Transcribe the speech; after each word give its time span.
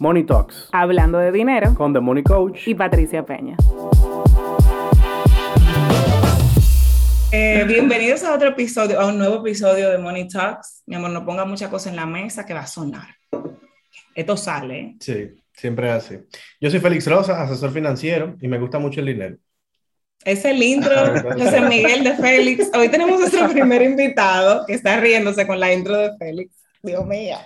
Money 0.00 0.24
Talks. 0.24 0.68
Hablando 0.70 1.18
de 1.18 1.32
dinero. 1.32 1.74
Con 1.74 1.92
The 1.92 2.00
Money 2.00 2.22
Coach. 2.22 2.68
Y 2.68 2.74
Patricia 2.74 3.24
Peña. 3.26 3.56
Eh, 7.32 7.64
bienvenidos 7.66 8.22
a 8.22 8.34
otro 8.34 8.50
episodio, 8.50 9.00
a 9.00 9.06
un 9.06 9.18
nuevo 9.18 9.40
episodio 9.44 9.90
de 9.90 9.98
Money 9.98 10.28
Talks. 10.28 10.84
Mi 10.86 10.94
amor, 10.94 11.10
no 11.10 11.26
ponga 11.26 11.44
mucha 11.44 11.68
cosa 11.68 11.90
en 11.90 11.96
la 11.96 12.06
mesa 12.06 12.46
que 12.46 12.54
va 12.54 12.60
a 12.60 12.66
sonar. 12.66 13.08
Esto 14.14 14.36
sale. 14.36 14.80
¿eh? 14.80 14.96
Sí, 15.00 15.30
siempre 15.52 15.88
es 15.88 15.94
así. 15.94 16.18
Yo 16.60 16.70
soy 16.70 16.78
Félix 16.78 17.06
Rosa, 17.08 17.42
asesor 17.42 17.72
financiero, 17.72 18.36
y 18.40 18.46
me 18.46 18.58
gusta 18.58 18.78
mucho 18.78 19.00
el 19.00 19.06
dinero. 19.06 19.36
Es 20.24 20.44
el 20.44 20.62
intro 20.62 20.94
José 21.22 21.60
Miguel 21.62 22.04
de 22.04 22.14
Félix. 22.14 22.70
Hoy 22.74 22.88
tenemos 22.88 23.18
nuestro 23.18 23.48
primer 23.48 23.82
invitado 23.82 24.64
que 24.66 24.74
está 24.74 24.98
riéndose 24.98 25.46
con 25.46 25.58
la 25.58 25.72
intro 25.72 25.96
de 25.96 26.16
Félix. 26.18 26.57
Dios 26.82 27.06
mío. 27.06 27.36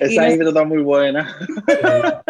Esa 0.00 0.30
intro 0.30 0.48
está 0.48 0.64
muy 0.64 0.82
buena. 0.82 1.36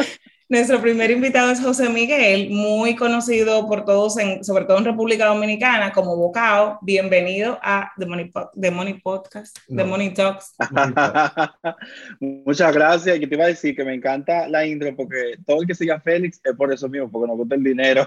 Nuestro 0.49 0.83
primer 0.83 1.11
invitado 1.11 1.51
es 1.51 1.63
José 1.63 1.89
Miguel, 1.89 2.51
muy 2.51 2.95
conocido 2.95 3.67
por 3.67 3.87
todos, 3.87 4.19
en, 4.19 4.45
sobre 4.45 4.67
todo 4.67 4.77
en 4.77 4.85
República 4.85 5.25
Dominicana, 5.27 5.93
como 5.93 6.15
Bocao. 6.15 6.79
Bienvenido 6.83 7.59
a 7.63 7.91
The 7.97 8.05
Money, 8.05 8.31
The 8.61 8.71
Money 8.71 9.01
Podcast, 9.01 9.57
The 9.75 9.85
Money 9.85 10.13
Talks. 10.13 10.55
Muchas 12.21 12.75
gracias. 12.75 13.19
Y 13.19 13.27
te 13.27 13.35
iba 13.35 13.45
a 13.45 13.49
decir 13.49 13.75
que 13.75 13.85
me 13.85 13.95
encanta 13.95 14.47
la 14.47 14.67
intro 14.67 14.95
porque 14.95 15.37
todo 15.47 15.63
el 15.63 15.67
que 15.67 15.75
siga 15.75 15.95
a 15.95 16.01
Félix 16.01 16.39
es 16.45 16.55
por 16.55 16.71
eso 16.71 16.87
mismo, 16.87 17.11
porque 17.11 17.29
nos 17.29 17.39
gusta 17.39 17.55
el 17.55 17.65
dinero. 17.65 18.07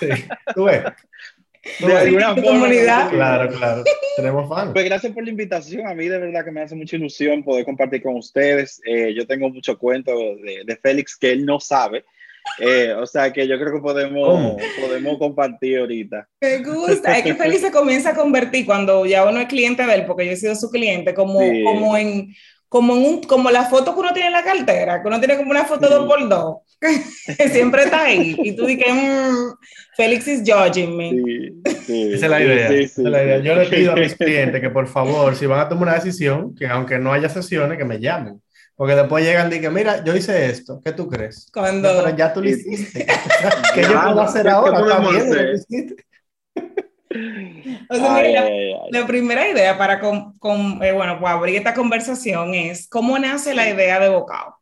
sí, 0.00 0.08
tú 0.54 0.64
ves. 0.64 0.82
De 1.78 1.96
alguna 1.96 2.34
forma. 2.34 2.50
Comunidad. 2.50 3.10
Claro, 3.10 3.52
claro. 3.52 3.84
Tenemos 4.16 4.48
fans. 4.48 4.72
Pues 4.72 4.84
gracias 4.84 5.12
por 5.12 5.24
la 5.24 5.30
invitación. 5.30 5.86
A 5.86 5.94
mí 5.94 6.08
de 6.08 6.18
verdad 6.18 6.44
que 6.44 6.50
me 6.50 6.62
hace 6.62 6.74
mucha 6.74 6.96
ilusión 6.96 7.42
poder 7.42 7.64
compartir 7.64 8.02
con 8.02 8.16
ustedes. 8.16 8.80
Eh, 8.84 9.12
yo 9.14 9.26
tengo 9.26 9.48
mucho 9.50 9.78
cuento 9.78 10.12
de, 10.12 10.62
de, 10.64 10.76
Félix 10.76 11.16
que 11.16 11.32
él 11.32 11.44
no 11.44 11.60
sabe. 11.60 12.04
Eh, 12.58 12.94
o 12.94 13.06
sea 13.06 13.32
que 13.32 13.46
yo 13.46 13.58
creo 13.58 13.74
que 13.74 13.80
podemos, 13.80 14.56
podemos 14.80 15.18
compartir 15.18 15.78
ahorita. 15.78 16.26
Me 16.40 16.58
gusta. 16.58 17.18
Es 17.18 17.24
que 17.24 17.34
Félix 17.34 17.60
se 17.60 17.70
comienza 17.70 18.10
a 18.10 18.14
convertir 18.14 18.64
cuando 18.64 19.04
ya 19.04 19.28
uno 19.28 19.40
es 19.40 19.46
cliente 19.46 19.84
de 19.84 19.94
él, 19.94 20.06
porque 20.06 20.26
yo 20.26 20.32
he 20.32 20.36
sido 20.36 20.54
su 20.54 20.70
cliente, 20.70 21.14
como, 21.14 21.40
sí. 21.40 21.62
como 21.64 21.96
en 21.96 22.34
como, 22.70 22.94
en 22.96 23.04
un, 23.04 23.22
como 23.24 23.50
la 23.50 23.64
foto 23.64 23.92
que 23.92 24.00
uno 24.00 24.12
tiene 24.12 24.28
en 24.28 24.32
la 24.32 24.44
cartera, 24.44 25.02
que 25.02 25.08
uno 25.08 25.18
tiene 25.18 25.36
como 25.36 25.50
una 25.50 25.64
foto 25.64 25.88
sí. 25.88 25.92
dos 25.92 26.06
por 26.06 26.28
dos, 26.28 26.56
siempre 27.52 27.84
está 27.84 28.04
ahí. 28.04 28.36
Y 28.42 28.56
tú 28.56 28.66
dices, 28.66 28.86
mmm, 28.92 29.52
Félix 29.96 30.28
is 30.28 30.42
judging 30.44 30.96
me. 30.96 31.10
Sí, 31.10 31.62
sí, 31.86 32.12
Esa 32.14 32.26
es 32.26 32.30
la 32.30 32.42
idea. 32.42 32.68
Esa 32.68 33.02
es 33.02 33.08
la 33.08 33.22
idea. 33.22 33.38
Yo 33.38 33.54
le 33.54 33.66
pido 33.66 33.92
a 33.92 33.96
mis 33.96 34.14
clientes 34.16 34.60
que 34.60 34.70
por 34.70 34.86
favor, 34.86 35.36
si 35.36 35.46
van 35.46 35.60
a 35.60 35.68
tomar 35.68 35.88
una 35.88 35.94
decisión, 35.94 36.54
que 36.54 36.66
aunque 36.66 36.98
no 36.98 37.12
haya 37.12 37.28
sesiones, 37.28 37.78
que 37.78 37.84
me 37.84 38.00
llamen. 38.00 38.40
Porque 38.76 38.94
después 38.94 39.22
llegan 39.22 39.48
y 39.48 39.56
dicen, 39.56 39.74
mira, 39.74 40.02
yo 40.04 40.16
hice 40.16 40.46
esto, 40.46 40.80
¿qué 40.82 40.92
tú 40.92 41.06
crees? 41.06 41.50
Cuando... 41.52 41.92
No, 41.92 42.02
pero 42.02 42.16
ya 42.16 42.32
tú 42.32 42.40
lo 42.40 42.48
hiciste. 42.48 43.06
¿Qué 43.74 43.82
yo 43.82 44.00
puedo 44.02 44.22
hacer 44.22 44.48
ahora? 44.48 44.78
podemos 44.78 45.16
hacer? 45.16 45.56
O 47.90 47.94
sea, 47.96 48.14
ay, 48.14 48.28
mira, 48.28 48.42
ay, 48.42 48.72
ay. 48.72 48.90
la, 48.90 49.06
primera 49.06 49.48
idea 49.48 49.76
para 49.76 50.00
con, 50.00 50.38
con, 50.38 50.82
eh, 50.82 50.92
bueno, 50.92 51.18
pues 51.20 51.30
abrir 51.30 51.56
esta 51.56 51.74
conversación 51.74 52.54
es 52.54 52.88
cómo 52.88 53.18
nace 53.18 53.52
la 53.52 53.68
idea 53.68 53.98
de 53.98 54.08
Bocao. 54.08 54.59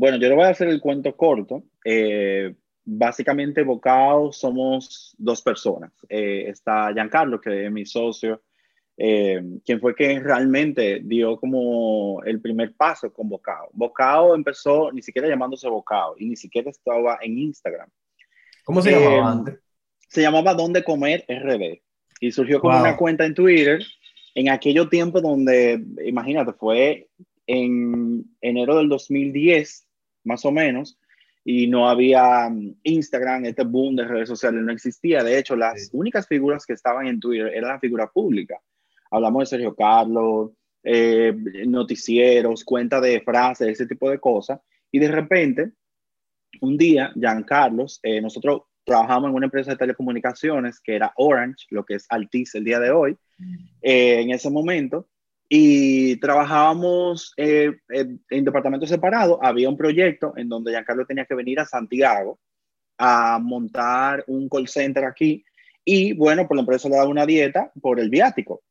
Bueno, 0.00 0.16
yo 0.16 0.30
le 0.30 0.34
voy 0.34 0.44
a 0.44 0.48
hacer 0.48 0.68
el 0.68 0.80
cuento 0.80 1.14
corto. 1.14 1.62
Eh, 1.84 2.54
básicamente, 2.86 3.62
Bocao 3.62 4.32
somos 4.32 5.14
dos 5.18 5.42
personas. 5.42 5.92
Eh, 6.08 6.46
está 6.48 6.90
Giancarlo, 6.94 7.38
que 7.38 7.66
es 7.66 7.70
mi 7.70 7.84
socio, 7.84 8.40
eh, 8.96 9.42
quien 9.62 9.78
fue 9.78 9.94
quien 9.94 10.24
realmente 10.24 11.02
dio 11.04 11.36
como 11.36 12.22
el 12.24 12.40
primer 12.40 12.74
paso 12.74 13.12
con 13.12 13.28
Bocao. 13.28 13.68
Bocao 13.74 14.34
empezó 14.34 14.90
ni 14.90 15.02
siquiera 15.02 15.28
llamándose 15.28 15.68
Bocao 15.68 16.14
y 16.16 16.30
ni 16.30 16.36
siquiera 16.36 16.70
estaba 16.70 17.18
en 17.20 17.36
Instagram. 17.36 17.90
¿Cómo 18.64 18.80
se 18.80 18.92
llamaba 18.92 19.30
antes? 19.30 19.60
se 20.08 20.22
llamaba 20.22 20.54
Dónde 20.54 20.82
Comer 20.82 21.26
RD 21.28 21.82
y 22.20 22.32
surgió 22.32 22.58
como 22.58 22.72
wow. 22.72 22.84
una 22.84 22.96
cuenta 22.96 23.26
en 23.26 23.34
Twitter 23.34 23.84
en 24.34 24.48
aquello 24.48 24.88
tiempo 24.88 25.20
donde, 25.20 25.84
imagínate, 26.06 26.54
fue 26.54 27.10
en 27.46 28.24
enero 28.40 28.78
del 28.78 28.88
2010, 28.88 29.88
más 30.24 30.44
o 30.44 30.52
menos, 30.52 30.98
y 31.44 31.66
no 31.66 31.88
había 31.88 32.48
Instagram, 32.82 33.46
este 33.46 33.64
boom 33.64 33.96
de 33.96 34.04
redes 34.04 34.28
sociales 34.28 34.62
no 34.62 34.72
existía. 34.72 35.24
De 35.24 35.38
hecho, 35.38 35.56
las 35.56 35.86
sí. 35.86 35.90
únicas 35.92 36.26
figuras 36.26 36.66
que 36.66 36.74
estaban 36.74 37.06
en 37.06 37.18
Twitter 37.18 37.48
eran 37.48 37.70
la 37.70 37.80
figura 37.80 38.06
pública. 38.08 38.60
Hablamos 39.10 39.42
de 39.42 39.46
Sergio 39.46 39.74
Carlos, 39.74 40.52
eh, 40.82 41.34
noticieros, 41.66 42.64
cuenta 42.64 43.00
de 43.00 43.20
frases, 43.22 43.68
ese 43.68 43.86
tipo 43.86 44.10
de 44.10 44.18
cosas. 44.18 44.60
Y 44.92 44.98
de 44.98 45.08
repente, 45.08 45.72
un 46.60 46.76
día, 46.76 47.12
Jean 47.14 47.42
Carlos, 47.42 48.00
eh, 48.02 48.20
nosotros 48.20 48.62
trabajamos 48.84 49.30
en 49.30 49.36
una 49.36 49.46
empresa 49.46 49.72
de 49.72 49.76
telecomunicaciones 49.76 50.80
que 50.80 50.96
era 50.96 51.12
Orange, 51.16 51.66
lo 51.70 51.84
que 51.84 51.94
es 51.94 52.06
Altis 52.08 52.54
el 52.54 52.64
día 52.64 52.80
de 52.80 52.90
hoy, 52.90 53.16
eh, 53.82 54.20
en 54.20 54.30
ese 54.30 54.50
momento, 54.50 55.08
y 55.52 56.16
trabajábamos 56.20 57.34
eh, 57.36 57.72
en 57.88 58.44
departamentos 58.44 58.88
separados. 58.88 59.36
Había 59.42 59.68
un 59.68 59.76
proyecto 59.76 60.32
en 60.36 60.48
donde 60.48 60.70
Giancarlo 60.70 61.04
tenía 61.04 61.24
que 61.24 61.34
venir 61.34 61.58
a 61.58 61.66
Santiago 61.66 62.38
a 62.96 63.40
montar 63.40 64.22
un 64.28 64.48
call 64.48 64.68
center 64.68 65.04
aquí, 65.04 65.44
y 65.84 66.12
bueno, 66.12 66.46
por 66.46 66.56
la 66.56 66.60
empresa 66.60 66.88
le 66.88 66.96
daba 66.96 67.08
una 67.08 67.26
dieta 67.26 67.72
por 67.82 67.98
el 67.98 68.10
viático. 68.10 68.62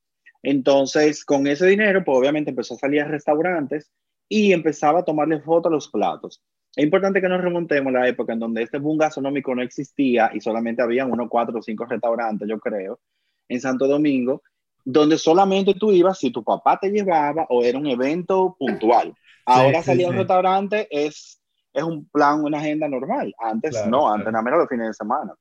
Entonces, 0.41 1.25
con 1.25 1.47
ese 1.47 1.67
dinero, 1.67 2.01
pues 2.05 2.17
obviamente 2.17 2.51
empezó 2.51 2.75
a 2.75 2.77
salir 2.77 3.01
a 3.01 3.07
restaurantes 3.09 3.91
y 4.29 4.53
empezaba 4.53 4.99
a 4.99 5.03
tomarle 5.03 5.41
fotos 5.41 5.69
a 5.69 5.73
los 5.73 5.89
platos. 5.89 6.41
Es 6.75 6.83
importante 6.85 7.19
que 7.19 7.27
nos 7.27 7.41
remontemos 7.41 7.93
a 7.93 7.99
la 7.99 8.07
época 8.07 8.31
en 8.31 8.39
donde 8.39 8.63
este 8.63 8.77
boom 8.77 8.99
gastronómico 8.99 9.53
no 9.53 9.63
existía 9.63 10.31
y 10.33 10.39
solamente 10.39 10.81
había 10.81 11.05
unos 11.05 11.27
cuatro 11.27 11.59
o 11.59 11.61
cinco 11.61 11.85
restaurantes, 11.85 12.47
yo 12.47 12.57
creo, 12.57 13.01
en 13.49 13.59
Santo 13.59 13.85
Domingo, 13.85 14.43
donde 14.83 15.17
solamente 15.17 15.73
tú 15.73 15.91
ibas 15.91 16.17
si 16.17 16.31
tu 16.31 16.43
papá 16.43 16.79
te 16.79 16.89
llevaba 16.89 17.45
o 17.49 17.63
era 17.63 17.77
un 17.77 17.87
evento 17.87 18.55
puntual. 18.57 19.13
Ahora 19.45 19.79
sí, 19.79 19.85
salir 19.85 20.01
sí, 20.01 20.05
a 20.05 20.09
un 20.09 20.13
sí. 20.13 20.19
restaurante 20.19 20.87
es, 20.91 21.41
es 21.73 21.83
un 21.83 22.07
plan, 22.09 22.43
una 22.43 22.59
agenda 22.59 22.87
normal. 22.87 23.33
Antes 23.39 23.71
claro, 23.71 23.89
no, 23.89 24.07
antes 24.07 24.23
claro. 24.23 24.31
nada 24.31 24.43
menos 24.43 24.59
los 24.59 24.69
fines 24.69 24.87
de 24.87 24.93
semana. 24.93 25.33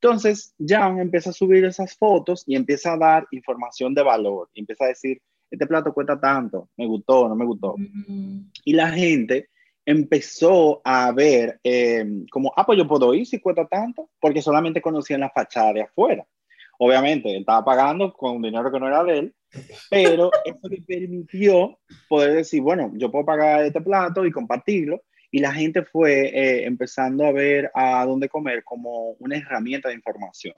Entonces, 0.00 0.54
Jan 0.58 0.98
empieza 0.98 1.30
a 1.30 1.32
subir 1.32 1.64
esas 1.64 1.96
fotos 1.96 2.44
y 2.46 2.56
empieza 2.56 2.92
a 2.92 2.98
dar 2.98 3.26
información 3.30 3.94
de 3.94 4.02
valor. 4.02 4.50
Y 4.52 4.60
empieza 4.60 4.84
a 4.84 4.88
decir, 4.88 5.20
este 5.50 5.66
plato 5.66 5.94
cuesta 5.94 6.20
tanto, 6.20 6.68
me 6.76 6.86
gustó, 6.86 7.28
no 7.28 7.34
me 7.34 7.44
gustó. 7.44 7.74
Mm 7.76 7.84
-hmm. 7.84 8.50
Y 8.64 8.72
la 8.74 8.90
gente 8.90 9.48
empezó 9.86 10.80
a 10.84 11.12
ver 11.12 11.60
eh, 11.62 12.04
como, 12.30 12.52
ah, 12.56 12.64
pues 12.66 12.78
yo 12.78 12.88
puedo 12.88 13.14
ir 13.14 13.26
si 13.26 13.40
cuesta 13.40 13.66
tanto, 13.66 14.10
porque 14.20 14.42
solamente 14.42 14.82
conocían 14.82 15.20
la 15.20 15.30
fachada 15.30 15.72
de 15.72 15.82
afuera. 15.82 16.26
Obviamente, 16.78 17.30
él 17.30 17.40
estaba 17.40 17.64
pagando 17.64 18.12
con 18.12 18.42
dinero 18.42 18.70
que 18.70 18.80
no 18.80 18.88
era 18.88 19.04
de 19.04 19.18
él, 19.18 19.34
pero 19.90 20.30
eso 20.44 20.68
le 20.68 20.82
permitió 20.82 21.78
poder 22.08 22.34
decir, 22.34 22.60
bueno, 22.62 22.92
yo 22.94 23.10
puedo 23.10 23.24
pagar 23.24 23.64
este 23.64 23.80
plato 23.80 24.24
y 24.24 24.32
compartirlo, 24.32 25.02
y 25.30 25.40
la 25.40 25.52
gente 25.52 25.82
fue 25.82 26.28
eh, 26.28 26.64
empezando 26.64 27.24
a 27.24 27.32
ver 27.32 27.70
a 27.74 28.04
dónde 28.06 28.28
comer 28.28 28.62
como 28.62 29.12
una 29.18 29.36
herramienta 29.36 29.88
de 29.88 29.96
información. 29.96 30.54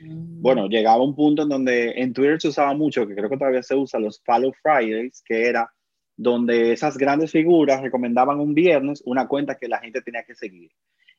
Mm. 0.00 0.40
Bueno, 0.40 0.68
llegaba 0.68 1.02
un 1.02 1.14
punto 1.14 1.42
en 1.42 1.48
donde 1.48 1.90
en 1.96 2.12
Twitter 2.12 2.40
se 2.40 2.48
usaba 2.48 2.74
mucho, 2.74 3.06
que 3.06 3.14
creo 3.14 3.28
que 3.28 3.36
todavía 3.36 3.62
se 3.62 3.74
usa, 3.74 3.98
los 3.98 4.22
Follow 4.24 4.52
Fridays, 4.62 5.22
que 5.24 5.46
era 5.46 5.72
donde 6.16 6.72
esas 6.72 6.96
grandes 6.96 7.30
figuras 7.32 7.80
recomendaban 7.82 8.38
un 8.38 8.54
viernes 8.54 9.02
una 9.06 9.26
cuenta 9.26 9.56
que 9.56 9.68
la 9.68 9.78
gente 9.78 10.02
tenía 10.02 10.24
que 10.24 10.34
seguir. 10.34 10.70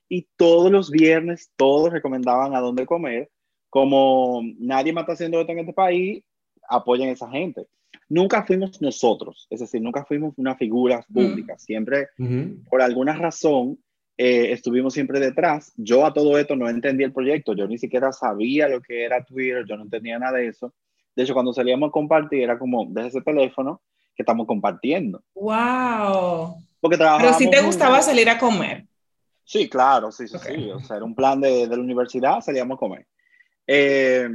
Y 0.08 0.28
todos 0.36 0.72
los 0.72 0.92
viernes, 0.92 1.52
todos 1.56 1.92
recomendaban 1.92 2.56
a 2.56 2.60
dónde 2.60 2.86
comer. 2.86 3.30
Como 3.74 4.44
nadie 4.60 4.94
más 4.94 5.02
está 5.02 5.14
haciendo 5.14 5.40
esto 5.42 5.52
en 5.52 5.58
este 5.58 5.74
país, 5.74 6.24
apoyen 6.70 7.10
a 7.10 7.14
esa 7.14 7.28
gente. 7.28 7.66
Nunca 8.08 8.44
fuimos 8.44 8.80
nosotros, 8.84 9.48
es 9.50 9.62
decir, 9.62 9.82
nunca 9.82 10.06
fuimos 10.06 10.36
una 10.38 10.56
figura 10.56 11.04
pública. 11.12 11.58
Siempre, 11.58 12.10
uh 12.20 12.24
-huh. 12.24 12.70
por 12.70 12.84
alguna 12.84 13.14
razón, 13.14 13.80
eh, 14.16 14.52
estuvimos 14.52 14.94
siempre 14.94 15.20
detrás. 15.20 15.74
Yo 15.76 16.06
a 16.06 16.14
todo 16.14 16.38
esto 16.38 16.56
no 16.56 16.70
entendía 16.70 17.08
el 17.08 17.14
proyecto, 17.14 17.56
yo 17.56 17.68
ni 17.68 17.80
siquiera 17.80 18.12
sabía 18.12 18.68
lo 18.68 18.80
que 18.80 19.06
era 19.06 19.26
Twitter, 19.26 19.66
yo 19.68 19.76
no 19.76 19.86
entendía 19.86 20.20
nada 20.20 20.38
de 20.38 20.50
eso. 20.50 20.72
De 21.16 21.24
hecho, 21.24 21.34
cuando 21.34 21.52
salíamos 21.52 21.90
a 21.90 21.92
compartir, 21.92 22.44
era 22.44 22.60
como, 22.60 22.86
desde 22.92 23.08
ese 23.08 23.22
teléfono, 23.22 23.82
que 24.16 24.22
estamos 24.22 24.46
compartiendo. 24.46 25.24
¡Wow! 25.34 26.58
Porque 26.80 27.00
Pero 27.00 27.34
si 27.40 27.50
te 27.50 27.60
gustaba 27.64 27.94
juntos. 27.96 28.06
salir 28.06 28.30
a 28.30 28.38
comer. 28.38 28.86
Sí, 29.44 29.68
claro, 29.68 30.12
sí, 30.12 30.28
sí, 30.28 30.38
okay. 30.38 30.58
sí. 30.58 30.70
O 30.70 30.80
sea, 30.80 30.98
era 30.98 31.06
un 31.06 31.16
plan 31.16 31.42
de, 31.42 31.68
de 31.68 31.76
la 31.76 31.82
universidad, 31.82 32.40
salíamos 32.40 32.76
a 32.76 32.78
comer. 32.78 33.08
Eh, 33.68 34.28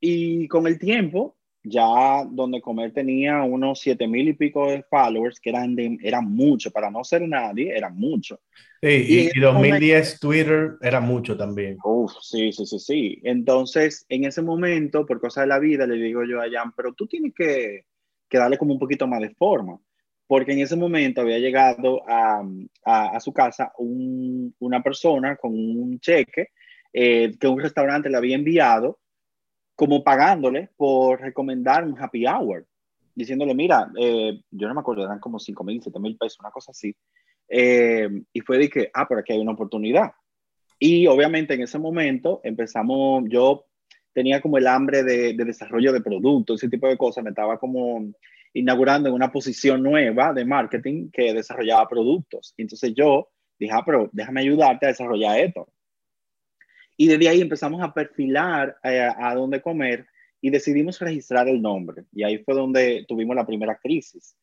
y 0.00 0.48
con 0.48 0.66
el 0.66 0.78
tiempo, 0.78 1.36
ya 1.62 2.24
donde 2.30 2.60
comer 2.60 2.92
tenía 2.92 3.42
unos 3.42 3.80
siete 3.80 4.06
mil 4.06 4.28
y 4.28 4.34
pico 4.34 4.70
de 4.70 4.84
followers, 4.84 5.40
que 5.40 5.50
eran, 5.50 5.74
de, 5.74 5.98
eran 6.02 6.24
mucho, 6.24 6.70
para 6.70 6.90
no 6.90 7.02
ser 7.02 7.28
nadie, 7.28 7.76
eran 7.76 7.96
mucho. 7.96 8.40
Sí, 8.80 9.30
y, 9.32 9.38
y 9.38 9.40
2010 9.40 9.52
momento, 9.52 10.18
Twitter 10.20 10.70
era 10.80 11.00
mucho 11.00 11.36
también. 11.36 11.78
Uf, 11.82 12.12
sí, 12.20 12.52
sí, 12.52 12.66
sí, 12.66 12.78
sí. 12.78 13.20
Entonces, 13.24 14.06
en 14.08 14.24
ese 14.24 14.42
momento, 14.42 15.04
por 15.06 15.20
cosas 15.20 15.44
de 15.44 15.48
la 15.48 15.58
vida, 15.58 15.86
le 15.86 15.96
digo 15.96 16.24
yo 16.24 16.40
a 16.40 16.50
Jan, 16.50 16.72
pero 16.76 16.92
tú 16.92 17.06
tienes 17.06 17.32
que, 17.34 17.86
que 18.28 18.38
darle 18.38 18.58
como 18.58 18.74
un 18.74 18.78
poquito 18.78 19.06
más 19.06 19.20
de 19.20 19.34
forma. 19.34 19.78
porque 20.26 20.52
en 20.52 20.60
ese 20.60 20.76
momento 20.76 21.20
había 21.20 21.38
llegado 21.38 22.02
a, 22.08 22.42
a, 22.84 23.20
su 23.20 23.32
casa 23.32 23.72
una 23.78 24.82
persona 24.82 25.36
con 25.36 25.52
un 25.52 25.98
cheque 26.00 26.48
eh, 26.92 27.36
que 27.38 27.48
un 27.48 27.60
restaurante 27.60 28.08
le 28.08 28.16
había 28.16 28.36
enviado 28.36 28.98
como 29.74 30.02
pagándole 30.02 30.70
por 30.76 31.20
recomendar 31.20 31.84
un 31.84 31.98
happy 31.98 32.26
hour, 32.26 32.66
diciéndole, 33.14 33.54
mira, 33.54 33.90
eh, 33.98 34.40
yo 34.50 34.68
no 34.68 34.74
me 34.74 34.80
acuerdo, 34.80 35.04
eran 35.04 35.20
como 35.20 35.38
5 35.38 35.64
mil, 35.64 35.82
7 35.82 35.98
mil 35.98 36.16
pesos, 36.16 36.40
una 36.40 36.50
cosa 36.50 36.70
así. 36.70 36.94
Eh, 37.48 38.08
y 38.32 38.40
fue 38.40 38.58
de 38.58 38.68
que, 38.68 38.90
ah, 38.94 39.06
pero 39.06 39.20
aquí 39.20 39.32
hay 39.32 39.40
una 39.40 39.52
oportunidad. 39.52 40.12
Y 40.78 41.06
obviamente 41.06 41.54
en 41.54 41.62
ese 41.62 41.78
momento 41.78 42.40
empezamos, 42.42 43.24
yo 43.28 43.66
tenía 44.12 44.40
como 44.40 44.58
el 44.58 44.66
hambre 44.66 45.02
de, 45.02 45.34
de 45.34 45.44
desarrollo 45.44 45.92
de 45.92 46.00
productos, 46.00 46.62
ese 46.62 46.70
tipo 46.70 46.88
de 46.88 46.96
cosas, 46.96 47.22
me 47.22 47.30
estaba 47.30 47.58
como 47.58 48.12
inaugurando 48.56 49.08
en 49.08 49.14
una 49.14 49.30
posición 49.30 49.82
nueva 49.82 50.32
de 50.32 50.44
marketing 50.44 51.10
que 51.12 51.34
desarrollaba 51.34 51.86
productos. 51.86 52.54
Entonces 52.56 52.94
yo 52.94 53.28
dije, 53.58 53.72
ah, 53.74 53.82
pero 53.84 54.08
déjame 54.12 54.40
ayudarte 54.40 54.86
a 54.86 54.88
desarrollar 54.88 55.38
esto. 55.40 55.68
Y 56.96 57.08
desde 57.08 57.28
ahí 57.28 57.40
empezamos 57.40 57.82
a 57.82 57.92
perfilar 57.92 58.78
eh, 58.82 59.10
a 59.16 59.34
dónde 59.34 59.60
comer 59.60 60.06
y 60.40 60.50
decidimos 60.50 60.98
registrar 61.00 61.48
el 61.48 61.60
nombre. 61.60 62.04
Y 62.12 62.22
ahí 62.22 62.38
fue 62.38 62.54
donde 62.54 63.04
tuvimos 63.08 63.36
la 63.36 63.46
primera 63.46 63.76
crisis. 63.76 64.36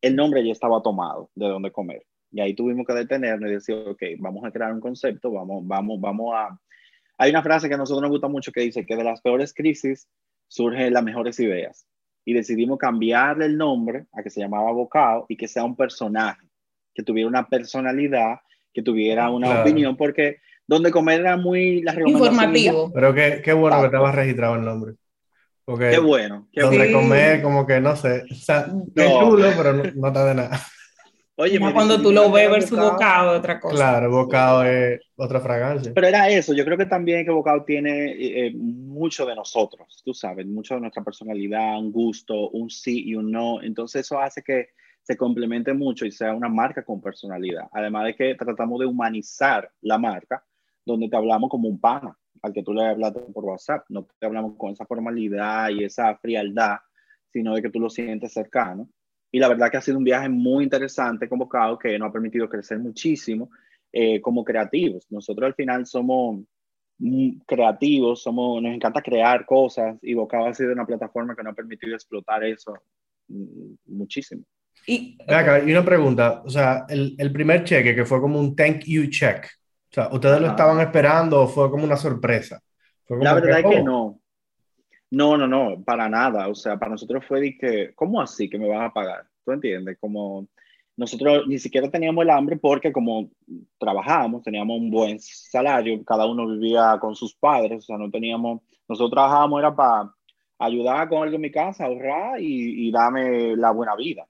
El 0.00 0.16
nombre 0.16 0.44
ya 0.44 0.52
estaba 0.52 0.82
tomado 0.82 1.30
de 1.34 1.46
dónde 1.46 1.70
comer. 1.70 2.04
Y 2.30 2.40
ahí 2.40 2.54
tuvimos 2.54 2.86
que 2.86 2.92
detenernos 2.92 3.50
y 3.50 3.54
decir, 3.54 3.74
ok, 3.86 4.02
vamos 4.18 4.44
a 4.44 4.50
crear 4.50 4.72
un 4.72 4.80
concepto, 4.80 5.30
vamos, 5.30 5.66
vamos, 5.66 6.00
vamos 6.00 6.34
a... 6.34 6.58
Hay 7.18 7.30
una 7.30 7.42
frase 7.42 7.68
que 7.68 7.74
a 7.74 7.78
nosotros 7.78 8.02
nos 8.02 8.10
gusta 8.10 8.28
mucho 8.28 8.52
que 8.52 8.60
dice 8.60 8.84
que 8.84 8.96
de 8.96 9.04
las 9.04 9.20
peores 9.22 9.54
crisis 9.54 10.08
surgen 10.48 10.92
las 10.92 11.02
mejores 11.02 11.40
ideas 11.40 11.86
y 12.24 12.34
decidimos 12.34 12.78
cambiarle 12.78 13.46
el 13.46 13.56
nombre 13.56 14.06
a 14.12 14.22
que 14.22 14.30
se 14.30 14.40
llamaba 14.40 14.72
Bocao 14.72 15.26
y 15.28 15.36
que 15.36 15.48
sea 15.48 15.64
un 15.64 15.76
personaje, 15.76 16.46
que 16.92 17.02
tuviera 17.02 17.28
una 17.28 17.48
personalidad, 17.48 18.40
que 18.72 18.82
tuviera 18.82 19.30
una 19.30 19.62
opinión, 19.62 19.96
porque 19.96 20.38
donde 20.66 20.90
comer 20.90 21.20
era 21.20 21.36
muy 21.36 21.82
la 21.82 21.94
informativo. 22.04 22.92
Pero 22.92 23.14
qué, 23.14 23.40
qué 23.44 23.52
bueno 23.52 23.80
que 23.80 23.86
estaba 23.86 24.12
registrado 24.12 24.56
el 24.56 24.64
nombre. 24.64 24.94
Porque 25.64 25.90
qué 25.90 25.98
bueno. 25.98 26.48
Qué 26.52 26.62
donde 26.62 26.92
comer, 26.92 27.42
como 27.42 27.66
que 27.66 27.80
no 27.80 27.96
sé, 27.96 28.24
o 28.30 28.34
sea, 28.34 28.66
qué 28.94 29.08
chulo, 29.08 29.48
pero 29.56 29.72
no, 29.72 29.82
no 29.94 30.08
está 30.08 30.24
de 30.24 30.34
nada. 30.34 30.60
Oye, 31.38 31.60
cuando 31.60 32.00
tú 32.00 32.12
lo 32.12 32.30
ves 32.30 32.50
versus 32.50 32.78
bocado, 32.78 33.36
otra 33.36 33.60
cosa. 33.60 33.74
Claro, 33.74 34.10
bocado 34.10 34.64
es 34.64 35.00
otra 35.16 35.38
fragancia. 35.38 35.92
Pero 35.94 36.06
era 36.06 36.30
eso, 36.30 36.54
yo 36.54 36.64
creo 36.64 36.78
que 36.78 36.86
también 36.86 37.26
que 37.26 37.30
bocado 37.30 37.62
tiene 37.62 38.14
eh, 38.18 38.52
mucho 38.54 39.26
de 39.26 39.34
nosotros, 39.34 40.02
tú 40.02 40.14
sabes, 40.14 40.46
mucho 40.46 40.74
de 40.74 40.80
nuestra 40.80 41.04
personalidad, 41.04 41.78
un 41.78 41.92
gusto, 41.92 42.48
un 42.50 42.70
sí 42.70 43.08
y 43.08 43.14
un 43.14 43.30
no. 43.30 43.60
Entonces 43.60 44.06
eso 44.06 44.18
hace 44.18 44.42
que 44.42 44.68
se 45.02 45.16
complemente 45.16 45.74
mucho 45.74 46.06
y 46.06 46.10
sea 46.10 46.32
una 46.32 46.48
marca 46.48 46.82
con 46.82 47.02
personalidad. 47.02 47.68
Además 47.70 48.06
de 48.06 48.16
que 48.16 48.34
tratamos 48.34 48.80
de 48.80 48.86
humanizar 48.86 49.70
la 49.82 49.98
marca, 49.98 50.42
donde 50.86 51.08
te 51.08 51.16
hablamos 51.16 51.50
como 51.50 51.68
un 51.68 51.80
pana, 51.80 52.16
al 52.42 52.52
que 52.52 52.62
tú 52.62 52.72
le 52.72 52.86
hablaste 52.86 53.20
por 53.32 53.44
WhatsApp, 53.44 53.84
no 53.90 54.06
te 54.18 54.26
hablamos 54.26 54.56
con 54.56 54.72
esa 54.72 54.86
formalidad 54.86 55.68
y 55.70 55.84
esa 55.84 56.16
frialdad, 56.16 56.76
sino 57.32 57.54
de 57.54 57.62
que 57.62 57.70
tú 57.70 57.80
lo 57.80 57.90
sientes 57.90 58.32
cercano 58.32 58.88
y 59.36 59.38
la 59.38 59.48
verdad 59.48 59.70
que 59.70 59.76
ha 59.76 59.82
sido 59.82 59.98
un 59.98 60.04
viaje 60.04 60.28
muy 60.28 60.64
interesante 60.64 61.28
convocado 61.28 61.78
que 61.78 61.98
nos 61.98 62.08
ha 62.08 62.12
permitido 62.12 62.48
crecer 62.48 62.78
muchísimo 62.78 63.50
eh, 63.92 64.20
como 64.20 64.44
creativos. 64.44 65.06
Nosotros 65.10 65.46
al 65.46 65.54
final 65.54 65.84
somos 65.86 66.44
creativos, 67.46 68.22
somos, 68.22 68.62
nos 68.62 68.74
encanta 68.74 69.02
crear 69.02 69.44
cosas 69.44 69.98
y 70.00 70.14
Bocado 70.14 70.46
ha 70.46 70.54
sido 70.54 70.72
una 70.72 70.86
plataforma 70.86 71.36
que 71.36 71.42
nos 71.42 71.52
ha 71.52 71.56
permitido 71.56 71.94
explotar 71.94 72.44
eso 72.44 72.72
mm, 73.28 73.74
muchísimo. 73.86 74.42
Y, 74.86 75.18
y 75.66 75.70
una 75.70 75.84
pregunta, 75.84 76.42
o 76.42 76.48
sea, 76.48 76.86
el, 76.88 77.14
el, 77.18 77.32
primer 77.32 77.64
cheque 77.64 77.94
que 77.94 78.04
fue 78.04 78.20
como 78.20 78.38
un 78.38 78.56
thank 78.56 78.84
you 78.84 79.10
check, 79.10 79.46
sea, 79.96 80.08
¿ustedes 80.12 80.40
lo 80.40 80.48
estaban 80.48 80.80
esperando 80.80 81.42
o 81.42 81.48
fue 81.48 81.70
como 81.70 81.84
una 81.84 81.96
sorpresa? 81.96 82.62
la 83.08 83.34
verdad 83.34 83.60
es 83.60 83.66
que 83.66 83.80
oh". 83.80 83.84
no. 83.84 84.20
No, 85.08 85.36
no, 85.36 85.46
no, 85.46 85.82
para 85.84 86.08
nada. 86.08 86.48
O 86.48 86.54
sea, 86.54 86.76
para 86.78 86.92
nosotros 86.92 87.24
fue 87.26 87.40
de 87.40 87.56
que, 87.56 87.94
¿cómo 87.94 88.20
así 88.20 88.50
que 88.50 88.58
me 88.58 88.68
van 88.68 88.82
a 88.82 88.92
pagar? 88.92 89.24
¿Tú 89.44 89.52
entiendes? 89.52 89.96
Como 90.00 90.48
nosotros 90.96 91.46
ni 91.46 91.58
siquiera 91.58 91.90
teníamos 91.90 92.24
el 92.24 92.30
hambre 92.30 92.56
porque 92.56 92.92
como 92.92 93.30
trabajábamos, 93.78 94.42
teníamos 94.42 94.78
un 94.78 94.90
buen 94.90 95.20
salario, 95.20 96.04
cada 96.04 96.26
uno 96.26 96.46
vivía 96.48 96.98
con 97.00 97.14
sus 97.14 97.34
padres, 97.36 97.78
o 97.78 97.86
sea, 97.86 97.98
no 97.98 98.10
teníamos, 98.10 98.62
nosotros 98.88 99.12
trabajábamos 99.12 99.60
era 99.60 99.76
para 99.76 100.10
ayudar 100.58 101.08
con 101.08 101.22
algo 101.22 101.36
en 101.36 101.42
mi 101.42 101.50
casa, 101.50 101.84
ahorrar 101.84 102.40
y, 102.40 102.88
y 102.88 102.90
darme 102.90 103.56
la 103.56 103.70
buena 103.70 103.94
vida. 103.94 104.26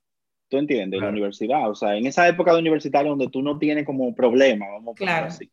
¿Tú 0.49 0.59
entiendes? 0.59 1.01
La 1.01 1.09
universidad, 1.09 1.69
o 1.69 1.75
sea, 1.75 1.97
en 1.97 2.07
esa 2.07 2.29
época 2.29 2.53
de 2.53 2.61
universitario 2.61 3.11
donde 3.11 3.29
tú 3.29 3.43
no 3.43 3.59
tienes 3.59 3.85
como 3.85 4.15
problema, 4.15 4.67
vamos 4.69 4.95
a 4.95 4.97
claro. 4.97 5.27
así. 5.27 5.51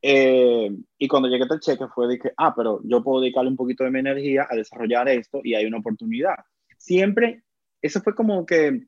Eh, 0.00 0.70
y 0.98 1.08
cuando 1.08 1.28
llegué 1.28 1.44
este 1.44 1.58
cheque 1.58 1.86
fue 1.94 2.06
de 2.08 2.18
que, 2.18 2.30
ah, 2.36 2.54
pero 2.56 2.80
yo 2.84 3.02
puedo 3.02 3.20
dedicarle 3.20 3.50
un 3.50 3.56
poquito 3.56 3.84
de 3.84 3.90
mi 3.90 3.98
energía 3.98 4.46
a 4.48 4.54
desarrollar 4.54 5.08
esto 5.08 5.40
y 5.42 5.54
hay 5.54 5.66
una 5.66 5.78
oportunidad. 5.78 6.36
Siempre, 6.76 7.42
eso 7.82 8.00
fue 8.00 8.14
como 8.14 8.46
que 8.46 8.86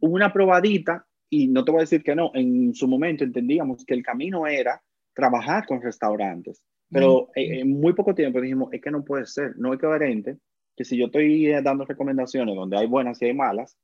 una 0.00 0.32
probadita 0.32 1.06
y 1.28 1.48
no 1.48 1.64
te 1.64 1.72
voy 1.72 1.80
a 1.80 1.82
decir 1.82 2.02
que 2.02 2.14
no, 2.14 2.30
en 2.34 2.74
su 2.74 2.88
momento 2.88 3.24
entendíamos 3.24 3.84
que 3.84 3.94
el 3.94 4.02
camino 4.02 4.46
era 4.46 4.82
trabajar 5.12 5.66
con 5.66 5.82
restaurantes, 5.82 6.62
pero 6.88 7.30
en 7.34 7.80
muy 7.80 7.94
poco 7.94 8.14
tiempo 8.14 8.40
dijimos, 8.40 8.72
es 8.72 8.80
que 8.80 8.90
no 8.90 9.04
puede 9.04 9.26
ser, 9.26 9.54
no 9.56 9.72
es 9.72 9.80
coherente 9.80 10.38
que 10.76 10.84
si 10.84 10.96
yo 10.96 11.06
estoy 11.06 11.50
dando 11.62 11.84
recomendaciones 11.84 12.54
donde 12.54 12.76
hay 12.76 12.86
buenas 12.86 13.20
y 13.20 13.26
hay 13.26 13.34
malas, 13.34 13.76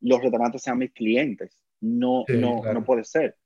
los 0.00 0.20
restaurantes 0.20 0.62
sean 0.62 0.78
mis 0.78 0.92
clientes. 0.92 1.62
No, 1.80 2.24
no, 2.28 2.62
no 2.72 2.84
puede 2.84 3.04
ser. 3.04 3.36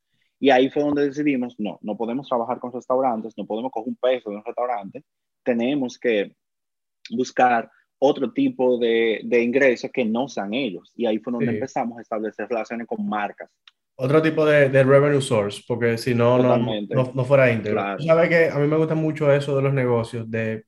Y 0.40 0.50
ahí 0.50 0.70
fue 0.70 0.82
donde 0.82 1.06
decidimos, 1.06 1.54
no, 1.58 1.78
no 1.82 1.96
podemos 1.96 2.28
trabajar 2.28 2.60
con 2.60 2.72
restaurantes, 2.72 3.34
no 3.36 3.46
podemos 3.46 3.72
coger 3.72 3.88
un 3.88 3.96
peso 3.96 4.30
de 4.30 4.36
un 4.36 4.44
restaurante, 4.44 5.04
tenemos 5.42 5.98
que 5.98 6.32
buscar 7.10 7.70
otro 7.98 8.32
tipo 8.32 8.78
de, 8.78 9.20
de 9.24 9.42
ingresos 9.42 9.90
que 9.92 10.04
no 10.04 10.28
sean 10.28 10.54
ellos. 10.54 10.92
Y 10.94 11.06
ahí 11.06 11.18
fue 11.18 11.32
donde 11.32 11.52
empezamos 11.52 11.98
a 11.98 12.02
establecer 12.02 12.48
relaciones 12.48 12.86
con 12.86 13.06
marcas. 13.08 13.50
Otro 13.96 14.22
tipo 14.22 14.46
de, 14.46 14.68
de 14.68 14.84
revenue 14.84 15.20
source, 15.20 15.62
porque 15.66 15.98
si 15.98 16.14
no, 16.14 16.38
no, 16.38 16.56
no, 16.56 17.24
fuera 17.24 17.50
íntegro. 17.50 17.80
Claro. 17.80 18.00
Sabes 18.00 18.28
que 18.28 18.48
a 18.48 18.58
mí 18.60 18.68
me 18.68 18.76
gusta 18.76 18.94
mucho 18.94 19.32
eso 19.32 19.56
de 19.56 19.62
los 19.62 19.74
negocios, 19.74 20.30
de 20.30 20.66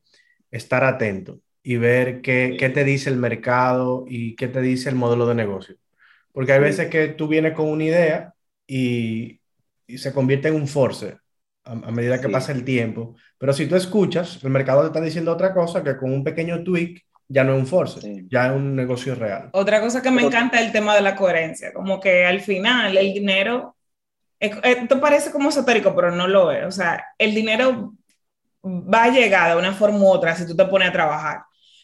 estar 0.51 0.83
atento 0.83 1.39
y 1.63 1.77
ver 1.77 2.23
qué, 2.23 2.57
qué, 2.59 2.71
te 2.71 2.83
dice 2.83 3.09
el 3.09 3.17
mercado 3.17 4.05
y 4.09 4.35
qué 4.35 4.49
te 4.49 4.61
dice 4.61 4.89
el 4.89 4.97
modelo 4.97 5.27
de 5.27 5.37
negocio. 5.37 5.77
Porque 6.33 6.53
hay 6.53 6.61
veces 6.61 6.89
que 6.89 7.09
tú 7.09 7.29
vienes 7.29 7.53
con 7.55 7.69
una 7.69 7.85
idea 7.85 8.35
y 8.67 9.40
y 9.91 9.99
se 9.99 10.13
convierte 10.13 10.49
en 10.49 10.55
un 10.55 10.69
force 10.69 11.17
a, 11.65 11.75
medida 11.75 12.21
que 12.21 12.29
pasa 12.29 12.53
el 12.53 12.65
tiempo. 12.65 13.17
Pero 13.39 13.53
si 13.53 13.67
tú 13.67 13.77
escuchas, 13.77 14.43
el 14.43 14.51
mercado 14.51 14.83
te 14.83 14.87
está 14.89 15.01
diciendo 15.01 15.33
otra 15.33 15.53
cosa 15.53 15.83
que 15.83 15.97
con 15.97 16.13
un 16.13 16.25
pequeño 16.25 16.63
tweak 16.63 17.05
ya 17.29 17.45
no 17.45 17.55
es 17.55 17.61
un 17.61 17.67
force, 17.67 18.25
ya 18.29 18.47
es 18.47 18.53
un 18.53 18.75
negocio 18.75 19.15
real. 19.15 19.51
Otra 19.53 19.81
cosa 19.81 20.03
que 20.03 20.11
me 20.11 20.23
encanta 20.23 20.59
es 20.59 20.67
el 20.67 20.73
tema 20.73 20.97
de 20.97 21.01
la 21.01 21.15
coherencia, 21.15 21.73
como 21.73 22.01
que 22.01 22.27
al 22.27 22.41
final 22.41 22.97
el 22.97 23.13
dinero, 23.13 23.77
esto 24.39 25.01
parece 25.01 25.31
como 25.31 25.51
esotérico, 25.51 25.95
pero 25.95 26.11
no 26.11 26.27
lo 26.27 26.51
es, 26.51 26.67
o 26.67 26.73
sea, 26.73 27.05
el 27.17 27.33
dinero 27.33 27.95
va 28.65 29.05
a 29.05 29.11
llegar 29.11 29.53
de 29.53 29.59
una 29.59 29.73
forma 29.73 29.99
u 29.99 30.07
otra 30.07 30.35
si 30.35 30.45
tú 30.45 30.57
te 30.57 30.65
pones 30.65 30.89
a 30.89 30.93
trabajar. 30.93 31.43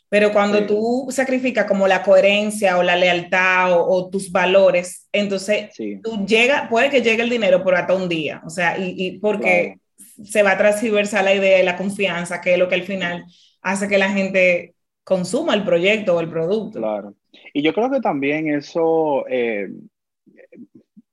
Pero 0.09 0.33
cuando 0.33 0.65
tú 0.67 1.09
sacrificas 1.11 1.67
como 1.67 1.89
la 1.89 2.03
coherencia 2.03 2.79
o 2.79 2.83
la 2.83 2.95
lealtad 2.95 3.73
o, 3.73 4.09
tus 4.09 4.31
valores, 4.31 5.09
entonces 5.13 5.71
tú 6.03 6.25
llega, 6.27 6.69
puede 6.69 6.91
que 6.91 7.03
llegue 7.03 7.23
el 7.23 7.31
dinero 7.31 7.63
por 7.63 7.75
hasta 7.75 7.95
un 7.95 8.09
día, 8.09 8.41
o 8.45 8.51
sea, 8.51 8.79
y, 8.79 9.19
porque 9.19 9.79
se 9.97 10.43
va 10.43 10.53
a 10.53 10.59
transversar 10.59 11.25
la 11.25 11.35
idea 11.35 11.61
y 11.61 11.65
la 11.65 11.77
confianza, 11.77 12.41
que 12.41 12.53
es 12.53 12.59
lo 12.59 12.69
que 12.69 12.77
al 12.77 12.85
final 12.85 13.25
hace 13.63 13.89
que 13.89 13.99
la 13.99 14.11
gente 14.11 14.75
consuma 15.03 15.55
el 15.55 15.65
proyecto 15.65 16.17
o 16.17 16.21
el 16.21 16.31
producto. 16.31 16.79
Claro. 16.79 17.15
Y 17.53 17.63
yo 17.63 17.75
creo 17.75 17.91
que 17.91 18.01
también 18.01 18.49
eso, 18.49 19.27
eh, 19.29 19.69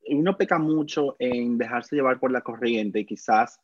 uno 0.09 0.37
peca 0.37 0.59
mucho 0.59 1.15
en 1.19 1.57
dejarse 1.57 1.95
llevar 1.95 2.19
por 2.19 2.31
la 2.31 2.41
corriente 2.41 2.99
y 2.99 3.05
quizás 3.05 3.59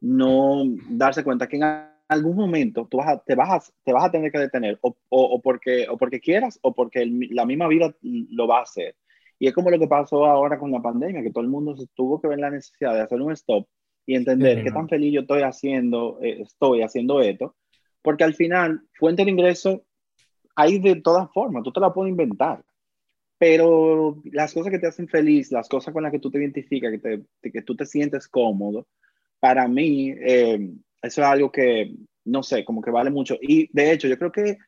no 0.00 0.64
darse 0.88 1.24
cuenta 1.24 1.48
que 1.48 1.56
en 1.56 1.91
algún 2.12 2.36
momento 2.36 2.86
tú 2.90 2.98
vas 2.98 3.24
te, 3.24 3.34
vas 3.34 3.50
a, 3.50 3.72
te 3.84 3.92
vas 3.92 4.04
a 4.04 4.10
tener 4.10 4.30
que 4.30 4.38
detener 4.38 4.78
o, 4.82 4.96
o, 5.08 5.40
porque, 5.40 5.86
o 5.88 5.96
porque 5.96 6.20
quieras 6.20 6.58
o 6.62 6.74
porque 6.74 7.06
la 7.30 7.44
misma 7.46 7.68
vida 7.68 7.94
lo 8.02 8.46
va 8.46 8.60
a 8.60 8.62
hacer. 8.62 8.96
Y 9.38 9.48
es 9.48 9.54
como 9.54 9.70
lo 9.70 9.78
que 9.78 9.88
pasó 9.88 10.24
ahora 10.24 10.58
con 10.58 10.70
la 10.70 10.80
pandemia, 10.80 11.22
que 11.22 11.32
todo 11.32 11.42
el 11.42 11.50
mundo 11.50 11.74
tuvo 11.94 12.20
que 12.20 12.28
ver 12.28 12.38
la 12.38 12.50
necesidad 12.50 12.94
de 12.94 13.00
hacer 13.00 13.20
un 13.20 13.32
stop 13.32 13.66
y 14.06 14.14
entender 14.14 14.62
qué 14.62 14.70
tan 14.70 14.88
feliz 14.88 15.12
yo 15.12 15.20
estoy 15.22 15.42
haciendo, 15.42 16.18
eh, 16.22 16.42
estoy 16.42 16.82
haciendo 16.82 17.20
esto, 17.20 17.56
porque 18.02 18.24
al 18.24 18.34
final, 18.34 18.82
fuente 18.94 19.24
de 19.24 19.30
ingreso 19.30 19.84
hay 20.54 20.78
de 20.78 20.96
todas 20.96 21.30
formas, 21.32 21.62
tú 21.62 21.72
te 21.72 21.80
la 21.80 21.92
puedes 21.92 22.10
inventar, 22.10 22.64
pero 23.38 24.20
las 24.24 24.54
cosas 24.54 24.70
que 24.70 24.78
te 24.78 24.86
hacen 24.86 25.08
feliz, 25.08 25.50
las 25.50 25.68
cosas 25.68 25.92
con 25.92 26.02
las 26.02 26.12
que 26.12 26.20
tú 26.20 26.30
te 26.30 26.38
identificas, 26.38 26.92
que, 26.92 26.98
te, 26.98 27.50
que 27.50 27.62
tú 27.62 27.74
te 27.74 27.86
sientes 27.86 28.28
cómodo, 28.28 28.86
para 29.40 29.66
mí, 29.66 30.10
eh, 30.10 30.70
eso 31.02 31.20
es 31.20 31.26
algo 31.26 31.50
que, 31.50 31.94
no 32.24 32.42
sé, 32.42 32.64
como 32.64 32.80
que 32.80 32.90
vale 32.90 33.10
mucho. 33.10 33.36
Y 33.40 33.68
de 33.72 33.92
hecho, 33.92 34.08
yo 34.08 34.18
creo 34.18 34.32
que 34.32 34.58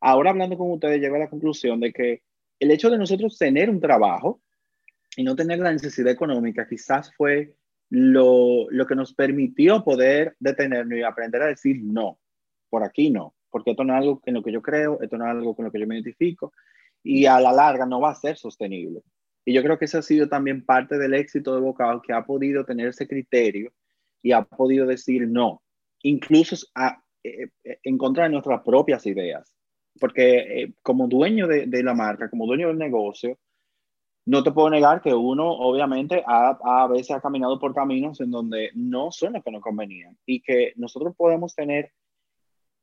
ahora 0.00 0.30
hablando 0.30 0.58
con 0.58 0.70
ustedes, 0.70 1.00
llego 1.00 1.16
a 1.16 1.20
la 1.20 1.30
conclusión 1.30 1.80
de 1.80 1.92
que 1.92 2.22
el 2.58 2.70
hecho 2.70 2.90
de 2.90 2.98
nosotros 2.98 3.38
tener 3.38 3.70
un 3.70 3.80
trabajo 3.80 4.40
y 5.16 5.22
no 5.22 5.36
tener 5.36 5.58
la 5.58 5.72
necesidad 5.72 6.12
económica 6.12 6.66
quizás 6.68 7.14
fue 7.14 7.54
lo, 7.90 8.70
lo 8.70 8.86
que 8.86 8.94
nos 8.94 9.14
permitió 9.14 9.84
poder 9.84 10.36
detenernos 10.40 10.98
y 10.98 11.02
aprender 11.02 11.42
a 11.42 11.46
decir 11.46 11.80
no, 11.82 12.18
por 12.68 12.82
aquí 12.82 13.10
no, 13.10 13.34
porque 13.50 13.70
esto 13.70 13.84
no 13.84 13.94
es 13.94 14.00
algo 14.00 14.22
en 14.26 14.34
lo 14.34 14.42
que 14.42 14.52
yo 14.52 14.62
creo, 14.62 15.00
esto 15.00 15.16
no 15.16 15.24
es 15.24 15.30
algo 15.30 15.54
con 15.54 15.64
lo 15.64 15.70
que 15.70 15.80
yo 15.80 15.86
me 15.86 15.94
identifico 15.94 16.52
y 17.02 17.26
a 17.26 17.38
la 17.40 17.52
larga 17.52 17.86
no 17.86 18.00
va 18.00 18.10
a 18.10 18.14
ser 18.14 18.36
sostenible. 18.36 19.02
Y 19.44 19.54
yo 19.54 19.62
creo 19.62 19.78
que 19.78 19.84
eso 19.84 19.98
ha 19.98 20.02
sido 20.02 20.28
también 20.28 20.64
parte 20.64 20.98
del 20.98 21.14
éxito 21.14 21.54
de 21.54 21.60
Bocado, 21.60 22.02
que 22.02 22.12
ha 22.12 22.24
podido 22.24 22.64
tener 22.64 22.88
ese 22.88 23.06
criterio 23.06 23.72
y 24.20 24.32
ha 24.32 24.42
podido 24.42 24.86
decir 24.86 25.28
no, 25.28 25.62
incluso 26.02 26.56
a, 26.74 27.02
eh, 27.22 27.48
eh, 27.64 27.78
en 27.82 27.98
contra 27.98 28.24
de 28.24 28.30
nuestras 28.30 28.62
propias 28.62 29.06
ideas. 29.06 29.52
Porque 29.98 30.62
eh, 30.62 30.74
como 30.82 31.08
dueño 31.08 31.46
de, 31.46 31.82
la 31.82 31.94
marca, 31.94 32.28
como 32.28 32.46
dueño 32.46 32.68
del 32.68 32.78
negocio, 32.78 33.38
no 34.26 34.42
te 34.42 34.52
puedo 34.52 34.70
negar 34.70 35.00
que 35.00 35.14
uno 35.14 35.50
obviamente 35.50 36.22
ha, 36.26 36.58
a 36.62 36.86
veces 36.88 37.12
ha 37.12 37.20
caminado 37.20 37.58
por 37.58 37.74
caminos 37.74 38.20
en 38.20 38.30
donde 38.30 38.70
no 38.74 39.10
son 39.12 39.34
los 39.34 39.44
que 39.44 39.52
nos 39.52 39.62
convenían 39.62 40.18
y 40.26 40.42
que 40.42 40.72
nosotros 40.76 41.14
podemos 41.16 41.54
tener 41.54 41.92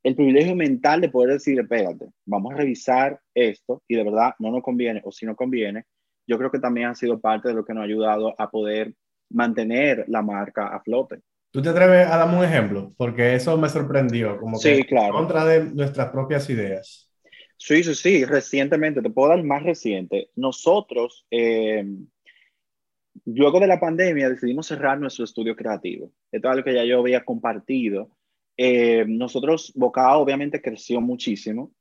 el 0.04 0.16
privilegio 0.16 0.56
mental 0.56 1.02
de 1.02 1.10
poder 1.10 1.34
decir, 1.34 1.60
espérate, 1.60 2.10
vamos 2.26 2.54
a 2.54 2.58
revisar 2.58 3.20
esto 3.34 3.84
y 3.88 3.96
de 3.96 4.04
verdad 4.04 4.34
no 4.40 4.52
nos 4.52 4.64
conviene 4.64 5.02
o 5.06 5.12
si 5.12 5.26
no 5.26 5.36
conviene, 5.36 5.86
yo 6.28 6.38
creo 6.38 6.52
que 6.52 6.60
también 6.60 6.88
ha 6.88 6.96
sido 6.96 7.20
parte 7.20 7.50
de 7.50 7.54
lo 7.54 7.66
que 7.66 7.74
nos 7.74 7.82
ha 7.82 7.86
ayudado 7.86 8.36
a 8.38 8.50
poder 8.50 8.94
mantener 9.30 10.06
la 10.08 10.22
marca 10.22 10.68
a 10.68 10.82
flote. 10.82 11.22
¿Tú 11.54 11.62
te 11.62 11.70
atreves 11.70 12.08
a 12.08 12.18
darme 12.18 12.40
un 12.40 12.44
ejemplo? 12.44 12.96
Porque 12.98 13.36
eso 13.36 13.56
me 13.60 13.70
sorprendió, 13.70 14.40
como 14.40 14.60
que 14.60 14.78
sí, 14.78 14.84
claro. 14.86 15.14
contra 15.14 15.46
de 15.46 15.66
nuestras 15.66 16.10
propias 16.10 16.50
ideas. 16.50 17.12
Sí, 17.58 17.84
sí, 17.84 17.94
sí, 17.94 18.26
recientemente, 18.26 19.04
te 19.04 19.12
puedo 19.12 19.30
dar 19.30 19.44
más 19.44 19.62
reciente. 19.62 20.32
Nosotros, 20.36 21.28
eh, 21.30 21.86
luego 23.26 23.60
de 23.60 23.68
la 23.68 23.80
pandemia, 23.80 24.30
decidimos 24.30 24.66
cerrar 24.66 25.00
nuestro 25.00 25.26
estudio 25.26 25.56
creativo. 25.56 26.12
Esto 26.32 26.48
es 26.48 26.52
algo 26.52 26.64
que 26.66 26.74
ya 26.74 26.86
yo 26.86 27.02
había 27.02 27.24
compartido 27.24 28.10
eh, 28.58 29.06
nosotros, 29.08 29.72
Bocado 29.76 30.22
obviamente 30.22 30.60
creció 30.60 31.02
muchísimo. 31.02 31.72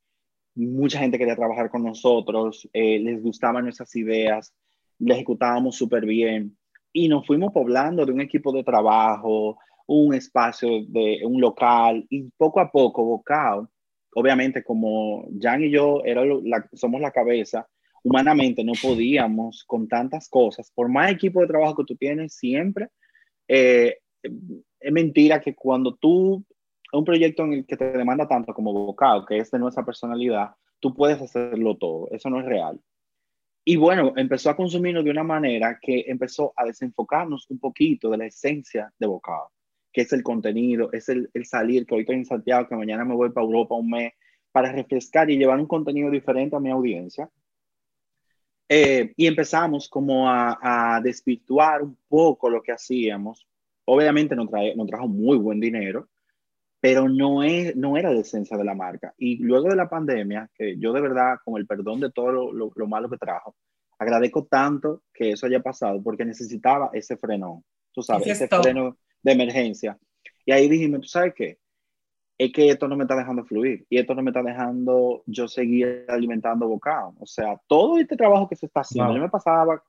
Mucha 0.54 0.98
gente 0.98 1.16
quería 1.16 1.34
trabajar 1.34 1.70
con 1.70 1.82
nosotros, 1.82 2.68
eh, 2.74 2.98
les 2.98 3.22
gustaban 3.22 3.64
nuestras 3.64 3.96
ideas, 3.96 4.54
le 4.98 5.14
ejecutábamos 5.14 5.76
súper 5.76 6.04
bien 6.04 6.58
y 6.92 7.08
nos 7.08 7.26
fuimos 7.26 7.52
poblando 7.52 8.04
de 8.04 8.12
un 8.12 8.20
equipo 8.20 8.52
de 8.52 8.64
trabajo, 8.64 9.58
un 9.86 10.14
espacio 10.14 10.68
de 10.88 11.20
un 11.24 11.40
local 11.40 12.06
y 12.08 12.30
poco 12.36 12.60
a 12.60 12.70
poco 12.70 13.04
Bocado, 13.04 13.70
obviamente 14.14 14.62
como 14.62 15.26
Jan 15.40 15.64
y 15.64 15.70
yo 15.70 16.02
era 16.04 16.22
somos 16.72 17.00
la 17.00 17.10
cabeza, 17.10 17.66
humanamente 18.04 18.64
no 18.64 18.72
podíamos 18.80 19.64
con 19.64 19.88
tantas 19.88 20.28
cosas, 20.28 20.70
por 20.74 20.88
más 20.88 21.10
equipo 21.10 21.40
de 21.40 21.46
trabajo 21.46 21.76
que 21.76 21.84
tú 21.84 21.96
tienes 21.96 22.34
siempre, 22.34 22.88
eh, 23.48 23.98
es 24.22 24.92
mentira 24.92 25.40
que 25.40 25.54
cuando 25.54 25.94
tú 25.94 26.44
un 26.92 27.04
proyecto 27.04 27.44
en 27.44 27.52
el 27.54 27.66
que 27.66 27.76
te 27.76 27.90
demanda 27.92 28.28
tanto 28.28 28.52
como 28.52 28.72
vocal, 28.72 29.24
que 29.26 29.38
es 29.38 29.50
de 29.50 29.58
nuestra 29.58 29.84
personalidad, 29.84 30.50
tú 30.78 30.94
puedes 30.94 31.20
hacerlo 31.20 31.76
todo. 31.76 32.08
Eso 32.10 32.28
no 32.28 32.40
es 32.40 32.46
real. 32.46 32.78
Y 33.64 33.76
bueno, 33.76 34.12
empezó 34.16 34.50
a 34.50 34.56
consumirnos 34.56 35.04
de 35.04 35.10
una 35.10 35.22
manera 35.22 35.78
que 35.80 36.04
empezó 36.08 36.52
a 36.56 36.64
desenfocarnos 36.64 37.48
un 37.50 37.60
poquito 37.60 38.10
de 38.10 38.18
la 38.18 38.26
esencia 38.26 38.92
de 38.98 39.06
vocal, 39.06 39.42
que 39.92 40.00
es 40.00 40.12
el 40.12 40.22
contenido, 40.22 40.90
es 40.92 41.08
el, 41.08 41.30
el 41.32 41.46
salir, 41.46 41.86
que 41.86 41.94
hoy 41.94 42.00
estoy 42.00 42.16
en 42.16 42.24
Santiago, 42.24 42.68
que 42.68 42.74
mañana 42.74 43.04
me 43.04 43.14
voy 43.14 43.30
para 43.30 43.46
Europa 43.46 43.76
un 43.76 43.90
mes, 43.90 44.12
para 44.50 44.72
refrescar 44.72 45.30
y 45.30 45.38
llevar 45.38 45.60
un 45.60 45.66
contenido 45.66 46.10
diferente 46.10 46.56
a 46.56 46.60
mi 46.60 46.70
audiencia. 46.70 47.30
Eh, 48.68 49.12
y 49.16 49.26
empezamos 49.26 49.88
como 49.88 50.28
a, 50.28 50.96
a, 50.96 51.00
desvirtuar 51.00 51.82
un 51.82 51.96
poco 52.08 52.50
lo 52.50 52.62
que 52.62 52.72
hacíamos. 52.72 53.46
Obviamente 53.84 54.34
nos, 54.34 54.48
trae, 54.48 54.74
nos 54.74 54.86
trajo 54.88 55.06
muy 55.06 55.36
buen 55.36 55.60
dinero, 55.60 56.08
pero 56.82 57.08
no, 57.08 57.44
es, 57.44 57.76
no 57.76 57.96
era 57.96 58.10
la 58.10 58.22
esencia 58.22 58.56
de 58.56 58.64
la 58.64 58.74
marca. 58.74 59.14
Y 59.16 59.36
luego 59.36 59.68
de 59.68 59.76
la 59.76 59.88
pandemia, 59.88 60.50
que 60.52 60.76
yo 60.78 60.92
de 60.92 61.00
verdad, 61.00 61.36
con 61.44 61.56
el 61.56 61.64
perdón 61.64 62.00
de 62.00 62.10
todo 62.10 62.32
lo, 62.32 62.72
lo, 62.74 62.86
malo 62.88 63.08
que 63.08 63.18
trajo, 63.18 63.54
agradezco 64.00 64.46
tanto 64.46 65.04
que 65.14 65.30
eso 65.30 65.46
haya 65.46 65.60
pasado 65.60 66.02
porque 66.02 66.24
necesitaba 66.24 66.90
ese 66.92 67.16
freno, 67.16 67.62
tú 67.92 68.02
sabes, 68.02 68.26
ese 68.26 68.48
freno 68.48 68.96
de 69.22 69.32
emergencia. 69.32 69.96
Y 70.44 70.50
ahí 70.50 70.68
dijimos, 70.68 71.02
¿tú 71.02 71.06
sabes 71.06 71.34
qué? 71.36 71.60
Es 72.36 72.52
que 72.52 72.68
esto 72.68 72.88
no 72.88 72.96
me 72.96 73.04
está 73.04 73.14
dejando 73.14 73.44
fluir 73.44 73.86
y 73.88 73.98
esto 73.98 74.16
no 74.16 74.22
me 74.22 74.30
está 74.30 74.42
dejando 74.42 75.22
yo 75.26 75.46
seguir 75.46 76.04
alimentando 76.08 76.66
bocado. 76.66 77.14
O 77.20 77.26
sea, 77.26 77.60
todo 77.68 77.96
este 77.96 78.16
trabajo 78.16 78.48
que 78.48 78.56
se 78.56 78.66
está 78.66 78.80
haciendo, 78.80 79.14
yo 79.14 79.20
me 79.20 79.28
pasaba 79.28 79.80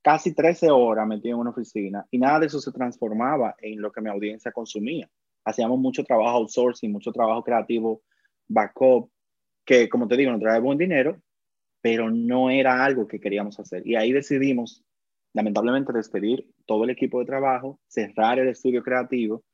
casi 0.00 0.32
13 0.32 0.70
horas 0.70 1.08
metido 1.08 1.34
en 1.34 1.40
una 1.40 1.50
oficina 1.50 2.06
y 2.08 2.18
nada 2.18 2.38
de 2.38 2.46
eso 2.46 2.60
se 2.60 2.70
transformaba 2.70 3.56
en 3.58 3.80
lo 3.80 3.90
que 3.90 4.00
mi 4.00 4.10
audiencia 4.10 4.52
consumía 4.52 5.10
hacíamos 5.46 5.78
mucho 5.78 6.04
trabajo 6.04 6.38
outsourcing, 6.38 6.92
mucho 6.92 7.12
trabajo 7.12 7.42
creativo, 7.42 8.02
backup, 8.48 9.08
que 9.64 9.88
como 9.88 10.06
te 10.08 10.16
digo, 10.16 10.32
nos 10.32 10.40
trae 10.40 10.60
buen 10.60 10.76
dinero, 10.76 11.22
pero 11.80 12.10
no 12.10 12.50
era 12.50 12.84
algo 12.84 13.06
que 13.06 13.20
queríamos 13.20 13.58
hacer. 13.60 13.86
Y 13.86 13.94
ahí 13.94 14.12
decidimos, 14.12 14.84
lamentablemente, 15.32 15.92
despedir 15.92 16.50
todo 16.66 16.84
el 16.84 16.90
equipo 16.90 17.20
de 17.20 17.26
trabajo, 17.26 17.78
cerrar 17.86 18.40
el 18.40 18.48
estudio 18.48 18.82
creativo 18.82 19.44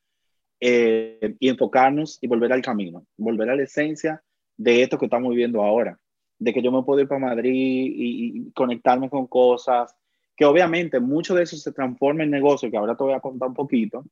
eh, 0.61 1.37
y 1.39 1.49
enfocarnos 1.49 2.19
y 2.23 2.27
volver 2.27 2.53
al 2.53 2.63
camino, 2.63 3.07
volver 3.19 3.51
a 3.51 3.57
la 3.57 3.65
esencia 3.65 4.23
de 4.57 4.83
esto 4.83 4.99
que 4.99 5.07
estamos 5.07 5.31
viviendo 5.31 5.63
ahora, 5.63 5.99
de 6.39 6.55
que 6.55 6.63
yo 6.63 6.73
me 6.73 6.83
puedo 6.85 7.01
ir 7.01 7.09
para 7.09 7.21
Madrid 7.21 7.53
y, 7.53 8.39
y 8.39 8.53
conectarme 8.53 9.11
con 9.11 9.27
cosas, 9.27 9.95
que 10.35 10.47
obviamente 10.47 11.01
mucho 11.01 11.35
de 11.35 11.43
eso 11.43 11.57
se 11.57 11.73
transforma 11.73 12.25
en 12.25 12.31
negocio, 12.31 12.71
que 12.71 12.79
ahora 12.79 12.97
te 12.97 13.05
voy 13.05 13.13
a 13.13 13.21
contar 13.21 13.49
un 13.49 13.55
poquito, 13.55 14.05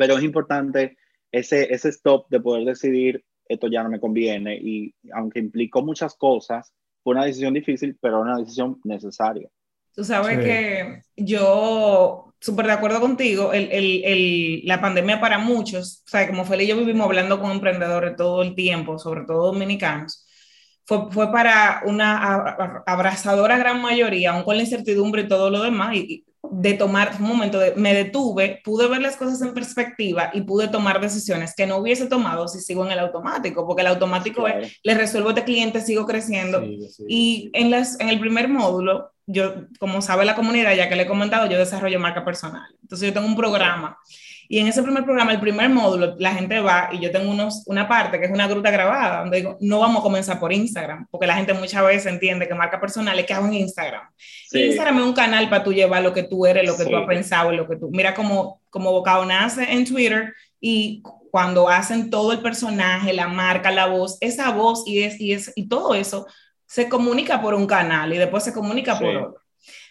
pero 0.00 0.16
es 0.16 0.24
importante 0.24 0.96
ese, 1.30 1.74
ese 1.74 1.90
stop 1.90 2.26
de 2.30 2.40
poder 2.40 2.64
decidir, 2.64 3.22
esto 3.46 3.68
ya 3.68 3.82
no 3.82 3.90
me 3.90 4.00
conviene, 4.00 4.56
y 4.56 4.94
aunque 5.12 5.40
implicó 5.40 5.82
muchas 5.82 6.14
cosas, 6.14 6.72
fue 7.04 7.12
una 7.12 7.26
decisión 7.26 7.52
difícil, 7.52 7.98
pero 8.00 8.22
una 8.22 8.38
decisión 8.38 8.80
necesaria. 8.82 9.50
Tú 9.94 10.02
sabes 10.02 10.38
que 10.38 11.02
yo, 11.16 12.32
súper 12.40 12.64
de 12.64 12.72
acuerdo 12.72 12.98
contigo, 12.98 13.52
el, 13.52 13.70
el, 13.70 14.02
el, 14.06 14.62
la 14.64 14.80
pandemia 14.80 15.20
para 15.20 15.38
muchos, 15.38 16.02
o 16.06 16.08
sea, 16.08 16.26
como 16.26 16.46
Feli 16.46 16.64
y 16.64 16.68
yo 16.68 16.78
vivimos 16.78 17.04
hablando 17.04 17.38
con 17.38 17.50
emprendedores 17.50 18.16
todo 18.16 18.40
el 18.40 18.54
tiempo, 18.54 18.98
sobre 18.98 19.26
todo 19.26 19.52
dominicanos, 19.52 20.26
fue, 20.86 21.10
fue 21.10 21.30
para 21.30 21.82
una 21.84 22.82
abrazadora 22.86 23.58
gran 23.58 23.82
mayoría, 23.82 24.30
aún 24.30 24.44
con 24.44 24.56
la 24.56 24.62
incertidumbre 24.62 25.22
y 25.22 25.28
todo 25.28 25.50
lo 25.50 25.62
demás, 25.62 25.94
y, 25.94 26.24
de 26.50 26.74
tomar 26.74 27.16
un 27.18 27.26
momento, 27.26 27.58
de, 27.58 27.74
me 27.76 27.94
detuve, 27.94 28.60
pude 28.64 28.88
ver 28.88 29.00
las 29.00 29.16
cosas 29.16 29.40
en 29.42 29.54
perspectiva 29.54 30.30
y 30.32 30.42
pude 30.42 30.68
tomar 30.68 31.00
decisiones 31.00 31.54
que 31.54 31.66
no 31.66 31.76
hubiese 31.76 32.06
tomado 32.06 32.48
si 32.48 32.60
sigo 32.60 32.84
en 32.84 32.92
el 32.92 32.98
automático, 32.98 33.66
porque 33.66 33.82
el 33.82 33.88
automático 33.88 34.46
es, 34.48 34.78
le 34.82 34.94
resuelvo 34.94 35.28
a 35.28 35.32
este 35.32 35.44
cliente, 35.44 35.80
sigo 35.80 36.06
creciendo. 36.06 36.62
y 37.08 37.50
en, 37.52 37.70
las, 37.70 37.98
en 38.00 38.08
el 38.08 38.18
primer 38.18 38.48
módulo, 38.48 39.10
yo, 39.26 39.66
como 39.78 40.02
sabe 40.02 40.24
la 40.24 40.34
comunidad, 40.34 40.74
ya 40.74 40.88
que 40.88 40.96
le 40.96 41.04
he 41.04 41.06
comentado, 41.06 41.46
yo 41.46 41.58
desarrollo 41.58 42.00
marca 42.00 42.24
personal. 42.24 42.66
Entonces 42.82 43.08
yo 43.08 43.14
tengo 43.14 43.28
un 43.28 43.36
programa 43.36 43.98
y 44.52 44.58
en 44.58 44.66
ese 44.66 44.82
primer 44.82 45.04
programa, 45.04 45.30
el 45.30 45.38
primer 45.38 45.70
módulo, 45.70 46.16
la 46.18 46.34
gente 46.34 46.58
va 46.58 46.88
y 46.90 46.98
yo 46.98 47.12
tengo 47.12 47.30
unos, 47.30 47.62
una 47.66 47.86
parte 47.86 48.18
que 48.18 48.26
es 48.26 48.32
una 48.32 48.48
gruta 48.48 48.72
grabada, 48.72 49.20
donde 49.20 49.36
digo, 49.36 49.56
no 49.60 49.78
vamos 49.78 50.00
a 50.00 50.02
comenzar 50.02 50.40
por 50.40 50.52
Instagram, 50.52 51.06
porque 51.08 51.28
la 51.28 51.36
gente 51.36 51.54
muchas 51.54 51.86
veces 51.86 52.12
entiende 52.12 52.48
que 52.48 52.54
marca 52.56 52.80
personal 52.80 53.16
es 53.16 53.26
que 53.26 53.32
hago 53.32 53.46
en 53.46 53.54
Instagram. 53.54 54.02
Instagram 54.50 54.98
es 54.98 55.04
un 55.04 55.12
canal 55.12 55.48
para 55.48 55.62
tú 55.62 55.72
llevar 55.72 56.02
lo 56.02 56.12
que 56.12 56.24
tú 56.24 56.46
eres, 56.46 56.66
lo 56.66 56.76
que 56.76 56.84
tú 56.84 56.96
has 56.96 57.06
pensado, 57.06 57.52
lo 57.52 57.68
que 57.68 57.76
tú... 57.76 57.90
Mira 57.92 58.12
cómo, 58.12 58.60
como 58.70 58.90
Bocado 58.90 59.24
nace 59.24 59.72
en 59.72 59.84
Twitter 59.84 60.34
y 60.60 61.00
cuando 61.30 61.68
hacen 61.68 62.10
todo 62.10 62.32
el 62.32 62.40
personaje, 62.40 63.12
la 63.12 63.28
marca, 63.28 63.70
la 63.70 63.86
voz, 63.86 64.18
esa 64.20 64.50
voz 64.50 64.82
y, 64.84 65.04
es, 65.04 65.20
y, 65.20 65.32
es, 65.32 65.52
y 65.54 65.68
todo 65.68 65.94
eso 65.94 66.26
se 66.66 66.88
comunica 66.88 67.40
por 67.40 67.54
un 67.54 67.68
canal 67.68 68.12
y 68.12 68.18
después 68.18 68.42
se 68.42 68.52
comunica 68.52 68.98
por 68.98 69.14
otro. 69.14 69.39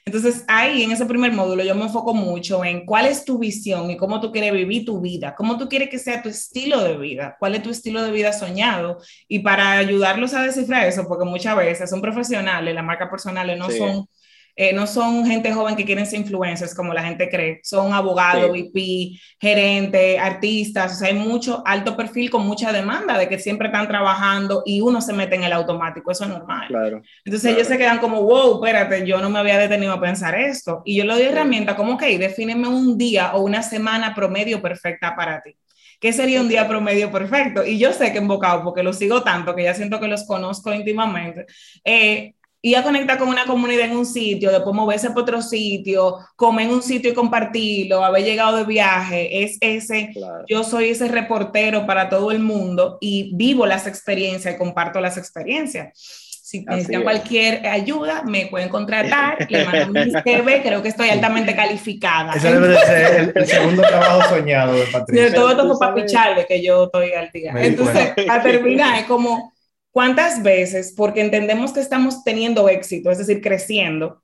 Entonces, 0.10 0.44
ahí 0.48 0.82
en 0.82 0.92
ese 0.92 1.06
primer 1.06 1.32
módulo 1.32 1.64
yo 1.64 1.76
me 1.76 1.84
enfoco 1.84 2.16
mucho 2.16 2.66
en 2.66 2.84
cuál 2.84 3.06
es 3.06 3.26
tu 3.26 3.38
visión 3.38 3.92
y 3.92 3.96
cómo 3.98 4.20
tú 4.20 4.32
quieres 4.32 4.52
vivir 4.52 4.84
tu 4.84 5.00
vida, 5.00 5.36
cómo 5.36 5.56
tú 5.56 5.70
quieres 5.70 5.90
que 5.90 6.00
sea 6.00 6.24
tu 6.24 6.30
estilo 6.30 6.84
de 6.84 6.98
vida, 6.98 7.36
cuál 7.40 7.54
es 7.54 7.62
tu 7.62 7.70
estilo 7.70 8.02
de 8.02 8.12
vida 8.12 8.34
soñado. 8.34 8.98
Y 9.28 9.40
para 9.40 9.74
ayudarlos 9.74 10.34
a 10.34 10.42
descifrar 10.42 10.88
eso, 10.88 11.08
porque 11.08 11.26
muchas 11.26 11.56
veces 11.56 11.90
son 11.92 12.02
profesionales, 12.02 12.74
las 12.74 12.84
marcas 12.84 13.10
personales 13.10 13.58
no 13.60 13.70
son 13.70 14.08
eh, 14.56 14.74
no 14.74 14.88
son 14.88 15.26
gente 15.26 15.54
joven 15.54 15.76
que 15.76 15.86
quieren 15.86 16.06
ser 16.06 16.20
influencers 16.20 16.76
como 16.76 16.94
la 16.94 17.04
gente 17.04 17.30
cree, 17.30 17.60
son 17.64 17.94
abogados, 17.94 18.52
VP, 18.52 19.20
gerentes, 19.40 20.20
artistas, 20.20 20.94
o 20.94 20.96
sea, 20.96 21.08
hay 21.10 21.16
mucho 21.16 21.64
alto 21.66 21.96
perfil 21.96 22.30
con 22.30 22.46
mucha 22.46 22.72
demanda 22.72 23.18
de 23.18 23.30
que 23.30 23.40
siempre 23.40 23.68
están 23.68 23.88
trabajando 23.88 24.64
y 24.66 24.82
uno 24.82 25.02
se 25.02 25.14
mete 25.14 25.36
en 25.36 25.44
el 25.44 25.54
automático, 25.54 26.12
eso 26.12 26.24
es 26.24 26.30
normal. 26.30 26.68
Claro, 26.68 27.02
Entonces 27.24 27.54
ellos 27.54 27.68
se 27.68 27.78
quedan 27.78 28.00
como, 28.00 28.22
wow, 28.24 28.64
espérate, 28.64 29.06
yo 29.06 29.20
no 29.20 29.30
me 29.30 29.40
había 29.40 29.58
detenido 29.58 29.94
a 29.94 30.02
pensar 30.02 30.40
esto. 30.40 30.82
Y 30.86 30.98
yo 30.98 31.06
le 31.06 31.14
doy 31.14 31.24
herramienta 31.24 31.76
como, 31.76 31.94
ok, 31.94 32.04
defíneme 32.20 32.68
un 32.68 32.98
día 32.98 33.34
o 33.34 33.42
una 33.42 33.62
semana 33.64 34.14
promedio 34.14 34.62
perfecta 34.62 35.16
para 35.16 35.42
ti. 35.42 35.56
¿Qué 36.00 36.14
sería 36.14 36.40
un 36.40 36.48
día 36.48 36.68
promedio 36.68 37.12
perfecto? 37.12 37.66
Y 37.66 37.78
yo 37.78 37.92
sé 37.92 38.14
que 38.14 38.20
en 38.20 38.28
Bocado, 38.28 38.64
porque 38.64 38.84
los 38.84 38.98
sigo 38.98 39.22
tanto, 39.22 39.54
que 39.54 39.64
ya 39.64 39.74
siento 39.74 40.00
que 40.00 40.08
los 40.08 40.26
conozco 40.26 40.74
íntimamente, 40.74 41.46
eh, 41.84 42.36
ir 42.62 42.78
a 42.78 42.84
conectar 42.84 43.18
con 43.18 43.30
una 43.30 43.46
comunidad 43.46 43.86
en 43.86 43.98
un 43.98 44.06
sitio, 44.06 44.52
después 44.52 44.76
moverse 44.76 45.10
para 45.10 45.22
otro 45.22 45.42
sitio, 45.42 46.18
comer 46.36 46.68
en 46.68 46.74
un 46.74 46.82
sitio 46.82 47.12
y 47.12 47.14
compartirlo, 47.14 48.04
haber 48.04 48.24
llegado 48.24 48.58
de 48.58 48.66
viaje, 48.66 49.44
es 49.44 49.58
ese, 49.62 50.12
yo 50.48 50.64
soy 50.64 50.90
ese 50.90 51.08
reportero 51.08 51.86
para 51.86 52.10
todo 52.10 52.32
el 52.32 52.40
mundo 52.40 52.98
y 53.00 53.32
vivo 53.36 53.66
las 53.66 53.88
experiencias 53.88 54.56
y 54.56 54.58
comparto 54.58 55.00
las 55.00 55.18
experiencias. 55.18 56.28
Si 56.50 56.62
necesitan 56.62 57.04
cualquier 57.04 57.68
ayuda, 57.68 58.24
me 58.24 58.48
pueden 58.48 58.70
contratar, 58.70 59.46
le 59.48 59.66
mando 59.66 60.00
mi 60.04 60.12
CV, 60.24 60.64
creo 60.64 60.82
que 60.82 60.90
estoy 60.90 61.10
altamente 61.10 61.56
calificada. 61.56 62.34
Ese 62.34 62.52
debe 62.52 62.70
de 62.70 62.78
ser 62.80 63.34
el, 63.36 63.46
segundo 63.46 63.84
trabajo 63.84 64.36
soñado 64.36 64.74
de 64.74 64.86
Patricia. 64.92 65.26
De 65.26 65.32
todo 65.32 65.52
esto 65.52 65.78
para 65.78 65.94
picharle, 65.94 66.48
que 66.48 66.64
yo 66.64 66.86
estoy 66.86 67.14
al 67.14 67.30
día. 67.32 67.54
Entonces, 67.56 68.14
a 68.28 68.42
terminar, 68.42 68.98
es 68.98 69.06
como, 69.06 69.54
¿cuántas 69.92 70.44
veces? 70.44 70.94
Porque 70.96 71.22
entendemos 71.22 71.74
que 71.74 71.80
estamos 71.80 72.24
teniendo 72.24 72.70
éxito, 72.70 73.12
es 73.12 73.18
decir, 73.18 73.42
creciendo, 73.42 74.22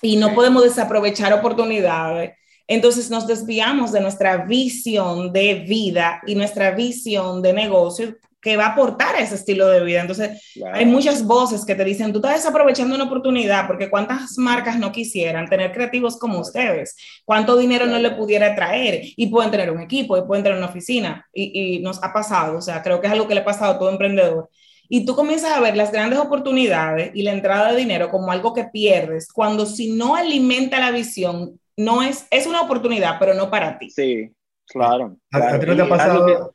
y 0.00 0.16
no 0.16 0.34
podemos 0.34 0.64
desaprovechar 0.64 1.32
oportunidades. 1.32 2.32
Entonces 2.66 3.10
nos 3.10 3.26
desviamos 3.26 3.92
de 3.92 4.00
nuestra 4.00 4.38
visión 4.38 5.32
de 5.32 5.54
vida 5.54 6.22
y 6.26 6.34
nuestra 6.34 6.70
visión 6.70 7.42
de 7.42 7.52
negocio 7.52 8.16
que 8.42 8.56
va 8.56 8.66
a 8.66 8.68
aportar 8.70 9.14
a 9.14 9.20
ese 9.20 9.36
estilo 9.36 9.68
de 9.68 9.84
vida. 9.84 10.00
Entonces, 10.00 10.52
hay 10.72 10.84
muchas 10.84 11.24
voces 11.24 11.64
que 11.64 11.76
te 11.76 11.84
dicen, 11.84 12.12
tú 12.12 12.18
estás 12.18 12.34
desaprovechando 12.34 12.96
una 12.96 13.04
oportunidad 13.04 13.68
porque 13.68 13.88
cuántas 13.88 14.36
marcas 14.36 14.78
no 14.78 14.90
quisieran 14.90 15.48
tener 15.48 15.72
creativos 15.72 16.18
como 16.18 16.40
ustedes, 16.40 16.96
cuánto 17.24 17.56
dinero 17.56 17.86
no 17.86 17.98
le 17.98 18.10
pudiera 18.10 18.54
traer 18.56 19.00
y 19.04 19.28
pueden 19.28 19.52
tener 19.52 19.70
un 19.70 19.80
equipo 19.80 20.18
y 20.18 20.22
pueden 20.22 20.42
tener 20.42 20.58
una 20.58 20.66
oficina 20.66 21.24
y, 21.32 21.76
y, 21.76 21.78
nos 21.78 22.02
ha 22.02 22.12
pasado, 22.12 22.58
o 22.58 22.60
sea, 22.60 22.82
creo 22.82 23.00
que 23.00 23.06
es 23.06 23.12
algo 23.12 23.28
que 23.28 23.34
le 23.34 23.42
ha 23.42 23.44
pasado 23.44 23.74
a 23.74 23.78
todo 23.78 23.90
emprendedor. 23.90 24.50
Y 24.94 25.06
tú 25.06 25.14
comienzas 25.14 25.52
a 25.52 25.60
ver 25.60 25.74
las 25.74 25.90
grandes 25.90 26.18
oportunidades 26.18 27.12
y 27.14 27.22
la 27.22 27.32
entrada 27.32 27.72
de 27.72 27.78
dinero 27.78 28.10
como 28.10 28.30
algo 28.30 28.52
que 28.52 28.64
pierdes 28.64 29.32
cuando 29.32 29.64
si 29.64 29.90
no 29.90 30.16
alimenta 30.16 30.80
la 30.80 30.90
visión, 30.90 31.58
no 31.78 32.02
es, 32.02 32.26
es 32.30 32.46
una 32.46 32.60
oportunidad, 32.60 33.18
pero 33.18 33.32
no 33.32 33.50
para 33.50 33.78
ti. 33.78 33.88
Sí, 33.88 34.30
claro. 34.66 35.16
¿A, 35.30 35.58
ti 35.58 35.64
no 35.64 35.76
te 35.76 35.80
ha 35.80 35.88
pasado? 35.88 36.54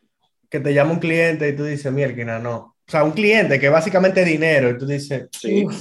que 0.51 0.60
te 0.60 0.72
llama 0.72 0.91
un 0.91 1.00
cliente 1.00 1.50
y 1.50 1.56
tú 1.56 1.63
dices, 1.63 1.91
mierda, 1.91 2.38
no. 2.38 2.75
O 2.88 2.91
sea, 2.91 3.03
un 3.03 3.13
cliente 3.13 3.60
que 3.60 3.70
básicamente 3.70 4.24
dinero 4.24 4.70
y 4.70 4.77
tú 4.77 4.86
dices, 4.86 5.29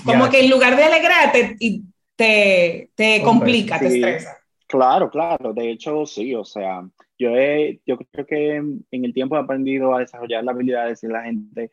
como 0.03 0.31
que 0.31 0.41
en 0.41 0.49
lugar 0.49 0.79
de 0.79 0.85
alegrarte 0.85 1.57
y 1.61 1.83
te, 2.17 2.89
te 2.95 3.21
complica, 3.21 3.79
te 3.79 3.89
estresa. 3.89 4.39
Claro, 4.67 5.11
claro, 5.11 5.53
de 5.53 5.73
hecho 5.73 6.07
sí, 6.07 6.35
o 6.35 6.47
sea, 6.47 6.89
yo, 7.19 7.37
he, 7.37 7.83
yo 7.85 7.99
creo 7.99 8.25
que 8.25 8.57
en 8.57 9.05
el 9.05 9.13
tiempo 9.13 9.37
he 9.37 9.41
aprendido 9.41 9.95
a 9.95 10.01
desarrollar 10.01 10.43
la 10.43 10.53
habilidad 10.53 10.87
de 10.87 11.07
a 11.07 11.13
la 11.13 11.23
gente, 11.25 11.71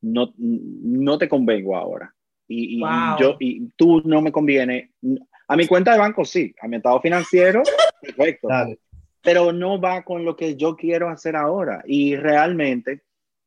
no, 0.00 0.32
no 0.36 1.18
te 1.18 1.28
convengo 1.28 1.76
ahora. 1.76 2.14
Y, 2.48 2.78
y 2.78 2.80
yo, 3.18 3.36
y 3.40 3.68
tú 3.76 4.02
no 4.04 4.22
me 4.22 4.32
conviene. 4.32 4.92
A 5.48 5.56
mi 5.56 5.66
cuenta 5.66 5.92
de 5.92 5.98
banco 5.98 6.24
sí, 6.24 6.54
a 6.60 6.68
mi 6.68 6.76
estado 6.76 7.00
financiero, 7.00 7.62
perfecto 8.00 8.48
pero 9.26 9.52
no 9.52 9.80
va 9.80 10.04
con 10.04 10.24
lo 10.24 10.36
que 10.36 10.54
yo 10.54 10.76
quiero 10.76 11.08
hacer 11.08 11.34
ahora. 11.34 11.82
Y 11.84 12.14
realmente 12.14 13.02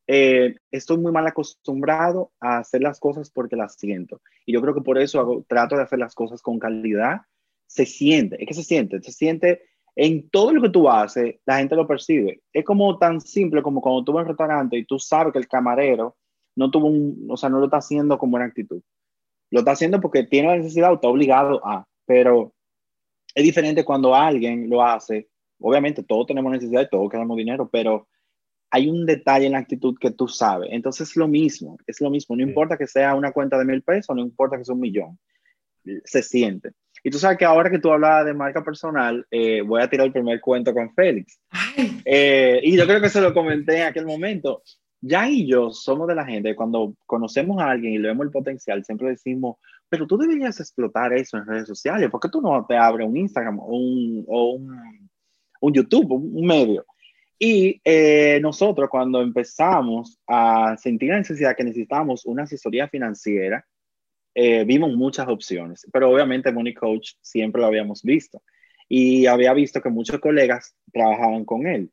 eh, 0.08 0.56
estoy 0.72 0.98
muy 0.98 1.14
mal 1.14 1.26
acostumbrado 1.26 2.34
a 2.42 2.58
hacer 2.58 2.82
las 2.82 3.00
cosas 3.00 3.32
porque 3.32 3.56
las 3.56 3.76
siento. 3.76 4.22
Y 4.46 4.52
yo 4.52 4.62
creo 4.62 4.74
que 4.74 4.82
por 4.82 4.98
eso 4.98 5.22
hago, 5.22 5.46
trato 5.48 5.78
de 5.78 5.84
hacer 5.84 6.00
las 6.00 6.14
cosas 6.14 6.42
con 6.42 6.60
calidad. 6.60 7.22
Se 7.66 7.86
siente, 7.86 8.36
es 8.42 8.46
que 8.46 8.54
se 8.56 8.66
siente, 8.66 9.02
se 9.02 9.14
siente 9.14 9.62
en 9.96 10.30
todo 10.30 10.52
lo 10.52 10.62
que 10.62 10.70
tú 10.70 10.90
haces, 10.90 11.36
la 11.46 11.60
gente 11.60 11.78
lo 11.78 11.88
percibe. 11.88 12.42
Es 12.52 12.66
como 12.66 12.98
tan 12.98 13.22
simple 13.22 13.62
como 13.62 13.80
cuando 13.80 14.04
tú 14.04 14.12
vas 14.12 14.24
a 14.24 14.24
un 14.24 14.28
restaurante 14.28 14.78
y 14.78 14.84
tú 14.84 15.00
sabes 15.00 15.32
que 15.32 15.40
el 15.40 15.48
camarero 15.48 16.18
no 16.60 16.70
tuvo 16.72 16.88
un, 16.88 17.28
o 17.30 17.38
sea, 17.38 17.50
no 17.50 17.60
lo 17.60 17.66
está 17.66 17.78
haciendo 17.78 18.18
con 18.18 18.30
buena 18.30 18.46
actitud. 18.46 18.82
Lo 19.50 19.60
está 19.60 19.72
haciendo 19.72 20.00
porque 20.00 20.24
tiene 20.24 20.50
la 20.50 20.58
necesidad 20.58 20.92
o 20.92 20.96
está 20.96 21.08
obligado 21.08 21.66
a, 21.66 21.88
pero 22.06 22.54
es 23.34 23.44
diferente 23.44 23.84
cuando 23.84 24.14
alguien 24.14 24.70
lo 24.70 24.84
hace 24.84 25.30
obviamente 25.60 26.04
todos 26.04 26.28
tenemos 26.28 26.52
necesidad 26.52 26.82
y 26.82 26.90
todos 26.90 27.10
queremos 27.10 27.38
dinero, 27.38 27.70
pero 27.72 28.08
hay 28.72 28.90
un 28.90 29.06
detalle 29.06 29.48
en 29.48 29.54
la 29.54 29.60
actitud 29.60 29.98
que 30.00 30.12
tú 30.12 30.28
sabes. 30.28 30.70
Entonces 30.72 31.10
es 31.10 31.16
lo 31.16 31.28
mismo, 31.28 31.78
es 31.88 32.00
lo 32.02 32.10
mismo. 32.10 32.36
No 32.36 32.44
importa 32.44 32.78
que 32.78 32.88
sea 32.88 33.16
una 33.16 33.32
cuenta 33.32 33.58
de 33.58 33.66
mil 33.66 33.82
pesos, 33.82 34.16
no 34.16 34.22
importa 34.22 34.58
que 34.58 34.66
sea 34.66 34.76
un 34.76 34.82
millón. 34.82 35.20
Se 36.04 36.22
siente. 36.22 36.72
Y 37.04 37.10
tú 37.10 37.18
sabes 37.18 37.38
que 37.38 37.46
ahora 37.46 37.72
que 37.72 37.80
tú 37.80 37.92
hablabas 37.92 38.26
de 38.26 38.34
marca 38.34 38.64
personal, 38.64 39.26
eh, 39.32 39.62
voy 39.62 39.82
a 39.82 39.90
tirar 39.90 40.06
el 40.06 40.12
primer 40.12 40.40
cuento 40.40 40.74
con 40.74 40.94
Félix. 40.94 41.40
Eh, 42.12 42.62
y 42.64 42.76
yo 42.76 42.86
creo 42.86 43.02
que 43.02 43.10
se 43.10 43.22
lo 43.22 43.34
comenté 43.34 43.78
en 43.78 43.84
aquel 43.84 44.06
momento. 44.06 44.64
Ya 45.02 45.30
y 45.30 45.48
yo 45.48 45.72
somos 45.72 46.08
de 46.08 46.16
la 46.16 46.26
gente, 46.26 46.56
cuando 46.56 46.96
conocemos 47.06 47.62
a 47.62 47.72
alguien 47.72 47.94
y 47.94 47.98
le 48.00 48.10
vemos 48.10 48.26
el 48.26 48.32
potencial, 48.32 48.84
siempre 48.84 49.10
decimos, 49.10 49.58
pero 49.88 50.06
tú 50.06 50.18
deberías 50.18 50.60
explotar 50.60 51.14
eso 51.14 51.38
en 51.38 51.46
redes 51.46 51.68
sociales. 51.68 52.10
¿Por 52.10 52.20
qué 52.20 52.30
tú 52.30 52.42
no 52.42 52.66
te 52.68 52.76
abres 52.76 53.08
un 53.08 53.18
Instagram 53.18 53.60
o 53.60 53.68
un, 53.68 54.26
o 54.28 54.52
un 54.54 55.10
un 55.60 55.74
YouTube, 55.74 56.12
un 56.12 56.46
medio. 56.46 56.86
Y 57.38 57.80
eh, 57.86 58.40
nosotros 58.42 58.90
cuando 58.90 59.22
empezamos 59.22 60.20
a 60.28 60.76
sentir 60.78 61.10
la 61.10 61.20
necesidad 61.20 61.56
que 61.56 61.64
necesitábamos 61.64 62.26
una 62.26 62.44
asesoría 62.44 62.88
financiera, 62.90 63.66
eh, 64.36 64.64
vimos 64.66 64.94
muchas 64.94 65.28
opciones, 65.28 65.88
pero 65.92 66.12
obviamente 66.12 66.52
Money 66.52 66.74
Coach 66.74 67.14
siempre 67.22 67.62
lo 67.62 67.68
habíamos 67.68 68.04
visto 68.04 68.42
y 68.88 69.26
había 69.26 69.54
visto 69.54 69.82
que 69.82 69.90
muchos 69.90 70.20
colegas 70.20 70.76
trabajaban 70.92 71.46
con 71.46 71.66
él. 71.66 71.92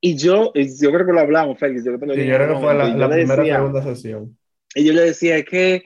Y 0.00 0.16
yo, 0.16 0.52
yo 0.54 0.92
creo 0.92 1.06
que 1.06 1.12
lo 1.12 1.20
hablamos, 1.20 1.58
Félix, 1.58 1.84
yo, 1.84 1.98
creo 1.98 2.14
que 2.14 2.60
fue 2.60 2.74
la, 2.74 3.08
primera 3.08 3.44
segunda 3.44 3.82
sesión. 3.82 4.36
Y 4.74 4.84
yo 4.84 4.92
le 4.92 5.02
decía 5.02 5.42
que, 5.42 5.84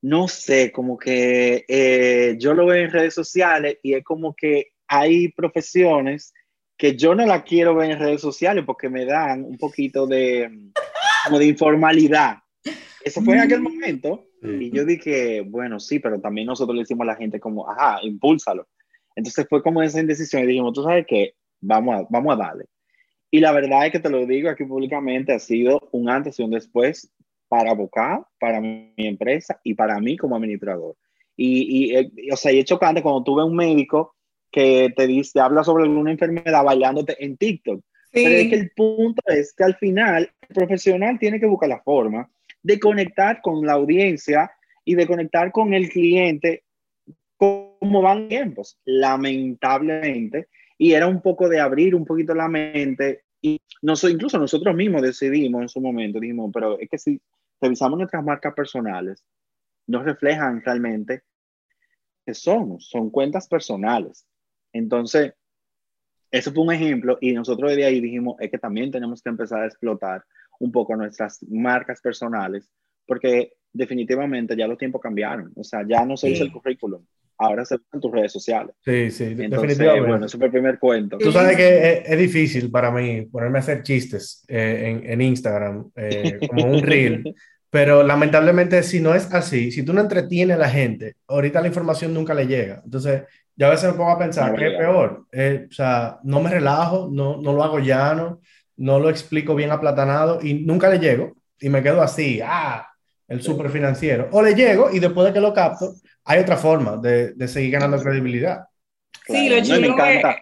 no 0.00 0.28
sé, 0.28 0.70
como 0.70 0.96
que 0.96 1.64
eh, 1.68 2.36
yo 2.38 2.54
lo 2.54 2.66
veo 2.66 2.84
en 2.84 2.90
redes 2.90 3.14
sociales 3.14 3.78
y 3.82 3.94
es 3.94 4.04
como 4.04 4.34
que 4.34 4.68
hay 4.86 5.28
profesiones 5.32 6.32
que 6.76 6.96
yo 6.96 7.14
no 7.14 7.26
la 7.26 7.42
quiero 7.42 7.74
ver 7.74 7.90
en 7.90 7.98
redes 7.98 8.20
sociales 8.20 8.64
porque 8.64 8.88
me 8.88 9.04
dan 9.04 9.44
un 9.44 9.58
poquito 9.58 10.06
de, 10.06 10.70
como 11.24 11.38
de 11.38 11.46
informalidad. 11.46 12.38
Eso 13.04 13.20
fue 13.22 13.34
en 13.34 13.40
aquel 13.40 13.60
momento. 13.60 14.24
Y 14.40 14.70
yo 14.70 14.84
dije, 14.84 15.40
bueno, 15.40 15.80
sí, 15.80 15.98
pero 15.98 16.20
también 16.20 16.46
nosotros 16.46 16.76
le 16.76 16.82
decimos 16.82 17.02
a 17.02 17.12
la 17.12 17.16
gente 17.16 17.40
como, 17.40 17.68
ajá, 17.68 17.98
impúlsalo. 18.02 18.68
Entonces 19.16 19.46
fue 19.48 19.62
como 19.62 19.82
esa 19.82 20.00
indecisión 20.00 20.44
y 20.44 20.46
dijimos, 20.46 20.72
tú 20.72 20.84
sabes 20.84 21.04
qué, 21.08 21.34
vamos 21.60 21.96
a, 21.96 22.06
vamos 22.08 22.34
a 22.34 22.36
darle. 22.36 22.66
Y 23.30 23.40
la 23.40 23.52
verdad 23.52 23.86
es 23.86 23.92
que 23.92 24.00
te 24.00 24.10
lo 24.10 24.24
digo 24.26 24.48
aquí 24.48 24.64
públicamente, 24.64 25.34
ha 25.34 25.38
sido 25.38 25.88
un 25.92 26.08
antes 26.08 26.38
y 26.38 26.42
un 26.42 26.50
después 26.50 27.12
para 27.48 27.74
Boca, 27.74 28.26
para 28.38 28.60
mi 28.60 28.92
empresa 28.96 29.60
y 29.62 29.74
para 29.74 29.98
mí 30.00 30.16
como 30.16 30.36
administrador. 30.36 30.96
Y, 31.36 31.92
y, 31.92 31.96
eh, 31.96 32.10
o 32.32 32.36
sea, 32.36 32.52
y 32.52 32.58
es 32.58 32.64
chocante 32.64 33.02
cuando 33.02 33.22
tuve 33.22 33.44
un 33.44 33.54
médico 33.54 34.14
que 34.50 34.92
te 34.96 35.06
dice, 35.06 35.40
habla 35.40 35.62
sobre 35.62 35.84
alguna 35.84 36.10
enfermedad 36.10 36.64
bailándote 36.64 37.22
en 37.24 37.36
TikTok. 37.36 37.82
Pero 38.10 38.30
es 38.30 38.48
que 38.48 38.54
el 38.54 38.70
punto 38.70 39.22
es 39.26 39.52
que 39.54 39.64
al 39.64 39.76
final 39.76 40.32
el 40.48 40.54
profesional 40.54 41.18
tiene 41.18 41.38
que 41.38 41.46
buscar 41.46 41.68
la 41.68 41.82
forma 41.82 42.30
de 42.62 42.80
conectar 42.80 43.40
con 43.42 43.64
la 43.66 43.74
audiencia 43.74 44.50
y 44.84 44.94
de 44.94 45.06
conectar 45.06 45.52
con 45.52 45.74
el 45.74 45.90
cliente 45.90 46.64
como 47.36 48.02
van 48.02 48.28
tiempos, 48.28 48.78
lamentablemente. 48.84 50.48
Y 50.78 50.92
era 50.92 51.06
un 51.06 51.20
poco 51.20 51.48
de 51.48 51.60
abrir 51.60 51.94
un 51.94 52.04
poquito 52.04 52.34
la 52.34 52.48
mente. 52.48 53.24
Y 53.42 53.60
nosotros, 53.82 54.14
incluso 54.14 54.38
nosotros 54.38 54.74
mismos 54.74 55.02
decidimos 55.02 55.62
en 55.62 55.68
su 55.68 55.80
momento, 55.80 56.20
dijimos, 56.20 56.50
pero 56.54 56.78
es 56.78 56.88
que 56.88 56.98
si 56.98 57.20
revisamos 57.60 57.98
nuestras 57.98 58.24
marcas 58.24 58.54
personales, 58.54 59.24
no 59.86 60.02
reflejan 60.02 60.62
realmente 60.64 61.22
que 62.24 62.34
somos, 62.34 62.88
son 62.88 63.10
cuentas 63.10 63.48
personales. 63.48 64.26
Entonces, 64.72 65.32
eso 66.30 66.52
fue 66.52 66.62
un 66.62 66.72
ejemplo 66.72 67.16
y 67.20 67.32
nosotros 67.32 67.74
de 67.74 67.84
ahí 67.84 68.00
dijimos, 68.00 68.36
es 68.38 68.50
que 68.50 68.58
también 68.58 68.90
tenemos 68.90 69.22
que 69.22 69.30
empezar 69.30 69.62
a 69.62 69.66
explotar 69.66 70.24
un 70.60 70.70
poco 70.70 70.94
nuestras 70.94 71.42
marcas 71.48 72.00
personales, 72.00 72.68
porque 73.06 73.54
definitivamente 73.72 74.56
ya 74.56 74.66
los 74.66 74.76
tiempos 74.76 75.00
cambiaron, 75.00 75.52
o 75.56 75.64
sea, 75.64 75.86
ya 75.88 76.04
no 76.04 76.16
se 76.16 76.32
usa 76.32 76.44
el 76.44 76.52
currículum, 76.52 77.04
ahora 77.38 77.64
se 77.64 77.76
usan 77.76 78.00
tus 78.00 78.12
redes 78.12 78.32
sociales. 78.32 78.74
Sí, 78.84 79.10
sí, 79.10 79.34
definitivamente. 79.34 80.08
Bueno, 80.08 80.26
ese 80.26 80.36
fue 80.36 80.46
el 80.46 80.52
primer 80.52 80.78
cuento. 80.78 81.18
Tú 81.18 81.32
sabes 81.32 81.56
que 81.56 82.02
es, 82.04 82.18
difícil 82.18 82.70
para 82.70 82.90
mí 82.90 83.22
ponerme 83.22 83.58
a 83.58 83.60
hacer 83.60 83.82
chistes 83.82 84.44
eh, 84.48 85.02
en, 85.02 85.10
en, 85.10 85.20
Instagram, 85.20 85.90
eh, 85.94 86.38
como 86.48 86.66
un 86.66 86.82
reel, 86.82 87.34
pero 87.70 88.02
lamentablemente 88.02 88.82
si 88.82 89.00
no 89.00 89.14
es 89.14 89.32
así, 89.32 89.70
si 89.70 89.84
tú 89.84 89.92
no 89.92 90.00
entretienes 90.00 90.56
a 90.56 90.60
la 90.60 90.68
gente, 90.68 91.14
ahorita 91.28 91.60
la 91.60 91.68
información 91.68 92.12
nunca 92.12 92.34
le 92.34 92.46
llega. 92.46 92.82
Entonces, 92.84 93.22
yo 93.54 93.66
a 93.66 93.70
veces 93.70 93.90
me 93.90 93.96
pongo 93.96 94.10
a 94.10 94.18
pensar, 94.18 94.54
¿qué 94.56 94.68
es 94.68 94.78
peor? 94.78 95.26
Eh, 95.32 95.66
o 95.70 95.72
sea, 95.72 96.18
no 96.24 96.40
me 96.40 96.50
relajo, 96.50 97.08
no, 97.10 97.40
no 97.40 97.52
lo 97.52 97.62
hago 97.62 97.78
llano, 97.78 98.40
no 98.76 99.00
lo 99.00 99.10
explico 99.10 99.54
bien 99.54 99.70
aplatanado 99.70 100.40
y 100.42 100.54
nunca 100.54 100.88
le 100.88 100.98
llego 100.98 101.34
y 101.60 101.68
me 101.68 101.82
quedo 101.82 102.00
así, 102.00 102.40
ah, 102.42 102.86
el 103.26 103.42
super 103.42 103.68
financiero. 103.68 104.28
O 104.32 104.42
le 104.42 104.54
llego 104.54 104.90
y 104.90 105.00
después 105.00 105.26
de 105.26 105.32
que 105.32 105.40
lo 105.40 105.52
capto, 105.52 105.94
hay 106.28 106.40
otra 106.40 106.58
forma 106.58 106.98
de, 106.98 107.32
de 107.32 107.48
seguir 107.48 107.72
ganando 107.72 107.98
credibilidad. 107.98 108.66
Sí, 109.26 109.48
lo 109.48 109.62
chulo 109.62 109.80
me 109.80 109.86
encanta. 109.88 110.36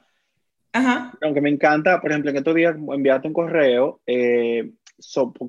Ajá. 0.73 1.13
Aunque 1.23 1.41
me 1.41 1.49
encanta, 1.49 2.01
por 2.01 2.11
ejemplo, 2.11 2.31
en 2.31 2.37
estos 2.37 2.55
días 2.55 2.77
enviaste 2.77 3.29
un 3.29 3.33
correo 3.33 4.01
eh, 4.05 4.73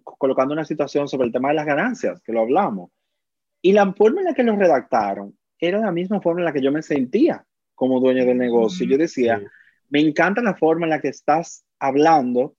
colocando 0.03 0.53
una 0.53 0.63
situación 0.63 1.07
sobre 1.07 1.25
el 1.25 1.33
tema 1.33 1.49
de 1.49 1.55
las 1.55 1.65
ganancias, 1.65 2.21
que 2.21 2.31
lo 2.31 2.41
hablamos. 2.41 2.91
Y 3.63 3.73
la 3.73 3.91
forma 3.93 4.21
en 4.21 4.25
la 4.25 4.33
que 4.35 4.43
lo 4.43 4.55
redactaron 4.55 5.35
era 5.59 5.79
la 5.79 5.91
misma 5.91 6.21
forma 6.21 6.41
en 6.41 6.45
la 6.45 6.53
que 6.53 6.61
yo 6.61 6.71
me 6.71 6.83
sentía 6.83 7.43
como 7.73 7.99
dueño 7.99 8.23
del 8.23 8.37
negocio. 8.37 8.85
Yo 8.85 8.97
decía, 8.97 9.41
me 9.89 10.01
encanta 10.01 10.41
la 10.43 10.53
forma 10.53 10.85
en 10.85 10.91
la 10.91 11.01
que 11.01 11.09
estás 11.09 11.65
hablando, 11.79 12.55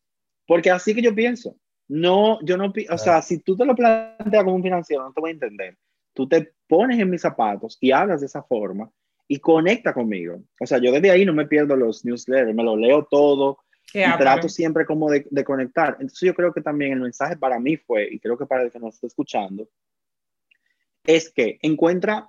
porque 0.48 0.72
así 0.72 0.96
que 0.96 1.02
yo 1.02 1.14
pienso. 1.14 1.56
No, 1.86 2.44
yo 2.44 2.56
no, 2.56 2.72
o 2.90 2.98
sea, 2.98 3.22
si 3.22 3.38
tú 3.38 3.56
te 3.56 3.64
lo 3.64 3.76
planteas 3.76 4.42
como 4.42 4.56
un 4.56 4.62
financiero, 4.64 5.04
no 5.04 5.12
te 5.12 5.20
voy 5.20 5.30
a 5.30 5.34
entender. 5.34 5.78
Tú 6.12 6.28
te 6.28 6.52
pones 6.68 6.98
en 6.98 7.10
mis 7.10 7.22
zapatos 7.22 7.78
y 7.80 7.90
hablas 7.90 8.20
de 8.20 8.26
esa 8.26 8.42
forma 8.42 8.90
y 9.26 9.38
conecta 9.38 9.92
conmigo. 9.92 10.40
O 10.60 10.66
sea, 10.66 10.78
yo 10.78 10.92
desde 10.92 11.10
ahí 11.10 11.24
no 11.24 11.32
me 11.32 11.46
pierdo 11.46 11.76
los 11.76 12.04
newsletters, 12.04 12.54
me 12.54 12.64
lo 12.64 12.76
leo 12.76 13.06
todo 13.10 13.58
y 13.92 14.02
trato 14.18 14.48
siempre 14.48 14.84
como 14.84 15.10
de, 15.10 15.26
de, 15.30 15.44
conectar. 15.44 15.94
Entonces 15.94 16.26
yo 16.26 16.34
creo 16.34 16.52
que 16.52 16.60
también 16.60 16.92
el 16.92 17.00
mensaje 17.00 17.36
para 17.36 17.58
mí 17.58 17.76
fue, 17.76 18.08
y 18.10 18.18
creo 18.20 18.36
que 18.36 18.46
para 18.46 18.62
el 18.62 18.70
que 18.70 18.78
nos 18.78 18.94
está 18.94 19.06
escuchando, 19.06 19.68
es 21.04 21.30
que 21.30 21.58
encuentra 21.62 22.28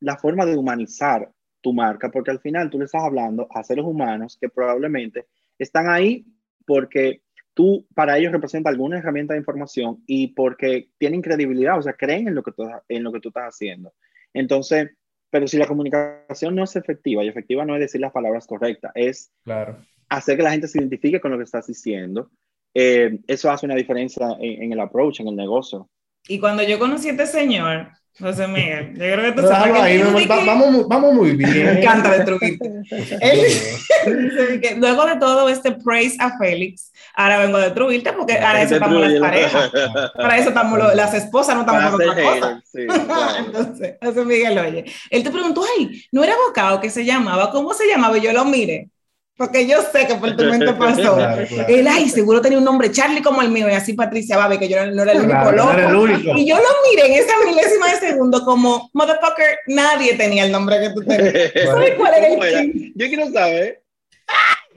la 0.00 0.16
forma 0.16 0.44
de 0.44 0.56
humanizar 0.56 1.32
tu 1.60 1.72
marca, 1.72 2.10
porque 2.10 2.30
al 2.30 2.40
final 2.40 2.70
tú 2.70 2.78
le 2.78 2.84
estás 2.84 3.02
hablando 3.02 3.48
a 3.50 3.64
seres 3.64 3.84
humanos 3.84 4.36
que 4.40 4.48
probablemente 4.48 5.26
están 5.58 5.88
ahí 5.88 6.24
porque 6.66 7.22
tú 7.58 7.84
para 7.92 8.16
ellos 8.16 8.30
representa 8.30 8.70
alguna 8.70 8.98
herramienta 8.98 9.34
de 9.34 9.40
información 9.40 10.04
y 10.06 10.28
porque 10.28 10.90
tienen 10.96 11.22
credibilidad, 11.22 11.76
o 11.76 11.82
sea, 11.82 11.94
creen 11.94 12.28
en 12.28 12.36
lo 12.36 12.44
que 12.44 12.52
tú, 12.52 12.62
en 12.88 13.02
lo 13.02 13.10
que 13.10 13.18
tú 13.18 13.30
estás 13.30 13.52
haciendo. 13.52 13.92
Entonces, 14.32 14.90
pero 15.28 15.48
si 15.48 15.58
la 15.58 15.66
comunicación 15.66 16.54
no 16.54 16.62
es 16.62 16.76
efectiva, 16.76 17.24
y 17.24 17.28
efectiva 17.28 17.64
no 17.64 17.74
es 17.74 17.80
decir 17.80 18.00
las 18.00 18.12
palabras 18.12 18.46
correctas, 18.46 18.92
es 18.94 19.32
claro. 19.42 19.76
hacer 20.08 20.36
que 20.36 20.44
la 20.44 20.52
gente 20.52 20.68
se 20.68 20.78
identifique 20.78 21.20
con 21.20 21.32
lo 21.32 21.36
que 21.36 21.42
estás 21.42 21.66
diciendo, 21.66 22.30
eh, 22.74 23.18
eso 23.26 23.50
hace 23.50 23.66
una 23.66 23.74
diferencia 23.74 24.36
en, 24.38 24.62
en, 24.62 24.72
el 24.72 24.78
approach, 24.78 25.18
en 25.18 25.26
el 25.26 25.34
negocio. 25.34 25.90
Y 26.28 26.38
cuando 26.38 26.62
yo 26.62 26.78
conocí 26.78 27.08
a 27.08 27.10
este 27.10 27.26
señor, 27.26 27.88
José 28.20 28.48
Miguel, 28.48 28.94
yo 28.94 28.98
creo 28.98 29.22
que 29.22 29.32
tú 29.40 29.46
sabes 29.46 29.72
que 29.72 29.78
ahí, 29.78 30.02
vamos, 30.26 30.88
vamos, 30.88 31.14
muy 31.14 31.36
bien. 31.36 31.66
Me 31.66 31.80
encanta 31.80 32.10
destruirte. 32.10 32.68
luego 34.76 35.06
de 35.06 35.16
todo 35.16 35.48
este 35.48 35.70
praise 35.72 36.16
a 36.18 36.36
Félix, 36.36 36.92
ahora 37.14 37.38
vengo 37.38 37.58
a 37.58 37.60
destruirte 37.60 38.12
porque 38.12 38.36
ahora 38.38 38.62
eso 38.62 38.74
estamos 38.74 39.00
las 39.00 39.20
parejas. 39.20 39.70
Para 40.16 40.36
eso 40.36 40.48
estamos 40.48 40.96
las 40.96 41.14
esposas, 41.14 41.54
no 41.54 41.60
estamos 41.60 41.92
por 41.92 42.02
otra 42.02 42.22
cosa. 42.22 42.60
Entonces, 43.38 43.94
José 44.02 44.24
Miguel, 44.24 44.58
oye, 44.58 44.84
él 45.10 45.22
te 45.22 45.30
preguntó, 45.30 45.62
ay, 45.78 46.02
¿no 46.10 46.24
era 46.24 46.34
abocado 46.34 46.80
que 46.80 46.90
se 46.90 47.04
llamaba? 47.04 47.52
¿Cómo 47.52 47.72
se 47.72 47.86
llamaba? 47.86 48.18
Y 48.18 48.22
yo 48.22 48.32
lo 48.32 48.44
mire 48.44 48.88
porque 49.38 49.68
yo 49.68 49.80
sé 49.92 50.06
que 50.08 50.16
por 50.16 50.36
tu 50.36 50.44
mente 50.44 50.72
pasó. 50.78 51.16
Él, 51.68 51.86
ay, 51.86 52.08
seguro 52.08 52.42
tenía 52.42 52.58
un 52.58 52.64
nombre 52.64 52.90
Charlie 52.90 53.22
como 53.22 53.40
el 53.40 53.50
mío, 53.50 53.68
y 53.70 53.72
así 53.72 53.92
Patricia 53.92 54.36
Babe, 54.36 54.58
que 54.58 54.68
yo 54.68 54.84
no, 54.86 55.02
era 55.02 55.12
el 55.12 55.20
único 55.20 55.52
loco. 55.52 56.36
Y 56.36 56.44
yo 56.44 56.56
lo 56.56 56.90
miré 56.90 57.06
en 57.06 57.24
esa 57.24 57.32
milésima 57.46 57.88
de 57.92 58.00
segundo 58.00 58.44
como, 58.44 58.90
motherfucker, 58.92 59.58
nadie 59.68 60.14
tenía 60.14 60.44
el 60.44 60.50
nombre 60.50 60.80
que 60.80 60.90
tú 60.90 61.04
tenías. 61.04 61.52
¿Sabes 61.64 61.94
cuál 61.96 62.14
era 62.14 62.26
el 62.26 62.92
Yo 62.96 63.06
quiero 63.06 63.30
saber. 63.30 63.82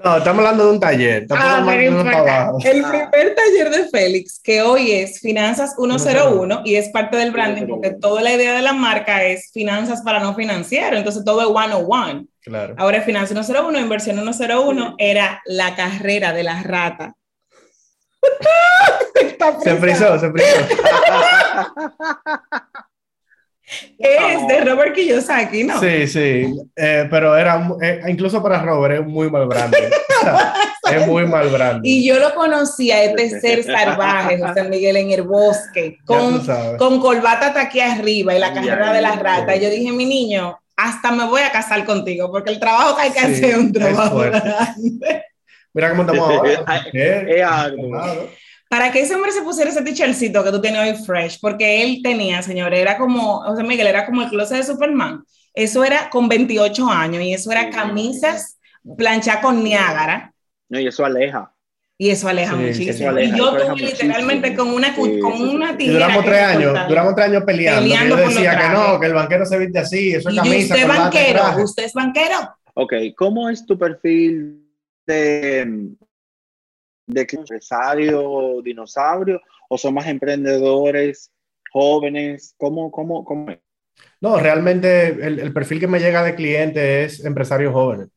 No, 0.04 0.18
estamos 0.18 0.40
hablando 0.40 0.66
de 0.66 0.72
un 0.72 0.80
taller. 0.80 1.26
Ah, 1.30 1.64
el 1.78 2.84
primer 2.84 3.36
taller 3.36 3.70
de 3.70 3.88
Félix, 3.90 4.40
que 4.44 4.62
hoy 4.62 4.92
es 4.92 5.20
Finanzas 5.20 5.76
101 5.76 6.62
y 6.66 6.76
es 6.76 6.90
parte 6.90 7.18
del 7.18 7.32
branding, 7.32 7.68
porque 7.68 7.92
toda 7.92 8.22
la 8.22 8.34
idea 8.34 8.56
de 8.56 8.62
la 8.62 8.74
marca 8.74 9.24
es 9.24 9.52
finanzas 9.52 10.02
para 10.02 10.20
no 10.20 10.36
financiero, 10.36 10.98
entonces 10.98 11.24
todo 11.24 11.42
es 11.42 11.48
101. 11.48 12.26
Claro. 12.42 12.76
Ahora 12.78 12.98
es 12.98 13.06
Finanzas 13.06 13.46
101, 13.46 13.80
Inversión 13.80 14.18
101 14.18 14.96
era 14.98 15.42
la 15.46 15.76
carrera 15.76 16.34
de 16.34 16.44
la 16.44 16.64
rata. 16.64 17.14
se 19.64 19.76
frizó, 19.76 20.20
se 20.20 20.32
frizó. 20.32 20.48
es 23.98 24.48
de 24.48 24.62
Robert 24.62 24.94
Kiyosaki, 24.94 25.64
¿no? 25.64 25.80
Sí, 25.80 26.08
sí, 26.08 26.54
eh, 26.76 27.08
pero 27.10 27.36
era, 27.38 27.70
eh, 27.82 28.02
incluso 28.08 28.42
para 28.42 28.62
Robert 28.62 29.02
es 29.02 29.08
muy 29.08 29.30
mal 29.30 29.48
branding. 29.48 29.90
es 30.92 31.08
muy 31.08 31.26
mal 31.26 31.48
branding. 31.50 31.90
Y 31.90 32.06
yo 32.06 32.20
lo 32.20 32.34
conocía, 32.34 32.98
a 32.98 33.04
este 33.04 33.40
ser 33.40 33.64
salvaje, 33.64 34.40
José 34.40 34.64
Miguel, 34.64 34.98
en 34.98 35.12
el 35.12 35.24
bosque, 35.24 35.98
con, 36.06 36.46
con 36.78 37.00
corbata 37.00 37.48
hasta 37.48 37.62
aquí 37.62 37.80
arriba 37.80 38.36
y 38.36 38.40
la 38.40 38.54
carrera 38.54 38.94
de 38.94 39.02
las 39.02 39.20
ratas. 39.20 39.60
Yo 39.60 39.70
dije, 39.70 39.92
mi 39.92 40.06
niño, 40.06 40.60
hasta 40.76 41.12
me 41.12 41.26
voy 41.28 41.42
a 41.42 41.52
casar 41.52 41.86
contigo, 41.86 42.32
porque 42.32 42.52
el 42.52 42.60
trabajo 42.60 42.96
que 42.96 43.02
hay 43.04 43.12
que 43.12 43.20
hacer 43.20 43.46
es 43.52 43.58
un 43.58 43.72
trabajo 43.72 44.18
grande. 44.18 45.24
Mira 45.74 45.90
cómo 45.92 46.02
estamos 46.02 46.30
ahora. 46.30 46.86
es 46.94 47.44
algo 47.44 48.30
para 48.72 48.90
que 48.90 49.02
ese 49.02 49.16
hombre 49.16 49.34
se 49.34 49.42
pusiera 49.42 49.70
ese 49.70 49.82
t-shirtcito 49.82 50.46
que 50.46 50.50
tú 50.50 50.62
tienes 50.62 50.80
hoy 50.80 51.06
fresh, 51.06 51.42
porque 51.42 51.84
él 51.84 52.00
tenía, 52.02 52.42
señor, 52.42 52.74
era 52.74 52.98
como, 52.98 53.40
o 53.40 53.54
sea, 53.54 53.66
Miguel, 53.66 53.88
era 53.88 54.06
como 54.06 54.22
el 54.22 54.30
closet 54.30 54.60
de 54.60 54.64
Superman. 54.64 55.26
Eso 55.54 55.84
era 55.84 56.10
con 56.10 56.30
28 56.30 56.88
años 56.90 57.22
y 57.22 57.34
eso 57.34 57.52
era 57.52 57.70
camisas 57.70 58.58
planchadas 58.98 59.42
con 59.42 59.62
Niágara. 59.62 60.34
No, 60.70 60.80
y 60.80 60.88
eso 60.88 61.04
aleja. 61.04 61.54
Y 61.98 62.12
eso 62.12 62.30
aleja 62.30 62.56
muchísimo. 62.56 63.20
y 63.20 63.38
yo 63.38 63.58
tuve 63.58 63.76
literalmente 63.76 64.56
con 64.56 64.70
una, 64.70 64.96
con 64.96 65.50
una 65.50 65.76
tijera. 65.76 66.06
duramos 66.06 66.24
tres 66.24 66.42
años, 66.42 66.88
duramos 66.88 67.16
tres 67.16 67.28
años 67.28 67.44
peleando. 67.44 67.82
peleando 67.82 68.18
yo 68.20 68.30
decía 68.30 68.58
que 68.58 68.70
no, 68.70 69.00
que 69.02 69.06
el 69.08 69.14
banquero 69.14 69.46
se 69.46 69.58
viste 69.60 69.80
así, 69.80 70.12
eso 70.14 70.30
es 70.30 70.36
camisa. 70.38 70.56
¿Y 70.56 70.64
usted 70.64 70.88
banquero? 70.88 71.44
¿Usted 71.62 71.84
es 71.84 71.94
banquero? 71.94 72.56
Ok, 72.76 72.94
¿cómo 73.18 73.50
es 73.50 73.66
tu 73.66 73.78
perfil 73.78 74.66
de 75.06 75.92
de 77.12 77.28
que 77.28 77.36
empresario, 77.36 78.62
dinosaurio, 78.64 79.42
o 79.70 79.78
son 79.78 79.94
más 79.94 80.08
emprendedores, 80.08 81.32
jóvenes? 81.72 82.56
¿Cómo, 82.58 82.92
cómo, 82.92 83.24
cómo 83.24 83.48
No, 84.20 84.38
realmente 84.40 85.08
el, 85.08 85.40
el, 85.40 85.54
perfil 85.54 85.80
que 85.80 85.88
me 85.88 86.00
llega 86.00 86.24
de 86.24 86.36
cliente 86.36 87.04
es 87.04 87.24
empresarios 87.24 87.74
jóvenes. 87.74 88.10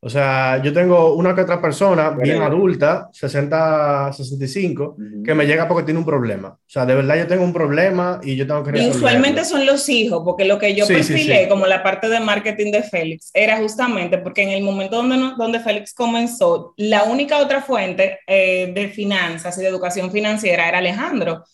O 0.00 0.10
sea, 0.10 0.62
yo 0.62 0.72
tengo 0.72 1.14
una 1.14 1.34
que 1.34 1.40
otra 1.40 1.60
persona 1.60 2.10
bien 2.10 2.42
adulta, 2.42 3.08
60, 3.12 4.12
65, 4.12 4.96
que 5.24 5.34
me 5.34 5.46
llega 5.46 5.66
porque 5.66 5.84
tiene 5.84 5.98
un 5.98 6.06
problema. 6.06 6.48
O 6.48 6.68
sea, 6.68 6.84
de 6.84 6.94
verdad 6.94 7.16
yo 7.16 7.26
tengo 7.26 7.42
un 7.42 7.52
problema 7.52 8.20
y 8.22 8.36
yo 8.36 8.46
tengo 8.46 8.62
que 8.62 8.72
resolverlo. 8.72 8.94
Y 8.94 8.96
usualmente 8.96 9.44
son 9.44 9.64
los 9.64 9.88
hijos, 9.88 10.22
porque 10.24 10.44
lo 10.44 10.58
que 10.58 10.74
yo 10.74 10.86
perfilé 10.86 11.48
como 11.48 11.66
la 11.66 11.82
parte 11.82 12.08
de 12.08 12.20
marketing 12.20 12.72
de 12.72 12.82
Félix 12.82 13.30
era 13.32 13.56
justamente 13.56 14.18
porque 14.18 14.42
en 14.42 14.50
el 14.50 14.62
momento 14.62 14.96
donde, 14.96 15.34
donde 15.38 15.60
Félix 15.60 15.94
comenzó, 15.94 16.74
la 16.76 17.04
única 17.04 17.38
otra 17.38 17.62
fuente 17.62 18.20
eh, 18.26 18.70
de 18.74 18.88
finanzas 18.88 19.56
y 19.58 19.62
de 19.62 19.68
educación 19.68 20.12
financiera 20.12 20.68
era 20.68 20.78
Alejandro. 20.78 21.44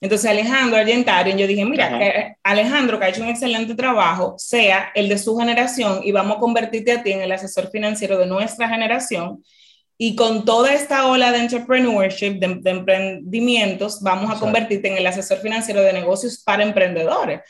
Entonces 0.00 0.30
Alejandro 0.30 0.78
Argentario, 0.78 1.36
yo 1.36 1.46
dije, 1.46 1.64
mira, 1.64 1.98
que 1.98 2.34
Alejandro, 2.42 2.98
que 2.98 3.04
ha 3.04 3.08
hecho 3.10 3.22
un 3.22 3.28
excelente 3.28 3.74
trabajo, 3.74 4.34
sea 4.38 4.90
el 4.94 5.08
de 5.08 5.18
su 5.18 5.36
generación 5.36 6.00
y 6.02 6.12
vamos 6.12 6.38
a 6.38 6.40
convertirte 6.40 6.92
a 6.92 7.02
ti 7.02 7.12
en 7.12 7.20
el 7.20 7.32
asesor 7.32 7.70
financiero 7.70 8.16
de 8.16 8.26
nuestra 8.26 8.68
generación. 8.68 9.44
Y 9.98 10.16
con 10.16 10.46
toda 10.46 10.72
esta 10.72 11.06
ola 11.06 11.30
de 11.30 11.40
entrepreneurship, 11.40 12.38
de, 12.38 12.70
emprendimientos, 12.70 14.00
vamos 14.00 14.34
a 14.34 14.40
convertirte 14.40 14.88
en 14.88 14.96
el 14.96 15.06
asesor 15.06 15.38
financiero 15.40 15.82
de 15.82 15.92
negocios 15.92 16.42
para 16.42 16.62
emprendedores 16.62 17.40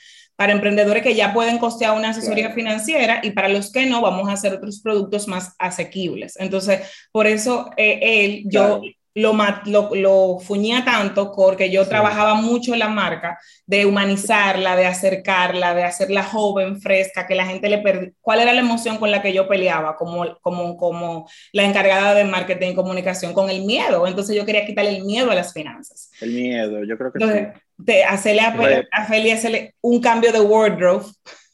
para 0.41 0.53
emprendedores 0.53 1.03
que 1.03 1.15
ya 1.15 1.35
pueden 1.35 1.59
costear 1.59 1.95
una 1.95 2.09
asesoría 2.09 2.53
financiera 2.53 3.21
y 3.23 3.33
para 3.33 3.51
los 3.51 3.71
que 3.71 3.85
no, 3.85 4.01
vamos 4.01 4.27
a 4.27 4.33
hacer 4.33 4.55
otros 4.55 4.81
productos 4.81 5.29
más 5.29 5.55
asequibles. 5.59 6.35
Entonces, 6.41 6.81
por 7.13 7.27
eso 7.27 7.69
eh, 7.77 7.99
él, 8.01 8.45
yo 8.47 8.81
lo, 9.14 9.37
lo, 9.66 9.94
lo, 9.94 10.38
fuñía 10.38 10.85
tanto 10.85 11.33
porque 11.35 11.70
yo 11.70 11.87
trabajaba 11.87 12.35
mucho 12.35 12.73
en 12.73 12.79
la 12.79 12.88
marca, 12.88 13.38
de 13.66 13.87
humanizarla, 13.87 14.77
de 14.77 14.87
acercarla, 14.87 15.75
de 15.75 15.85
hacerla 15.85 16.23
joven, 16.23 16.81
fresca, 16.81 17.27
que 17.27 17.35
la 17.35 17.46
gente 17.46 17.68
le 17.68 17.79
perdía. 17.79 18.12
¿Cuál 18.20 18.40
era 18.40 18.53
la 18.53 18.61
emoción 18.61 18.99
con 18.99 19.11
la 19.11 19.20
que 19.23 19.33
yo 19.33 19.49
peleaba 19.49 19.96
como, 19.96 20.38
como, 20.40 20.77
como 20.77 21.29
la 21.53 21.64
encargada 21.64 22.14
de 22.14 22.25
marketing 22.25 22.70
y 22.70 22.75
comunicación? 22.75 23.33
Con 23.33 23.51
el 23.51 23.64
miedo. 23.64 24.07
Entonces 24.07 24.37
yo 24.37 24.46
quería 24.46 24.64
quitarle 24.64 24.96
el 24.96 25.05
miedo 25.05 25.31
a 25.31 25.35
las 25.35 25.53
finanzas. 25.53 26.11
El 26.20 26.33
miedo, 26.33 26.85
yo 26.85 26.96
creo 26.96 27.12
que 27.12 27.20
sí. 27.20 27.61
De 27.77 28.05
hacerle 28.05 28.42
a, 28.42 28.85
a 28.92 29.07
Feli 29.07 29.31
hacerle 29.31 29.75
un 29.81 30.01
cambio 30.01 30.33
de 30.33 30.40
wardrobe 30.40 31.07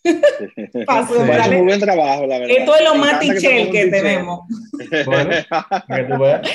Paso, 0.86 1.20
muy 1.20 1.62
buen 1.62 1.80
trabajo, 1.80 2.26
la 2.26 2.38
verdad. 2.38 2.56
Esto 2.56 2.76
es 2.76 2.84
lo 2.84 2.94
más 2.96 3.20
tichel 3.20 3.70
que, 3.70 3.86
tenemos. 3.86 4.40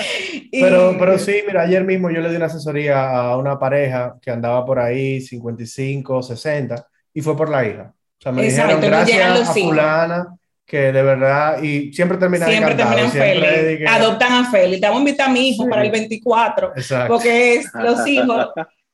pero, 0.51 0.95
pero 0.97 1.19
sí, 1.19 1.43
mira, 1.45 1.63
ayer 1.63 1.83
mismo 1.83 2.09
yo 2.09 2.21
le 2.21 2.29
di 2.29 2.35
una 2.35 2.45
asesoría 2.47 3.09
a 3.09 3.37
una 3.37 3.59
pareja 3.59 4.17
que 4.21 4.31
andaba 4.31 4.65
por 4.65 4.79
ahí 4.79 5.21
55, 5.21 6.23
60 6.23 6.87
y 7.13 7.21
fue 7.21 7.35
por 7.35 7.49
la 7.49 7.65
hija. 7.65 7.93
O 7.93 8.21
sea, 8.21 8.31
me 8.31 8.43
dijeron 8.43 8.81
gracias 8.81 9.49
a 9.49 9.53
fulana 9.53 10.35
que 10.71 10.93
de 10.93 11.03
verdad, 11.03 11.61
y 11.61 11.91
siempre 11.91 12.17
terminan 12.17 12.47
Siempre 12.47 12.75
terminan 12.75 13.11
feliz. 13.11 13.85
Adoptan 13.89 14.45
a 14.45 14.49
Félix. 14.49 14.79
Te 14.79 14.87
voy 14.87 14.95
a 14.95 14.99
invitar 14.99 15.29
a 15.29 15.31
mi 15.33 15.49
hijo 15.49 15.67
para 15.67 15.83
el 15.83 15.91
24, 15.91 16.71
porque 17.09 17.55
es 17.55 17.65
los 17.73 18.07
hijos 18.07 18.47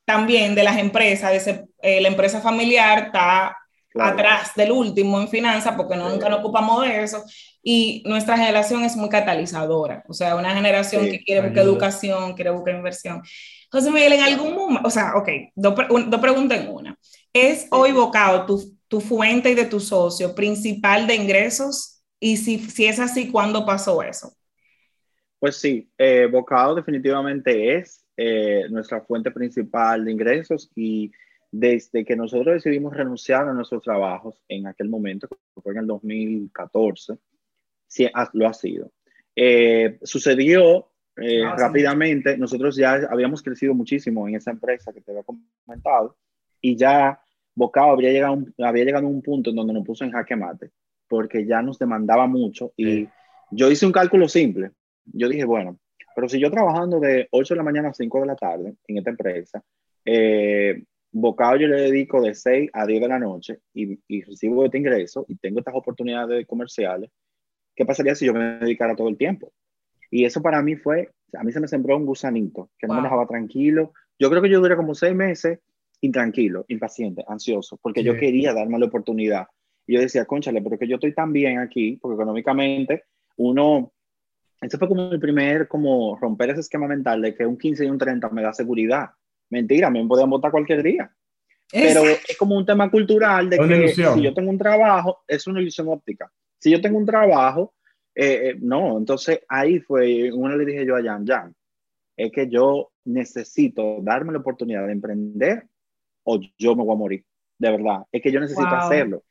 también 0.04 0.56
de 0.56 0.64
las 0.64 0.76
empresas, 0.76 1.44
de 1.44 1.66
eh, 1.80 2.00
la 2.00 2.08
empresa 2.08 2.40
familiar 2.40 3.04
está 3.06 3.56
atrás 4.00 4.52
del 4.56 4.72
último 4.72 5.20
en 5.20 5.28
finanzas, 5.28 5.74
porque 5.76 5.96
nunca 5.96 6.28
nos 6.28 6.40
ocupamos 6.40 6.82
de 6.82 7.02
eso. 7.02 7.22
y 7.62 8.02
nuestra 8.06 8.36
generación 8.36 8.84
es 8.84 8.96
muy 8.96 9.08
catalizadora, 9.08 10.04
o 10.08 10.14
sea, 10.14 10.36
una 10.36 10.54
generación 10.54 11.04
que 11.06 11.22
quiere 11.22 11.42
buscar 11.42 11.64
educación, 11.64 12.34
quiere 12.34 12.50
buscar 12.50 12.74
inversión. 12.74 13.22
José 13.70 13.90
Miguel, 13.90 14.14
en 14.14 14.20
algún 14.20 14.54
momento, 14.54 14.88
o 14.88 14.90
sea, 14.90 15.14
ok, 15.16 15.28
dos, 15.54 15.74
preguntas 16.20 16.60
en 16.60 16.68
una. 16.70 16.96
¿Es 17.32 17.66
hoy 17.70 17.92
Bocao 17.92 18.46
tu, 18.46 18.78
tu 18.88 19.00
fuente 19.00 19.50
y 19.50 19.54
de 19.54 19.66
tu 19.66 19.80
socio 19.80 20.34
principal 20.34 21.06
de 21.06 21.16
ingresos? 21.16 22.02
Y 22.18 22.38
si, 22.38 22.58
si 22.58 22.86
es 22.86 22.98
así, 22.98 23.30
¿cuándo 23.30 23.66
pasó 23.66 24.02
eso? 24.02 24.32
Pues 25.38 25.56
sí, 25.56 25.90
eh, 25.98 26.26
Bocado 26.30 26.74
definitivamente 26.74 27.76
es 27.76 28.04
eh, 28.16 28.66
nuestra 28.70 29.00
fuente 29.02 29.30
principal 29.30 30.04
de 30.04 30.12
ingresos 30.12 30.70
y 30.74 31.12
desde 31.50 32.04
que 32.04 32.16
nosotros 32.16 32.54
decidimos 32.54 32.94
renunciar 32.94 33.48
a 33.48 33.54
nuestros 33.54 33.82
trabajos 33.82 34.42
en 34.48 34.66
aquel 34.66 34.88
momento, 34.88 35.28
que 35.28 35.60
fue 35.60 35.72
en 35.72 35.80
el 35.80 35.86
2014, 35.86 37.14
sí, 37.86 38.08
lo 38.34 38.48
ha 38.48 38.52
sido. 38.52 38.92
Eh, 39.34 39.98
sucedió 40.02 40.90
eh, 41.16 41.44
ah, 41.44 41.56
rápidamente, 41.56 42.36
nosotros 42.36 42.76
ya 42.76 42.94
habíamos 43.10 43.42
crecido 43.42 43.74
muchísimo 43.74 44.28
en 44.28 44.34
esa 44.34 44.50
empresa 44.50 44.92
que 44.92 45.00
te 45.00 45.10
había 45.10 45.24
comentado 45.24 46.16
y 46.60 46.76
ya 46.76 47.20
Bocado 47.54 47.90
había 47.90 48.12
llegado, 48.12 48.44
había 48.58 48.84
llegado 48.84 49.06
a 49.06 49.10
un 49.10 49.20
punto 49.20 49.50
en 49.50 49.56
donde 49.56 49.72
nos 49.72 49.84
puso 49.84 50.04
en 50.04 50.12
jaque 50.12 50.36
mate 50.36 50.70
porque 51.08 51.44
ya 51.44 51.60
nos 51.60 51.78
demandaba 51.78 52.28
mucho 52.28 52.72
y 52.76 53.08
yo 53.50 53.70
hice 53.70 53.86
un 53.86 53.92
cálculo 53.92 54.28
simple. 54.28 54.70
Yo 55.06 55.28
dije, 55.28 55.44
bueno, 55.44 55.78
pero 56.14 56.28
si 56.28 56.38
yo 56.38 56.50
trabajando 56.50 57.00
de 57.00 57.26
8 57.30 57.54
de 57.54 57.58
la 57.58 57.64
mañana 57.64 57.88
a 57.88 57.94
5 57.94 58.20
de 58.20 58.26
la 58.26 58.36
tarde 58.36 58.74
en 58.86 58.98
esta 58.98 59.10
empresa, 59.10 59.62
eh, 60.04 60.84
Bocado 61.10 61.56
yo 61.56 61.68
le 61.68 61.80
dedico 61.80 62.20
de 62.20 62.34
6 62.34 62.70
a 62.72 62.86
10 62.86 63.00
de 63.00 63.08
la 63.08 63.18
noche 63.18 63.60
y, 63.72 63.98
y, 64.08 64.22
recibo 64.22 64.64
este 64.64 64.78
ingreso 64.78 65.24
y 65.28 65.36
tengo 65.36 65.60
estas 65.60 65.74
oportunidades 65.74 66.46
comerciales, 66.46 67.10
¿qué 67.74 67.86
pasaría 67.86 68.14
si 68.14 68.26
yo 68.26 68.34
me 68.34 68.58
dedicara 68.58 68.94
todo 68.94 69.08
el 69.08 69.16
tiempo? 69.16 69.52
Y 70.10 70.24
eso 70.24 70.42
para 70.42 70.62
mí 70.62 70.76
fue, 70.76 71.10
a 71.34 71.44
mí 71.44 71.52
se 71.52 71.60
me 71.60 71.68
sembró 71.68 71.96
un 71.96 72.06
gusanito 72.06 72.70
que 72.78 72.86
no 72.86 72.94
me 72.94 73.02
dejaba 73.02 73.26
tranquilo. 73.26 73.92
Yo 74.18 74.30
creo 74.30 74.42
que 74.42 74.50
yo 74.50 74.60
duré 74.60 74.76
como 74.76 74.94
6 74.94 75.14
meses 75.14 75.60
intranquilo, 76.00 76.64
impaciente, 76.68 77.24
ansioso, 77.26 77.78
porque 77.82 78.02
yo 78.02 78.16
quería 78.16 78.52
darme 78.52 78.78
la 78.78 78.86
oportunidad. 78.86 79.46
Y 79.86 79.94
yo 79.94 80.00
decía, 80.00 80.26
conchale, 80.26 80.62
pero 80.62 80.78
que 80.78 80.86
yo 80.86 80.96
estoy 80.96 81.14
tan 81.14 81.32
bien 81.32 81.58
aquí, 81.58 81.98
porque 82.00 82.14
económicamente 82.14 83.04
uno 83.36 83.92
ese 84.60 84.76
fue 84.76 84.88
como 84.88 85.12
el 85.12 85.20
primer, 85.20 85.68
como 85.68 86.16
romper 86.16 86.50
ese 86.50 86.60
esquema 86.60 86.88
mental 86.88 87.22
de 87.22 87.34
que 87.34 87.46
un 87.46 87.56
15 87.56 87.84
y 87.84 87.90
un 87.90 87.98
30 87.98 88.28
me 88.30 88.42
da 88.42 88.52
seguridad. 88.52 89.10
Mentira, 89.50 89.90
me 89.90 90.04
podían 90.06 90.30
votar 90.30 90.50
cualquier 90.50 90.82
día. 90.82 91.10
Pero 91.70 92.02
es 92.04 92.36
como 92.38 92.56
un 92.56 92.64
tema 92.64 92.90
cultural 92.90 93.50
de 93.50 93.58
que 93.58 93.88
si 93.88 94.22
yo 94.22 94.32
tengo 94.32 94.50
un 94.50 94.58
trabajo, 94.58 95.22
es 95.26 95.46
una 95.46 95.60
ilusión 95.60 95.88
óptica. 95.88 96.30
Si 96.58 96.70
yo 96.70 96.80
tengo 96.80 96.98
un 96.98 97.06
trabajo, 97.06 97.74
eh, 98.14 98.50
eh, 98.50 98.56
no. 98.60 98.96
Entonces 98.96 99.40
ahí 99.48 99.78
fue, 99.80 100.32
una 100.32 100.56
le 100.56 100.64
dije 100.64 100.86
yo 100.86 100.96
a 100.96 101.02
Jan, 101.02 101.26
Jan, 101.26 101.54
es 102.16 102.32
que 102.32 102.48
yo 102.48 102.90
necesito 103.04 103.98
darme 104.00 104.32
la 104.32 104.38
oportunidad 104.38 104.86
de 104.86 104.92
emprender 104.92 105.66
o 106.24 106.40
yo 106.58 106.74
me 106.74 106.84
voy 106.84 106.94
a 106.94 106.98
morir. 106.98 107.24
De 107.58 107.70
verdad, 107.70 108.04
es 108.10 108.22
que 108.22 108.32
yo 108.32 108.40
necesito 108.40 108.68
hacerlo. 108.68 109.22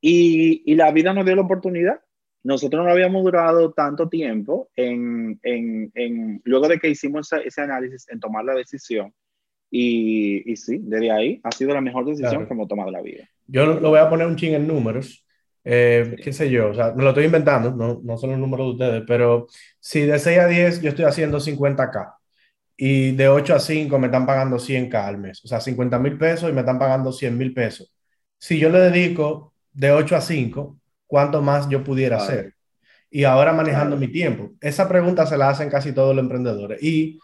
Y, 0.00 0.70
y 0.70 0.74
la 0.74 0.90
vida 0.92 1.14
nos 1.14 1.24
dio 1.24 1.34
la 1.34 1.42
oportunidad 1.42 2.00
nosotros 2.46 2.84
no 2.84 2.92
habíamos 2.92 3.24
durado 3.24 3.72
tanto 3.72 4.08
tiempo 4.08 4.70
en, 4.76 5.40
en, 5.42 5.90
en 5.96 6.40
luego 6.44 6.68
de 6.68 6.78
que 6.78 6.88
hicimos 6.88 7.32
ese, 7.32 7.60
análisis, 7.60 8.08
en 8.08 8.20
tomar 8.20 8.44
la 8.44 8.54
decisión. 8.54 9.12
Y, 9.70 10.50
y, 10.50 10.56
sí, 10.56 10.78
desde 10.82 11.10
ahí 11.10 11.40
ha 11.42 11.50
sido 11.50 11.74
la 11.74 11.80
mejor 11.80 12.04
decisión 12.04 12.46
que 12.46 12.54
hemos 12.54 12.68
tomado 12.68 12.88
en 12.88 12.94
la 12.94 13.02
vida. 13.02 13.28
Yo 13.46 13.66
lo 13.66 13.90
voy 13.90 13.98
a 13.98 14.08
poner 14.08 14.26
un 14.26 14.36
ching 14.36 14.54
en 14.54 14.66
números. 14.66 15.26
Eh, 15.64 16.14
qué 16.22 16.32
sé 16.32 16.48
yo, 16.48 16.70
o 16.70 16.74
sea, 16.74 16.92
me 16.94 17.02
lo 17.02 17.08
estoy 17.08 17.24
inventando, 17.24 17.72
no, 17.72 18.00
no 18.00 18.16
son 18.16 18.30
los 18.30 18.38
números 18.38 18.66
de 18.66 18.72
ustedes, 18.84 19.02
pero 19.04 19.48
si 19.80 20.02
de 20.02 20.16
6 20.16 20.38
a 20.38 20.46
10 20.46 20.80
yo 20.80 20.90
estoy 20.90 21.06
haciendo 21.06 21.40
50K 21.40 22.14
y 22.76 23.10
de 23.16 23.26
8 23.26 23.56
a 23.56 23.58
5 23.58 23.98
me 23.98 24.06
están 24.06 24.26
pagando 24.26 24.58
100K 24.58 24.94
al 24.94 25.18
mes, 25.18 25.44
o 25.44 25.48
sea, 25.48 25.60
50 25.60 25.98
mil 25.98 26.16
pesos 26.16 26.48
y 26.48 26.52
me 26.52 26.60
están 26.60 26.78
pagando 26.78 27.10
100 27.10 27.36
mil 27.36 27.52
pesos. 27.52 27.92
Si 28.38 28.60
yo 28.60 28.68
le 28.68 28.78
dedico 28.78 29.54
de 29.72 29.90
8 29.90 30.14
a 30.14 30.20
5, 30.20 30.78
cuánto 31.06 31.42
más 31.42 31.68
yo 31.68 31.82
pudiera 31.82 32.18
hacer. 32.18 32.54
Y 33.10 33.24
ahora 33.24 33.52
manejando 33.52 33.96
mi 33.96 34.08
tiempo. 34.08 34.52
Esa 34.60 34.88
pregunta 34.88 35.26
se 35.26 35.36
la 35.36 35.48
hacen 35.48 35.70
casi 35.70 35.92
todos 35.92 36.14
los 36.14 36.22
emprendedores. 36.22 36.82
Y 36.82 37.18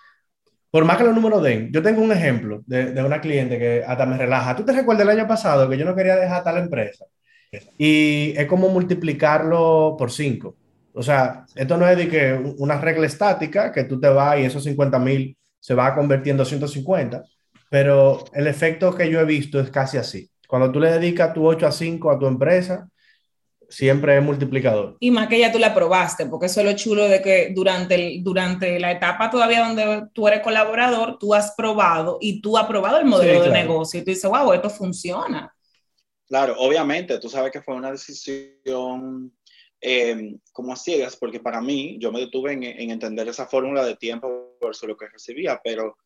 por 0.72 0.86
más 0.86 0.96
que 0.96 1.04
los 1.04 1.14
números 1.14 1.42
den, 1.42 1.70
yo 1.70 1.82
tengo 1.82 2.02
un 2.02 2.12
ejemplo 2.12 2.62
de, 2.66 2.92
de 2.92 3.04
una 3.04 3.20
cliente 3.20 3.58
que 3.58 3.84
hasta 3.86 4.06
me 4.06 4.16
relaja. 4.16 4.56
¿Tú 4.56 4.64
te 4.64 4.72
recuerdas 4.72 5.04
el 5.04 5.18
año 5.18 5.28
pasado 5.28 5.68
que 5.68 5.76
yo 5.76 5.84
no 5.84 5.94
quería 5.94 6.16
dejar 6.16 6.42
tal 6.42 6.56
empresa? 6.56 7.04
Y 7.76 8.32
es 8.36 8.46
como 8.46 8.68
multiplicarlo 8.70 9.96
por 9.98 10.10
cinco. 10.10 10.56
O 10.94 11.02
sea, 11.02 11.44
esto 11.54 11.76
no 11.76 11.86
es 11.86 11.98
de 11.98 12.08
que 12.08 12.54
una 12.58 12.80
regla 12.80 13.06
estática, 13.06 13.70
que 13.70 13.84
tú 13.84 14.00
te 14.00 14.08
vas 14.08 14.38
y 14.38 14.44
esos 14.44 14.64
50 14.64 14.98
mil 14.98 15.36
se 15.60 15.74
va 15.74 15.94
convirtiendo 15.94 16.42
en 16.42 16.48
150, 16.48 17.22
pero 17.70 18.24
el 18.32 18.46
efecto 18.46 18.94
que 18.94 19.10
yo 19.10 19.20
he 19.20 19.24
visto 19.26 19.60
es 19.60 19.70
casi 19.70 19.98
así. 19.98 20.30
Cuando 20.48 20.72
tú 20.72 20.80
le 20.80 20.90
dedicas 20.90 21.34
tu 21.34 21.46
8 21.46 21.66
a 21.66 21.72
5 21.72 22.10
a 22.10 22.18
tu 22.18 22.26
empresa, 22.26 22.88
siempre 23.72 24.18
es 24.18 24.22
multiplicador. 24.22 24.96
Y 25.00 25.10
más 25.10 25.28
que 25.28 25.38
ya 25.38 25.50
tú 25.50 25.58
la 25.58 25.74
probaste, 25.74 26.26
porque 26.26 26.46
eso 26.46 26.60
es 26.60 26.66
lo 26.66 26.72
chulo 26.74 27.08
de 27.08 27.22
que 27.22 27.52
durante, 27.54 27.94
el, 27.94 28.22
durante 28.22 28.78
la 28.78 28.92
etapa 28.92 29.30
todavía 29.30 29.66
donde 29.66 30.08
tú 30.12 30.28
eres 30.28 30.40
colaborador, 30.40 31.18
tú 31.18 31.32
has 31.34 31.54
probado 31.56 32.18
y 32.20 32.42
tú 32.42 32.58
has 32.58 32.66
probado 32.66 32.98
el 32.98 33.06
modelo 33.06 33.42
de 33.42 33.50
negocio 33.50 34.00
y 34.00 34.04
tú 34.04 34.10
dices, 34.10 34.30
wow, 34.30 34.52
esto 34.52 34.68
funciona. 34.68 35.54
Claro, 36.26 36.54
obviamente, 36.58 37.18
tú 37.18 37.28
sabes 37.28 37.50
que 37.50 37.62
fue 37.62 37.74
una 37.74 37.90
decisión 37.90 39.32
eh, 39.80 40.36
como 40.52 40.74
a 40.74 40.76
ciegas, 40.76 41.16
porque 41.16 41.40
para 41.40 41.60
mí, 41.60 41.96
yo 41.98 42.12
me 42.12 42.20
detuve 42.20 42.52
en, 42.52 42.62
en 42.64 42.90
entender 42.90 43.26
esa 43.28 43.46
fórmula 43.46 43.84
de 43.84 43.96
tiempo 43.96 44.56
versus 44.60 44.88
lo 44.88 44.96
que 44.96 45.08
recibía, 45.08 45.60
pero 45.64 45.96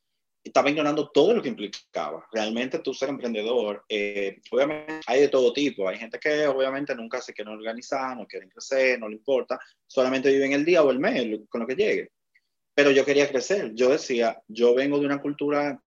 estaba 0.46 0.70
ignorando 0.70 1.10
todo 1.10 1.34
lo 1.34 1.42
que 1.42 1.48
implicaba. 1.48 2.26
Realmente 2.32 2.78
tú 2.78 2.94
ser 2.94 3.08
emprendedor, 3.08 3.84
eh, 3.88 4.40
obviamente 4.50 5.00
hay 5.06 5.20
de 5.22 5.28
todo 5.28 5.52
tipo. 5.52 5.88
Hay 5.88 5.98
gente 5.98 6.18
que 6.18 6.46
obviamente 6.46 6.94
nunca 6.94 7.20
se 7.20 7.32
quiere 7.32 7.50
organizar, 7.50 8.16
no 8.16 8.26
quieren 8.26 8.48
crecer, 8.48 8.98
no 8.98 9.08
le 9.08 9.16
importa, 9.16 9.58
solamente 9.86 10.32
viven 10.32 10.52
el 10.52 10.64
día 10.64 10.82
o 10.82 10.90
el 10.90 11.00
mes 11.00 11.40
con 11.48 11.60
lo 11.60 11.66
que 11.66 11.74
llegue. 11.74 12.12
Pero 12.74 12.90
yo 12.90 13.04
quería 13.04 13.28
crecer. 13.28 13.72
Yo 13.74 13.90
decía, 13.90 14.40
yo 14.46 14.74
vengo 14.74 14.98
de 15.00 15.06
una 15.06 15.20
cultura 15.20 15.82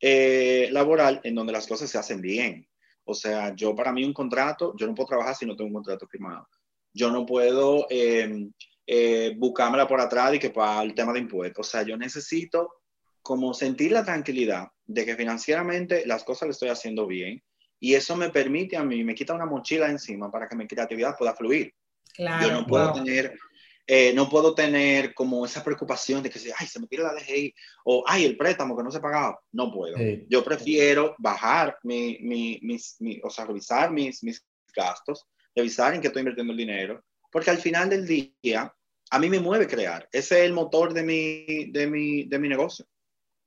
eh, 0.00 0.68
laboral 0.70 1.20
en 1.24 1.34
donde 1.34 1.52
las 1.52 1.66
cosas 1.66 1.90
se 1.90 1.98
hacen 1.98 2.20
bien. 2.20 2.66
O 3.04 3.14
sea, 3.14 3.54
yo 3.54 3.74
para 3.74 3.92
mí 3.92 4.04
un 4.04 4.14
contrato, 4.14 4.74
yo 4.78 4.86
no 4.86 4.94
puedo 4.94 5.08
trabajar 5.08 5.34
si 5.34 5.44
no 5.44 5.56
tengo 5.56 5.68
un 5.68 5.74
contrato 5.74 6.06
firmado. 6.06 6.48
Yo 6.92 7.10
no 7.10 7.26
puedo 7.26 7.86
eh, 7.90 8.48
eh 8.86 9.34
buscármela 9.36 9.86
por 9.86 10.00
atrás 10.00 10.34
y 10.34 10.38
que 10.38 10.50
para 10.50 10.82
el 10.82 10.94
tema 10.94 11.12
de 11.12 11.20
impuestos. 11.20 11.66
O 11.66 11.70
sea, 11.70 11.82
yo 11.82 11.96
necesito 11.96 12.79
como 13.22 13.54
sentir 13.54 13.92
la 13.92 14.04
tranquilidad 14.04 14.68
de 14.86 15.06
que 15.06 15.16
financieramente 15.16 16.06
las 16.06 16.24
cosas 16.24 16.48
le 16.48 16.52
estoy 16.52 16.68
haciendo 16.68 17.06
bien 17.06 17.42
y 17.78 17.94
eso 17.94 18.16
me 18.16 18.30
permite 18.30 18.76
a 18.76 18.84
mí, 18.84 19.02
me 19.04 19.14
quita 19.14 19.34
una 19.34 19.46
mochila 19.46 19.88
encima 19.88 20.30
para 20.30 20.48
que 20.48 20.56
mi 20.56 20.66
creatividad 20.66 21.16
pueda 21.16 21.34
fluir. 21.34 21.72
Claro, 22.14 22.46
Yo 22.46 22.52
no 22.52 22.66
puedo 22.66 22.92
tener... 22.92 23.38
Eh, 23.92 24.12
no 24.14 24.28
puedo 24.28 24.54
tener 24.54 25.14
como 25.14 25.44
esa 25.44 25.64
preocupación 25.64 26.22
de 26.22 26.30
que 26.30 26.38
ay, 26.56 26.66
se 26.68 26.78
me 26.78 26.86
tira 26.86 27.02
la 27.02 27.14
DGI 27.14 27.52
o 27.86 28.04
ay, 28.06 28.24
el 28.24 28.36
préstamo 28.36 28.76
que 28.76 28.84
no 28.84 28.90
se 28.92 28.98
ha 28.98 29.00
pagado. 29.00 29.40
No 29.50 29.72
puedo. 29.72 29.96
Yo 30.28 30.44
prefiero 30.44 31.16
bajar 31.18 31.76
mi, 31.82 32.18
mi, 32.20 32.60
mis, 32.62 32.94
mi, 33.00 33.18
o 33.24 33.30
sea, 33.30 33.46
revisar 33.46 33.90
mis, 33.90 34.22
mis 34.22 34.46
gastos, 34.76 35.26
revisar 35.56 35.92
en 35.92 36.00
qué 36.00 36.06
estoy 36.06 36.20
invirtiendo 36.20 36.52
el 36.52 36.58
dinero, 36.58 37.02
porque 37.32 37.50
al 37.50 37.58
final 37.58 37.90
del 37.90 38.06
día 38.06 38.72
a 39.10 39.18
mí 39.18 39.28
me 39.28 39.40
mueve 39.40 39.66
crear. 39.66 40.08
Ese 40.12 40.38
es 40.38 40.44
el 40.44 40.52
motor 40.52 40.94
de 40.94 41.02
mi, 41.02 41.72
de 41.72 41.88
mi, 41.88 42.24
de 42.24 42.38
mi 42.38 42.48
negocio 42.48 42.86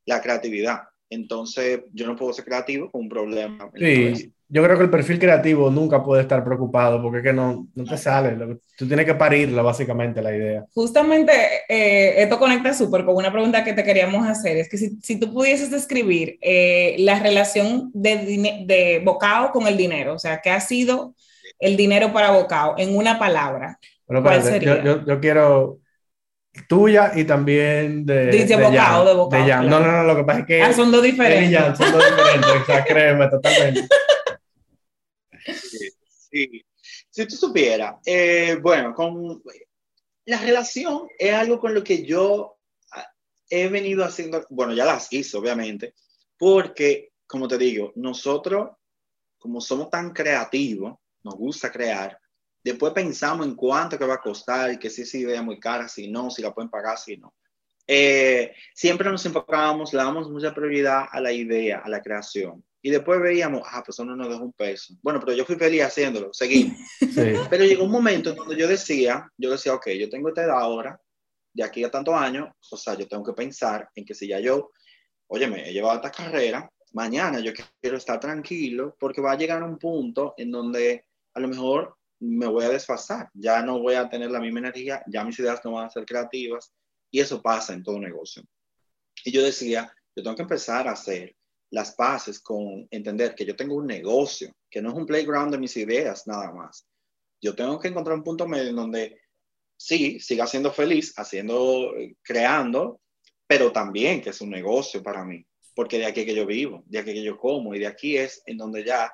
la 0.06 0.20
creatividad. 0.20 0.82
Entonces, 1.10 1.82
yo 1.92 2.06
no 2.06 2.16
puedo 2.16 2.32
ser 2.32 2.44
creativo 2.44 2.90
con 2.90 3.02
un 3.02 3.08
problema. 3.08 3.70
Sí, 3.74 4.32
yo 4.48 4.62
creo 4.62 4.76
que 4.76 4.84
el 4.84 4.90
perfil 4.90 5.18
creativo 5.18 5.70
nunca 5.70 6.02
puede 6.02 6.22
estar 6.22 6.44
preocupado 6.44 7.00
porque 7.02 7.18
es 7.18 7.24
que 7.24 7.32
no, 7.32 7.66
no 7.74 7.84
te 7.84 7.96
sale. 7.96 8.36
Tú 8.76 8.86
tienes 8.86 9.06
que 9.06 9.14
parirla, 9.14 9.62
básicamente, 9.62 10.22
la 10.22 10.34
idea. 10.34 10.64
Justamente, 10.74 11.32
eh, 11.68 12.22
esto 12.22 12.38
conecta 12.38 12.72
súper 12.74 13.04
con 13.04 13.16
una 13.16 13.32
pregunta 13.32 13.64
que 13.64 13.72
te 13.72 13.84
queríamos 13.84 14.26
hacer. 14.26 14.56
Es 14.58 14.68
que 14.68 14.78
si, 14.78 14.98
si 15.02 15.18
tú 15.18 15.32
pudieses 15.32 15.70
describir 15.70 16.38
eh, 16.40 16.96
la 16.98 17.18
relación 17.18 17.90
de, 17.94 18.64
de 18.66 19.02
Bocao 19.04 19.50
con 19.50 19.66
el 19.66 19.76
dinero, 19.76 20.14
o 20.14 20.18
sea, 20.18 20.40
¿qué 20.40 20.50
ha 20.50 20.60
sido 20.60 21.14
el 21.58 21.76
dinero 21.76 22.12
para 22.12 22.30
Bocao 22.32 22.74
en 22.78 22.96
una 22.96 23.18
palabra? 23.18 23.78
¿Cuál 24.06 24.42
sería? 24.42 24.84
Yo, 24.84 25.04
yo, 25.04 25.20
quiero 25.20 25.80
tuya 26.68 27.12
y 27.14 27.24
también 27.24 28.06
de. 28.06 28.26
Dice 28.30 28.56
bocado, 28.56 29.04
de 29.04 29.14
bocado. 29.14 29.62
No, 29.62 29.80
no, 29.80 29.92
no, 29.92 30.04
lo 30.04 30.16
que 30.16 30.24
pasa 30.24 30.40
es 30.40 30.46
que. 30.46 30.62
Ah, 30.62 30.72
son 30.72 30.90
dos 30.90 31.02
diferentes. 31.02 31.76
son 31.76 31.92
dos 31.92 32.04
diferentes, 32.04 32.50
o 32.50 32.64
sea, 32.64 32.84
créeme, 32.84 33.28
totalmente. 33.28 33.88
Sí, 36.30 36.64
Si 37.10 37.26
tú 37.26 37.36
supieras, 37.36 37.96
eh, 38.06 38.58
bueno, 38.60 38.94
con 38.94 39.42
la 40.26 40.38
relación 40.38 41.06
es 41.18 41.34
algo 41.34 41.60
con 41.60 41.74
lo 41.74 41.84
que 41.84 42.04
yo 42.04 42.56
ah, 42.92 43.06
he 43.50 43.68
venido 43.68 44.04
haciendo, 44.04 44.44
bueno, 44.50 44.72
ya 44.74 44.84
las 44.84 45.12
hice, 45.12 45.36
obviamente, 45.36 45.94
porque, 46.38 47.12
como 47.26 47.46
te 47.46 47.58
digo, 47.58 47.92
nosotros, 47.96 48.70
como 49.38 49.60
somos 49.60 49.90
tan 49.90 50.12
creativos, 50.12 50.94
nos 51.22 51.34
gusta 51.34 51.70
crear, 51.70 52.18
Después 52.64 52.94
pensamos 52.94 53.46
en 53.46 53.54
cuánto 53.54 53.98
que 53.98 54.06
va 54.06 54.14
a 54.14 54.22
costar 54.22 54.72
y 54.72 54.78
que 54.78 54.88
si 54.88 55.02
esa 55.02 55.18
idea 55.18 55.42
muy 55.42 55.60
cara, 55.60 55.86
si 55.86 56.10
no, 56.10 56.30
si 56.30 56.40
la 56.40 56.54
pueden 56.54 56.70
pagar, 56.70 56.96
si 56.96 57.18
no. 57.18 57.34
Eh, 57.86 58.54
siempre 58.74 59.10
nos 59.10 59.26
enfocábamos, 59.26 59.92
le 59.92 59.98
damos 59.98 60.30
mucha 60.30 60.54
prioridad 60.54 61.04
a 61.10 61.20
la 61.20 61.30
idea, 61.30 61.80
a 61.80 61.88
la 61.90 62.00
creación. 62.00 62.64
Y 62.80 62.90
después 62.90 63.20
veíamos, 63.20 63.62
ah, 63.66 63.82
pues 63.84 63.96
eso 63.96 64.04
no 64.06 64.16
nos 64.16 64.30
dejó 64.30 64.44
un 64.44 64.52
peso. 64.54 64.94
Bueno, 65.02 65.20
pero 65.20 65.34
yo 65.34 65.44
fui 65.44 65.56
feliz 65.56 65.82
haciéndolo, 65.82 66.32
seguimos. 66.32 66.78
Pero 67.50 67.64
llegó 67.64 67.84
un 67.84 67.90
momento 67.90 68.30
en 68.30 68.36
donde 68.36 68.56
yo 68.56 68.66
decía, 68.66 69.30
yo 69.36 69.50
decía, 69.50 69.74
ok, 69.74 69.88
yo 69.90 70.08
tengo 70.08 70.28
esta 70.28 70.44
edad 70.44 70.58
ahora, 70.58 70.98
de 71.52 71.62
aquí 71.62 71.84
a 71.84 71.90
tantos 71.90 72.14
años, 72.14 72.48
o 72.70 72.76
sea, 72.78 72.94
yo 72.94 73.06
tengo 73.06 73.24
que 73.24 73.34
pensar 73.34 73.88
en 73.94 74.06
que 74.06 74.14
si 74.14 74.26
ya 74.26 74.40
yo, 74.40 74.70
oye, 75.26 75.46
me 75.46 75.68
he 75.68 75.72
llevado 75.72 75.96
esta 75.96 76.10
carrera, 76.10 76.68
mañana 76.92 77.40
yo 77.40 77.52
quiero 77.80 77.98
estar 77.98 78.18
tranquilo 78.18 78.96
porque 78.98 79.20
va 79.20 79.32
a 79.32 79.36
llegar 79.38 79.62
un 79.62 79.78
punto 79.78 80.34
en 80.36 80.50
donde 80.50 81.04
a 81.34 81.40
lo 81.40 81.48
mejor 81.48 81.96
me 82.24 82.46
voy 82.46 82.64
a 82.64 82.70
desfasar, 82.70 83.28
ya 83.34 83.62
no 83.62 83.80
voy 83.80 83.94
a 83.94 84.08
tener 84.08 84.30
la 84.30 84.40
misma 84.40 84.60
energía, 84.60 85.02
ya 85.06 85.24
mis 85.24 85.38
ideas 85.38 85.60
no 85.64 85.72
van 85.72 85.86
a 85.86 85.90
ser 85.90 86.04
creativas 86.04 86.72
y 87.10 87.20
eso 87.20 87.40
pasa 87.42 87.72
en 87.72 87.82
todo 87.82 87.98
negocio. 87.98 88.42
Y 89.24 89.30
yo 89.30 89.42
decía, 89.42 89.92
yo 90.16 90.22
tengo 90.22 90.36
que 90.36 90.42
empezar 90.42 90.88
a 90.88 90.92
hacer 90.92 91.36
las 91.70 91.94
paces 91.94 92.40
con 92.40 92.86
entender 92.90 93.34
que 93.34 93.44
yo 93.44 93.56
tengo 93.56 93.76
un 93.76 93.86
negocio, 93.86 94.52
que 94.70 94.80
no 94.80 94.90
es 94.90 94.94
un 94.94 95.06
playground 95.06 95.52
de 95.52 95.58
mis 95.58 95.76
ideas 95.76 96.26
nada 96.26 96.52
más. 96.52 96.86
Yo 97.40 97.54
tengo 97.54 97.78
que 97.78 97.88
encontrar 97.88 98.16
un 98.16 98.24
punto 98.24 98.46
medio 98.46 98.70
en 98.70 98.76
donde 98.76 99.20
sí, 99.76 100.20
siga 100.20 100.46
siendo 100.46 100.72
feliz, 100.72 101.12
haciendo, 101.16 101.92
creando, 102.22 103.00
pero 103.46 103.72
también 103.72 104.22
que 104.22 104.30
es 104.30 104.40
un 104.40 104.50
negocio 104.50 105.02
para 105.02 105.24
mí, 105.24 105.44
porque 105.74 105.98
de 105.98 106.06
aquí 106.06 106.24
que 106.24 106.34
yo 106.34 106.46
vivo, 106.46 106.82
de 106.86 107.00
aquí 107.00 107.12
que 107.12 107.22
yo 107.22 107.36
como, 107.36 107.74
y 107.74 107.80
de 107.80 107.86
aquí 107.86 108.16
es 108.16 108.42
en 108.46 108.56
donde 108.56 108.84
ya 108.84 109.12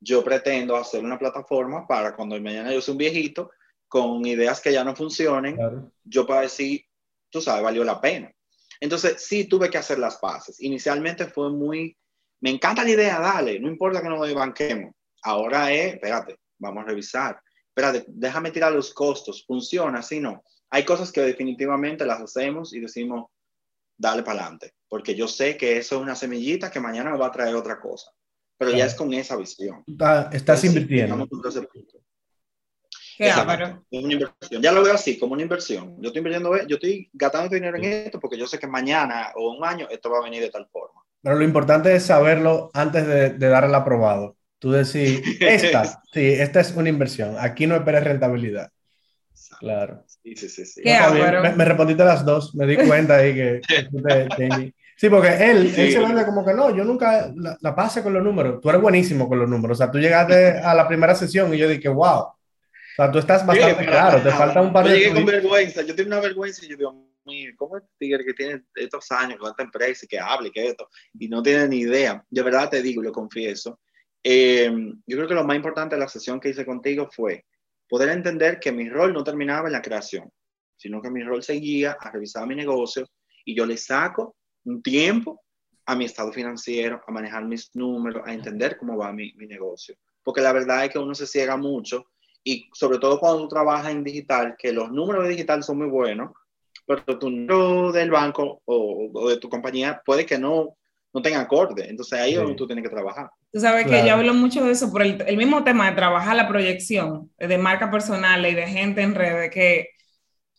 yo 0.00 0.22
pretendo 0.22 0.76
hacer 0.76 1.04
una 1.04 1.18
plataforma 1.18 1.86
para 1.86 2.14
cuando 2.14 2.40
mañana 2.40 2.72
yo 2.72 2.80
sea 2.80 2.92
un 2.92 2.98
viejito 2.98 3.50
con 3.88 4.24
ideas 4.26 4.60
que 4.60 4.72
ya 4.72 4.84
no 4.84 4.94
funcionen, 4.94 5.58
yo 6.04 6.26
pueda 6.26 6.42
decir, 6.42 6.84
tú 7.30 7.40
sabes, 7.40 7.62
valió 7.62 7.84
la 7.84 8.00
pena. 8.00 8.30
Entonces, 8.80 9.24
sí 9.24 9.44
tuve 9.44 9.70
que 9.70 9.78
hacer 9.78 9.98
las 9.98 10.18
paces. 10.18 10.60
Inicialmente 10.60 11.26
fue 11.26 11.50
muy, 11.50 11.96
me 12.40 12.50
encanta 12.50 12.84
la 12.84 12.90
idea, 12.90 13.18
dale, 13.18 13.58
no 13.58 13.68
importa 13.68 14.02
que 14.02 14.08
nos 14.08 14.34
banquemos. 14.34 14.94
Ahora 15.22 15.72
es, 15.72 15.94
espérate, 15.94 16.38
vamos 16.58 16.84
a 16.84 16.88
revisar 16.88 17.40
espérate, 17.78 18.04
déjame 18.08 18.50
tirar 18.50 18.72
los 18.72 18.92
costos, 18.92 19.44
funciona, 19.46 20.02
si 20.02 20.18
no. 20.18 20.42
Hay 20.70 20.84
cosas 20.84 21.12
que 21.12 21.20
definitivamente 21.20 22.04
las 22.04 22.20
hacemos 22.20 22.74
y 22.74 22.80
decimos, 22.80 23.30
dale 23.96 24.24
para 24.24 24.40
adelante, 24.40 24.74
porque 24.88 25.14
yo 25.14 25.28
sé 25.28 25.56
que 25.56 25.76
eso 25.76 25.96
es 25.96 26.02
una 26.02 26.16
semillita 26.16 26.72
que 26.72 26.80
mañana 26.80 27.12
me 27.12 27.18
va 27.18 27.28
a 27.28 27.32
traer 27.32 27.54
otra 27.54 27.80
cosa, 27.80 28.10
pero 28.58 28.72
ya 28.72 28.84
es 28.84 28.94
con 28.94 29.12
esa 29.14 29.36
visión. 29.36 29.84
estás 30.32 30.64
invirtiendo. 30.64 31.26
Qué 33.16 33.32
una 33.90 34.12
inversión. 34.12 34.62
Ya 34.62 34.72
lo 34.72 34.82
veo 34.82 34.94
así, 34.94 35.18
como 35.18 35.32
una 35.32 35.42
inversión. 35.42 35.96
Yo 36.00 36.08
estoy 36.08 36.18
invirtiendo, 36.18 36.54
yo 36.66 36.76
estoy 36.76 37.08
gastando 37.12 37.52
dinero 37.52 37.76
en 37.76 37.84
esto 37.84 38.20
porque 38.20 38.36
yo 38.36 38.46
sé 38.46 38.58
que 38.58 38.66
mañana 38.66 39.32
o 39.34 39.56
un 39.56 39.64
año 39.64 39.88
esto 39.90 40.10
va 40.10 40.18
a 40.18 40.24
venir 40.24 40.42
de 40.42 40.50
tal 40.50 40.68
forma. 40.70 41.02
Pero 41.22 41.36
lo 41.36 41.44
importante 41.44 41.94
es 41.94 42.04
saberlo 42.04 42.70
antes 42.74 43.06
de, 43.06 43.30
de 43.30 43.48
dar 43.48 43.64
el 43.64 43.74
aprobado. 43.74 44.36
Tú 44.58 44.72
decís, 44.72 45.20
esta, 45.40 45.84
sí, 46.12 46.26
esta 46.26 46.60
es 46.60 46.72
una 46.72 46.88
inversión. 46.88 47.36
Aquí 47.38 47.66
no 47.66 47.76
esperes 47.76 48.04
rentabilidad. 48.04 48.70
Claro. 49.58 50.04
Sí, 50.06 50.36
sí, 50.36 50.48
sí. 50.48 50.64
sí. 50.64 50.82
me, 50.84 51.52
me, 51.54 51.64
respondiste 51.64 52.04
las 52.04 52.24
dos. 52.24 52.54
Me 52.54 52.66
di 52.66 52.76
cuenta 52.76 53.16
ahí 53.16 53.34
que, 53.34 53.60
Sí, 54.98 55.08
porque 55.08 55.28
él, 55.28 55.72
él 55.76 55.92
se 55.92 56.00
vende 56.00 56.26
como 56.26 56.44
que 56.44 56.52
no, 56.52 56.74
yo 56.74 56.82
nunca 56.82 57.32
la, 57.36 57.56
la, 57.60 57.72
pasé 57.72 58.02
con 58.02 58.12
los 58.12 58.20
números. 58.20 58.60
Tú 58.60 58.68
eres 58.68 58.82
buenísimo 58.82 59.28
con 59.28 59.38
los 59.38 59.48
números. 59.48 59.76
O 59.76 59.78
sea, 59.78 59.92
tú 59.92 59.98
llegaste 59.98 60.58
a 60.58 60.74
la 60.74 60.88
primera 60.88 61.14
sesión 61.14 61.54
y 61.54 61.58
yo 61.58 61.68
dije, 61.68 61.88
wow. 61.88 62.22
O 62.22 62.34
sea, 62.96 63.08
tú 63.08 63.20
estás 63.20 63.46
bastante 63.46 63.86
claro, 63.86 64.20
te 64.20 64.30
falta 64.32 64.60
un 64.60 64.72
par 64.72 64.86
yo 64.86 64.90
de... 64.90 64.98
Llegué 64.98 65.14
con 65.14 65.24
vergüenza, 65.24 65.82
yo 65.82 65.94
tengo 65.94 66.08
una 66.08 66.18
vergüenza 66.18 66.64
y 66.64 66.70
yo 66.70 66.76
digo, 66.76 67.12
mío, 67.24 67.52
¿cómo 67.56 67.76
es 67.76 67.84
tigre 67.96 68.24
que 68.24 68.34
tiene 68.34 68.64
estos 68.74 69.08
años 69.12 69.38
con 69.38 69.50
esta 69.50 69.62
empresa 69.62 70.04
y 70.04 70.08
que 70.08 70.18
hable 70.18 70.48
y 70.48 70.50
que 70.50 70.66
esto? 70.66 70.88
Y 71.16 71.28
no 71.28 71.44
tiene 71.44 71.68
ni 71.68 71.76
idea. 71.76 72.24
De 72.28 72.42
verdad 72.42 72.68
te 72.68 72.82
digo, 72.82 73.00
lo 73.00 73.12
confieso, 73.12 73.78
eh, 74.24 74.68
yo 75.06 75.16
creo 75.16 75.28
que 75.28 75.34
lo 75.34 75.44
más 75.44 75.54
importante 75.54 75.94
de 75.94 76.00
la 76.00 76.08
sesión 76.08 76.40
que 76.40 76.48
hice 76.48 76.66
contigo 76.66 77.08
fue 77.08 77.44
poder 77.88 78.08
entender 78.08 78.58
que 78.58 78.72
mi 78.72 78.88
rol 78.88 79.12
no 79.12 79.22
terminaba 79.22 79.68
en 79.68 79.74
la 79.74 79.82
creación, 79.82 80.28
sino 80.76 81.00
que 81.00 81.08
mi 81.08 81.22
rol 81.22 81.44
seguía 81.44 81.96
a 82.00 82.10
revisar 82.10 82.48
mi 82.48 82.56
negocio 82.56 83.06
y 83.44 83.54
yo 83.54 83.64
le 83.64 83.76
saco 83.76 84.34
un 84.68 84.82
tiempo 84.82 85.40
a 85.86 85.96
mi 85.96 86.04
estado 86.04 86.32
financiero, 86.32 87.00
a 87.06 87.12
manejar 87.12 87.44
mis 87.44 87.70
números, 87.74 88.22
a 88.26 88.34
entender 88.34 88.76
cómo 88.76 88.96
va 88.96 89.12
mi, 89.12 89.32
mi 89.34 89.46
negocio. 89.46 89.96
Porque 90.22 90.42
la 90.42 90.52
verdad 90.52 90.84
es 90.84 90.90
que 90.90 90.98
uno 90.98 91.14
se 91.14 91.26
ciega 91.26 91.56
mucho 91.56 92.06
y 92.44 92.68
sobre 92.74 92.98
todo 92.98 93.18
cuando 93.18 93.42
tú 93.42 93.48
trabajas 93.48 93.90
en 93.90 94.04
digital, 94.04 94.54
que 94.58 94.72
los 94.72 94.90
números 94.90 95.24
de 95.24 95.30
digital 95.30 95.62
son 95.62 95.78
muy 95.78 95.88
buenos, 95.88 96.32
pero 96.86 97.18
tu 97.18 97.30
número 97.30 97.92
del 97.92 98.10
banco 98.10 98.62
o, 98.64 99.10
o 99.12 99.28
de 99.28 99.38
tu 99.38 99.48
compañía 99.48 100.00
puede 100.04 100.24
que 100.24 100.38
no, 100.38 100.76
no 101.12 101.22
tenga 101.22 101.40
acorde. 101.40 101.88
Entonces 101.88 102.18
ahí 102.18 102.32
es 102.32 102.38
donde 102.38 102.54
tú 102.54 102.66
tienes 102.66 102.82
que 102.82 102.90
trabajar. 102.90 103.30
Tú 103.52 103.60
sabes 103.60 103.86
que 103.86 104.06
yo 104.06 104.12
hablo 104.12 104.34
mucho 104.34 104.64
de 104.64 104.72
eso 104.72 104.92
por 104.92 105.02
el, 105.02 105.22
el, 105.26 105.36
mismo 105.36 105.64
tema 105.64 105.88
de 105.88 105.96
trabajar 105.96 106.36
la 106.36 106.48
proyección 106.48 107.30
de 107.38 107.58
marca 107.58 107.90
personal 107.90 108.46
y 108.46 108.54
de 108.54 108.66
gente 108.66 109.00
en 109.00 109.14
redes 109.14 109.50
que 109.50 109.88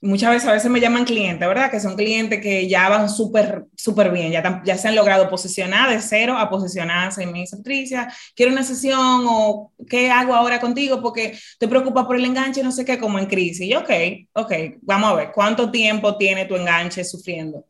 muchas 0.02 0.32
veces 0.32 0.48
a 0.48 0.54
veces 0.54 0.72
me 0.72 0.80
llaman 0.80 1.06
clientes, 1.06 1.48
¿verdad? 1.48 1.70
Que 1.72 1.80
son 1.80 1.96
clientes 1.96 2.42
que 2.42 2.68
ya 2.68 2.90
van 2.90 3.10
súper, 3.10 3.66
súper 3.76 4.12
bien, 4.12 4.32
ya, 4.32 4.62
ya 4.66 4.78
se 4.78 4.88
han 4.88 4.96
logrado 4.96 5.30
posicionar 5.30 5.90
de 5.90 6.02
cero 6.02 6.38
a 6.38 6.50
posicionarse 6.50 7.24
y 7.24 7.26
me 7.28 7.40
dice, 7.40 7.58
Patricia, 7.58 8.12
quiero 8.36 8.52
una 8.52 8.64
sesión 8.64 9.26
o 9.28 9.74
¿qué 9.90 10.10
hago 10.12 10.34
ahora 10.34 10.60
contigo? 10.60 11.02
Porque 11.02 11.38
te 11.60 11.68
preocupa 11.68 12.08
por 12.08 12.16
el 12.16 12.26
enganche, 12.26 12.64
no 12.64 12.72
sé 12.72 12.86
qué, 12.86 12.98
como 12.98 13.20
en 13.20 13.26
crisis. 13.26 13.62
Y 13.62 13.70
yo, 13.70 13.80
ok, 13.80 13.92
ok, 14.34 14.54
vamos 14.82 15.12
a 15.12 15.16
ver, 15.16 15.32
¿cuánto 15.34 15.72
tiempo 15.72 16.18
tiene 16.18 16.46
tu 16.46 16.56
enganche 16.56 17.04
sufriendo? 17.04 17.66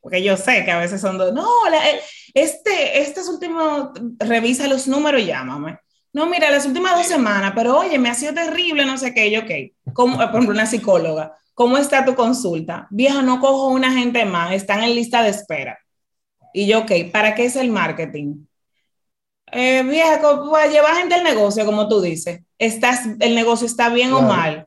Porque 0.00 0.22
yo 0.22 0.36
sé 0.36 0.64
que 0.64 0.70
a 0.72 0.78
veces 0.78 1.00
son 1.00 1.16
dos, 1.18 1.32
no, 1.32 1.46
eh, 1.68 2.00
este, 2.34 3.00
estos 3.02 3.28
últimos, 3.28 3.90
revisa 4.18 4.66
los 4.66 4.88
números 4.88 5.22
y 5.22 5.26
llámame. 5.26 5.78
No, 6.12 6.26
mira, 6.26 6.50
las 6.50 6.66
últimas 6.66 6.96
dos 6.96 7.06
semanas, 7.06 7.52
pero 7.54 7.78
oye, 7.78 7.98
me 7.98 8.10
ha 8.10 8.14
sido 8.14 8.34
terrible, 8.34 8.84
no 8.84 8.98
sé 8.98 9.14
qué, 9.14 9.30
yo, 9.30 9.40
ok. 9.40 9.94
Como, 9.94 10.16
por 10.16 10.28
ejemplo, 10.28 10.50
una 10.50 10.66
psicóloga, 10.66 11.36
¿cómo 11.54 11.78
está 11.78 12.04
tu 12.04 12.14
consulta? 12.14 12.86
Vieja, 12.90 13.22
no 13.22 13.40
cojo 13.40 13.68
una 13.68 13.92
gente 13.92 14.24
más, 14.24 14.52
están 14.52 14.82
en 14.82 14.94
lista 14.94 15.22
de 15.22 15.30
espera. 15.30 15.78
Y 16.52 16.66
yo, 16.66 16.80
ok, 16.80 16.92
¿para 17.10 17.34
qué 17.34 17.46
es 17.46 17.56
el 17.56 17.70
marketing? 17.70 18.44
Eh, 19.50 19.82
vieja, 19.84 20.20
pues, 20.20 20.70
llevar 20.70 20.96
gente 20.96 21.14
al 21.14 21.24
negocio, 21.24 21.64
como 21.64 21.88
tú 21.88 22.00
dices. 22.00 22.40
Estás, 22.58 23.06
el 23.20 23.34
negocio 23.34 23.66
está 23.66 23.88
bien 23.88 24.12
o 24.12 24.22
mal. 24.22 24.66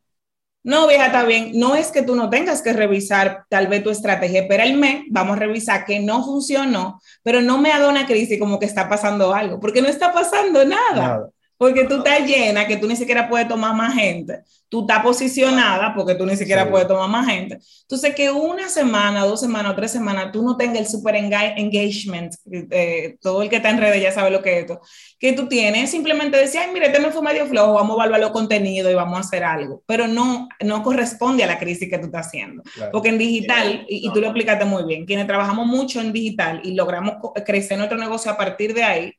No, 0.64 0.88
vieja, 0.88 1.08
está 1.08 1.24
bien. 1.26 1.52
No 1.54 1.76
es 1.76 1.92
que 1.92 2.02
tú 2.02 2.16
no 2.16 2.32
tengas 2.32 2.64
que 2.64 2.74
revisar 2.74 3.46
tal 3.50 3.68
vez 3.68 3.84
tu 3.84 3.92
estrategia, 3.92 4.48
pero 4.48 4.64
el 4.64 4.76
mes 4.78 5.04
vamos 5.12 5.38
a 5.38 5.40
revisar 5.40 5.86
que 5.86 6.00
no 6.00 6.24
funcionó, 6.24 7.00
pero 7.22 7.42
no 7.42 7.60
me 7.60 7.72
haga 7.72 7.88
una 7.88 8.08
crisis 8.08 8.40
como 8.40 8.58
que 8.58 8.66
está 8.66 8.90
pasando 8.90 9.32
algo, 9.34 9.60
porque 9.60 9.84
no 9.84 9.88
está 9.88 10.12
pasando 10.12 10.66
nada. 10.66 11.30
Porque 11.58 11.86
tú 11.86 11.98
estás 11.98 12.28
llena, 12.28 12.68
que 12.68 12.78
tú 12.78 12.88
ni 12.88 12.96
siquiera 12.96 13.30
puedes 13.30 13.48
tomar 13.48 13.74
más 13.74 13.94
gente. 13.94 14.42
Tú 14.68 14.82
estás 14.82 15.02
posicionada 15.02 15.94
porque 15.96 16.16
tú 16.16 16.26
ni 16.26 16.36
siquiera 16.36 16.70
puedes 16.70 16.88
tomar 16.88 17.08
más 17.10 17.26
gente. 17.28 17.60
Entonces, 17.82 18.14
que 18.14 18.30
una 18.30 18.68
semana, 18.68 19.26
dos 19.26 19.40
semanas 19.40 19.72
o 19.72 19.76
tres 19.76 19.92
semanas 19.92 20.32
tú 20.34 20.42
no 20.42 20.58
tengas 20.58 20.80
el 20.80 20.88
super 20.88 21.16
engagement, 21.16 22.34
eh, 22.72 23.16
todo 23.22 23.42
el 23.42 23.50
que 23.50 23.58
está 23.58 23.70
en 23.70 23.78
redes 23.78 24.02
ya 24.02 24.12
sabe 24.12 24.32
lo 24.32 24.42
que 24.42 24.58
es 24.58 24.62
esto, 24.62 24.82
que 25.18 25.32
tú 25.34 25.48
tienes, 25.48 25.90
simplemente 25.92 26.38
decir, 26.38 26.60
ay, 26.60 26.74
mire, 26.74 26.88
este 26.88 27.00
me 27.00 27.12
fue 27.12 27.22
medio 27.22 27.46
flojo, 27.46 27.74
vamos 27.74 27.92
a 27.92 28.02
evaluar 28.02 28.20
los 28.20 28.32
contenidos 28.32 28.92
y 28.92 28.96
vamos 28.96 29.18
a 29.18 29.22
hacer 29.22 29.44
algo. 29.46 29.82
Pero 29.86 30.08
no, 30.08 30.50
no 30.62 30.84
corresponde 30.84 31.44
a 31.44 31.48
la 31.48 31.58
crisis 31.58 31.90
que 31.90 31.98
tú 31.98 32.08
estás 32.08 32.28
haciendo. 32.28 32.64
Porque 32.92 33.10
en 33.10 33.18
digital, 33.18 33.86
y, 33.88 34.08
y 34.08 34.12
tú 34.12 34.20
lo 34.20 34.28
explicaste 34.28 34.66
muy 34.66 34.84
bien, 34.84 35.06
quienes 35.06 35.28
trabajamos 35.28 35.68
mucho 35.68 36.02
en 36.02 36.12
digital 36.12 36.60
y 36.64 36.74
logramos 36.74 37.16
crecer 37.46 37.78
nuestro 37.78 37.98
negocio 37.98 38.30
a 38.30 38.38
partir 38.38 38.74
de 38.74 38.84
ahí, 38.84 39.14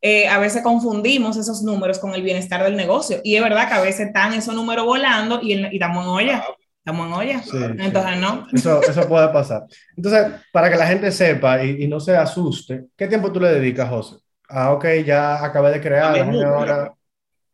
eh, 0.00 0.28
a 0.28 0.38
veces 0.38 0.62
confundimos 0.62 1.36
esos 1.36 1.62
números 1.62 1.98
con 1.98 2.14
el 2.14 2.22
bienestar 2.22 2.62
del 2.62 2.76
negocio. 2.76 3.20
Y 3.24 3.36
es 3.36 3.42
verdad 3.42 3.68
que 3.68 3.74
a 3.74 3.80
veces 3.80 4.08
están 4.08 4.34
esos 4.34 4.54
números 4.54 4.84
volando 4.84 5.40
y, 5.42 5.54
y 5.54 5.74
estamos 5.74 6.04
en 6.04 6.10
olla. 6.10 6.44
Estamos 6.78 7.06
en 7.06 7.12
olla. 7.12 7.42
Entonces, 7.84 8.18
no. 8.20 8.46
Eso, 8.52 8.80
eso, 8.82 9.08
puede 9.08 9.28
pasar. 9.28 9.64
Entonces, 9.96 10.40
para 10.52 10.70
que 10.70 10.76
la 10.76 10.86
gente 10.86 11.10
sepa 11.10 11.62
y, 11.64 11.84
y, 11.84 11.88
no 11.88 11.98
se 11.98 12.16
asuste, 12.16 12.86
¿qué 12.96 13.08
tiempo 13.08 13.32
tú 13.32 13.40
le 13.40 13.48
dedicas, 13.48 13.88
José? 13.88 14.16
Ah, 14.48 14.72
ok, 14.72 14.86
ya 15.04 15.44
acabé 15.44 15.72
de 15.72 15.80
crear. 15.80 16.16
Ahora... 16.18 16.92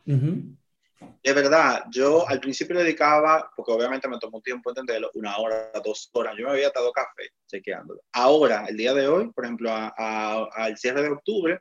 De 0.05 1.33
verdad, 1.33 1.85
yo 1.89 2.29
al 2.29 2.41
principio 2.41 2.75
le 2.75 2.83
dedicaba, 2.83 3.49
porque 3.57 3.71
obviamente 3.71 4.09
me 4.09 4.19
tomó 4.19 4.41
tiempo 4.41 4.71
entenderlo, 4.71 5.09
una 5.15 5.37
hora, 5.37 5.71
dos 5.85 6.11
horas. 6.13 6.35
Yo 6.37 6.47
me 6.47 6.53
había 6.53 6.71
dado 6.71 6.91
café 6.91 7.31
chequeándolo. 7.47 8.01
Ahora, 8.13 8.67
el 8.69 8.77
día 8.77 8.93
de 8.93 9.07
hoy, 9.07 9.31
por 9.31 9.45
ejemplo, 9.45 9.71
al 9.73 10.77
cierre 10.77 11.03
de 11.03 11.11
octubre, 11.11 11.61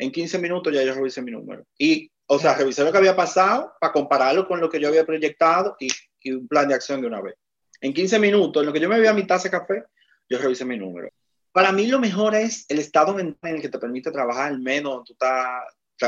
en 0.00 0.10
15 0.10 0.38
minutos 0.38 0.72
ya 0.72 0.82
yo 0.82 0.94
revisé 0.94 1.20
mi 1.20 1.30
número. 1.30 1.62
Y, 1.78 2.10
o 2.26 2.38
sea, 2.38 2.54
revisé 2.54 2.82
lo 2.82 2.90
que 2.90 2.98
había 2.98 3.14
pasado 3.14 3.74
para 3.78 3.92
compararlo 3.92 4.48
con 4.48 4.58
lo 4.58 4.70
que 4.70 4.80
yo 4.80 4.88
había 4.88 5.04
proyectado 5.04 5.76
y, 5.78 5.88
y 6.22 6.32
un 6.32 6.48
plan 6.48 6.66
de 6.66 6.74
acción 6.74 7.02
de 7.02 7.06
una 7.06 7.20
vez. 7.20 7.34
En 7.82 7.92
15 7.92 8.18
minutos, 8.18 8.62
en 8.62 8.66
lo 8.66 8.72
que 8.72 8.80
yo 8.80 8.88
me 8.88 8.98
veía 8.98 9.12
mi 9.12 9.26
taza 9.26 9.44
de 9.44 9.50
café, 9.50 9.84
yo 10.28 10.38
revisé 10.38 10.64
mi 10.64 10.78
número. 10.78 11.10
Para 11.52 11.70
mí 11.70 11.86
lo 11.86 11.98
mejor 11.98 12.34
es 12.34 12.64
el 12.68 12.78
estado 12.78 13.12
mental 13.12 13.50
en 13.50 13.56
el 13.56 13.62
que 13.62 13.68
te 13.68 13.78
permite 13.78 14.10
trabajar, 14.10 14.52
al 14.52 14.60
menos 14.60 15.04
tú 15.04 15.12
estás 15.12 15.64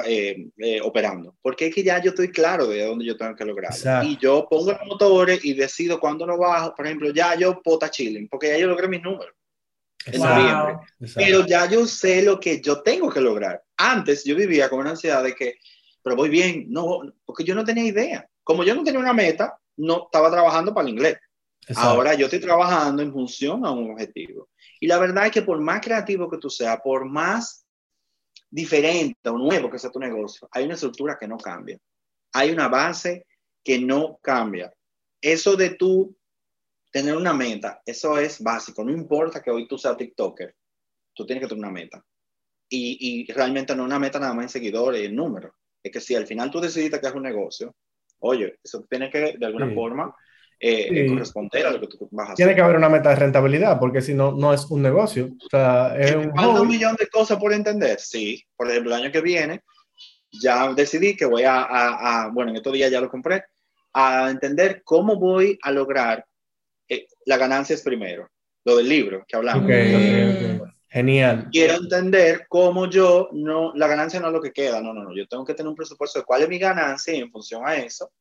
eh, 0.07 0.49
eh, 0.57 0.80
operando, 0.80 1.36
porque 1.43 1.66
es 1.66 1.74
que 1.74 1.82
ya 1.82 2.01
yo 2.01 2.11
estoy 2.11 2.28
claro 2.28 2.66
de 2.66 2.86
dónde 2.86 3.05
yo 3.05 3.16
tengo 3.18 3.34
que 3.34 3.45
lograr. 3.45 3.74
Y 4.05 4.16
yo 4.16 4.47
pongo 4.49 4.72
los 4.72 4.86
motores 4.86 5.45
y 5.45 5.53
decido 5.53 6.01
cuándo 6.01 6.24
lo 6.24 6.38
bajo. 6.38 6.74
Por 6.74 6.86
ejemplo, 6.86 7.11
ya 7.11 7.34
yo 7.34 7.61
pota 7.61 7.90
chilling, 7.90 8.28
porque 8.28 8.49
ya 8.49 8.57
yo 8.57 8.68
logré 8.68 8.88
mis 8.88 9.03
números 9.03 9.34
en 10.07 10.20
noviembre. 10.20 10.76
Pero 11.14 11.46
ya 11.46 11.68
yo 11.68 11.86
sé 11.86 12.22
lo 12.22 12.38
que 12.40 12.61
yo 12.61 12.82
tengo 12.82 13.11
que 13.11 13.20
lograr. 13.20 13.62
Antes 13.76 14.24
yo 14.24 14.36
vivía 14.36 14.68
con 14.68 14.80
una 14.80 14.90
ansiedad 14.90 15.22
de 15.22 15.34
que, 15.34 15.57
pero 16.03 16.16
voy 16.16 16.28
bien, 16.28 16.66
no, 16.68 17.00
porque 17.24 17.44
yo 17.44 17.55
no 17.55 17.64
tenía 17.64 17.84
idea. 17.84 18.28
Como 18.42 18.64
yo 18.64 18.74
no 18.74 18.82
tenía 18.82 19.00
una 19.00 19.12
meta, 19.12 19.59
no 19.76 20.05
estaba 20.05 20.30
trabajando 20.30 20.74
para 20.74 20.86
el 20.86 20.94
inglés. 20.94 21.18
Ahora 21.76 22.14
yo 22.14 22.26
estoy 22.26 22.40
trabajando 22.40 23.03
en 23.03 23.12
función 23.12 23.64
a 23.64 23.70
un 23.70 23.92
objetivo. 23.92 24.48
Y 24.80 24.86
la 24.86 24.98
verdad 24.98 25.26
es 25.26 25.32
que 25.32 25.42
por 25.42 25.61
más 25.61 25.80
creativo 25.80 26.28
que 26.28 26.38
tú 26.38 26.50
seas, 26.50 26.80
por 26.82 27.05
más 27.05 27.64
diferente 28.50 29.30
o 29.30 29.38
nuevo 29.38 29.70
que 29.70 29.78
sea 29.78 29.90
tu 29.90 30.00
negocio, 30.00 30.48
hay 30.50 30.64
una 30.64 30.74
estructura 30.74 31.16
que 31.18 31.28
no 31.28 31.38
cambia. 31.38 31.78
Hay 32.32 32.50
una 32.50 32.68
base 32.68 33.26
que 33.62 33.78
no 33.78 34.18
cambia. 34.20 34.72
Eso 35.20 35.55
de 35.57 35.70
tú 35.70 36.16
tener 36.93 37.16
una 37.16 37.32
meta, 37.32 37.80
eso 37.84 38.18
es 38.18 38.40
básico. 38.40 38.84
No 38.84 38.93
importa 38.93 39.43
que 39.43 39.51
hoy 39.51 39.66
tú 39.66 39.78
seas 39.78 39.97
TikToker, 39.97 40.55
tú 41.14 41.26
tienes 41.26 41.43
que 41.43 41.49
tener 41.49 41.64
una 41.64 41.72
meta. 41.72 42.05
Y, 42.68 43.24
y 43.26 43.32
realmente 43.32 43.74
no 43.74 43.84
una 43.84 43.99
meta 43.99 44.18
nada 44.18 44.34
más 44.34 44.45
en 44.45 44.49
seguidores 44.51 45.03
y 45.03 45.07
en 45.07 45.16
números. 45.16 45.53
Es 45.82 45.90
que 45.90 46.01
si 46.01 46.14
al 46.14 46.26
final 46.26 46.51
tú 46.51 46.61
decidiste 46.61 47.01
que 47.01 47.07
es 47.07 47.14
un 47.14 47.22
negocio, 47.22 47.74
oye, 48.20 48.59
eso 48.62 48.86
tiene 48.88 49.11
que 49.11 49.36
de 49.38 49.47
alguna 49.47 49.72
forma 49.74 50.14
eh, 50.61 51.07
corresponder 51.09 51.66
a 51.66 51.72
lo 51.72 51.80
que 51.80 51.88
tú 51.88 52.09
vas 52.12 52.28
a 52.28 52.32
hacer. 52.32 52.36
Tiene 52.36 52.55
que 52.55 52.61
haber 52.61 52.76
una 52.76 52.88
meta 52.88 53.11
de 53.11 53.16
rentabilidad, 53.16 53.80
porque 53.80 54.01
si 54.01 54.14
no, 54.14 54.32
no 54.32 54.55
es 54.55 54.64
un 54.70 54.80
negocio. 54.80 55.30
O 55.45 55.49
sea, 55.51 55.97
es 55.99 56.14
un, 56.14 56.38
un 56.38 56.68
millón 56.68 56.95
de 56.97 57.09
cosas 57.09 57.38
por 57.38 57.53
entender. 57.53 57.99
Sí, 57.99 58.45
por 58.57 58.70
ejemplo, 58.70 58.95
el 58.95 59.03
año 59.03 59.12
que 59.12 59.20
viene 59.20 59.62
ya 60.30 60.72
decidí 60.72 61.16
que 61.16 61.26
voy 61.26 61.43
a, 61.43 61.62
a, 61.62 62.28
bueno, 62.28 62.51
en 62.51 62.57
estos 62.57 62.72
días 62.72 62.90
ya 62.90 63.01
lo 63.01 63.11
compré, 63.11 63.45
a 63.93 64.30
entender 64.30 64.82
cómo 64.84 65.16
voy 65.16 65.59
a 65.62 65.70
lograr 65.70 66.24
eh, 66.95 67.07
la 67.26 67.36
ganancia 67.36 67.74
es 67.74 67.82
primero, 67.82 68.28
lo 68.64 68.76
del 68.76 68.88
libro 68.88 69.24
que 69.26 69.36
hablamos. 69.36 69.70
Genial. 70.88 71.49
Quiero 71.51 71.74
entender 71.76 72.45
cómo 72.51 72.88
yo, 72.88 73.30
no, 73.32 73.72
la 73.74 73.86
ganancia 73.86 74.20
no 74.20 74.26
es 74.26 74.32
lo 74.34 74.43
que 74.43 74.53
queda, 74.53 74.82
no, 74.82 74.93
no, 74.93 75.05
no, 75.05 75.16
yo 75.16 75.26
tengo 75.26 75.43
que 75.43 75.55
tener 75.55 75.70
un 75.70 75.74
presupuesto 75.74 76.18
de 76.18 76.24
cuál 76.26 76.43
es 76.43 76.49
mi 76.51 76.59
ganancia 76.59 77.14
y 77.14 77.20
en 77.20 77.30
función 77.30 77.62
a 77.66 77.76
eso, 77.76 78.12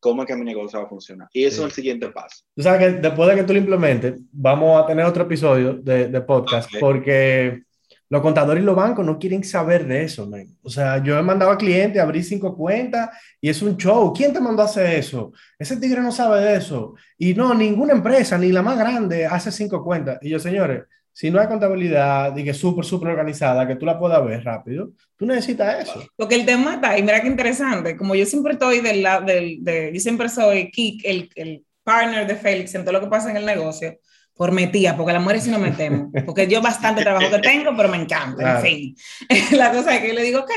cómo 0.00 0.22
es 0.22 0.26
que 0.26 0.34
mi 0.34 0.44
negocio 0.44 0.80
va 0.80 0.86
a 0.86 0.88
funcionar. 0.88 1.28
Y 1.32 1.44
eso 1.44 1.60
es 1.62 1.66
el 1.66 1.72
siguiente 1.72 2.08
paso. 2.08 2.42
Tú 2.56 2.64
sabes 2.64 2.80
que 2.80 3.00
después 3.00 3.28
de 3.28 3.36
que 3.36 3.44
tú 3.44 3.52
lo 3.52 3.60
implementes, 3.60 4.20
vamos 4.32 4.82
a 4.82 4.86
tener 4.86 5.04
otro 5.04 5.22
episodio 5.22 5.74
de, 5.74 6.08
de 6.08 6.20
podcast 6.20 6.68
porque 6.80 7.62
los 8.08 8.22
contadores 8.22 8.62
y 8.62 8.66
los 8.66 8.76
bancos 8.76 9.04
no 9.04 9.18
quieren 9.18 9.42
saber 9.42 9.86
de 9.86 10.04
eso, 10.04 10.26
man. 10.28 10.46
O 10.62 10.70
sea, 10.70 11.02
yo 11.02 11.18
he 11.18 11.22
mandado 11.22 11.50
a 11.50 11.58
clientes 11.58 12.00
a 12.00 12.04
abrir 12.04 12.22
cinco 12.24 12.56
cuentas 12.56 13.10
y 13.40 13.48
es 13.48 13.60
un 13.62 13.76
show. 13.76 14.12
¿Quién 14.12 14.32
te 14.32 14.40
mandó 14.40 14.62
a 14.62 14.66
hacer 14.66 14.86
eso? 14.94 15.32
Ese 15.58 15.76
tigre 15.76 16.00
no 16.00 16.12
sabe 16.12 16.40
de 16.40 16.56
eso. 16.56 16.94
Y 17.18 17.34
no, 17.34 17.54
ninguna 17.54 17.92
empresa, 17.92 18.38
ni 18.38 18.52
la 18.52 18.62
más 18.62 18.78
grande, 18.78 19.26
hace 19.26 19.50
cinco 19.50 19.82
cuentas. 19.82 20.18
Y 20.22 20.30
yo, 20.30 20.38
señores, 20.38 20.84
si 21.16 21.30
no 21.30 21.40
hay 21.40 21.48
contabilidad, 21.48 22.34
que 22.34 22.52
súper, 22.52 22.84
súper 22.84 23.08
organizada, 23.08 23.66
que 23.66 23.76
tú 23.76 23.86
la 23.86 23.98
puedas 23.98 24.22
ver 24.22 24.44
rápido, 24.44 24.90
tú 25.16 25.24
necesitas 25.24 25.82
eso. 25.82 26.06
Porque 26.14 26.34
el 26.34 26.44
tema 26.44 26.74
está, 26.74 26.98
y 26.98 27.02
mira 27.02 27.22
qué 27.22 27.28
interesante, 27.28 27.96
como 27.96 28.14
yo 28.14 28.26
siempre 28.26 28.52
estoy 28.52 28.82
del 28.82 29.02
lado, 29.02 29.24
del, 29.24 29.64
de, 29.64 29.92
yo 29.94 29.98
siempre 29.98 30.28
soy 30.28 30.70
Kik, 30.70 31.06
el, 31.06 31.30
el 31.34 31.64
partner 31.82 32.26
de 32.26 32.36
Félix 32.36 32.74
en 32.74 32.84
todo 32.84 32.92
lo 32.92 33.00
que 33.00 33.06
pasa 33.06 33.30
en 33.30 33.38
el 33.38 33.46
negocio, 33.46 33.98
por 34.36 34.52
metía, 34.52 34.96
porque 34.96 35.12
las 35.12 35.22
mujeres 35.22 35.44
sí 35.44 35.50
nos 35.50 35.60
metemos, 35.60 36.10
porque 36.26 36.46
yo 36.46 36.60
bastante 36.60 37.02
trabajo 37.02 37.30
que 37.30 37.38
tengo, 37.38 37.74
pero 37.76 37.88
me 37.88 37.96
encanta, 37.96 38.56
en 38.56 38.62
fin. 38.62 38.96
La 39.56 39.72
cosa 39.72 39.94
es 39.94 40.02
que 40.02 40.08
yo 40.08 40.14
le 40.14 40.22
digo, 40.22 40.40
ok, 40.40 40.50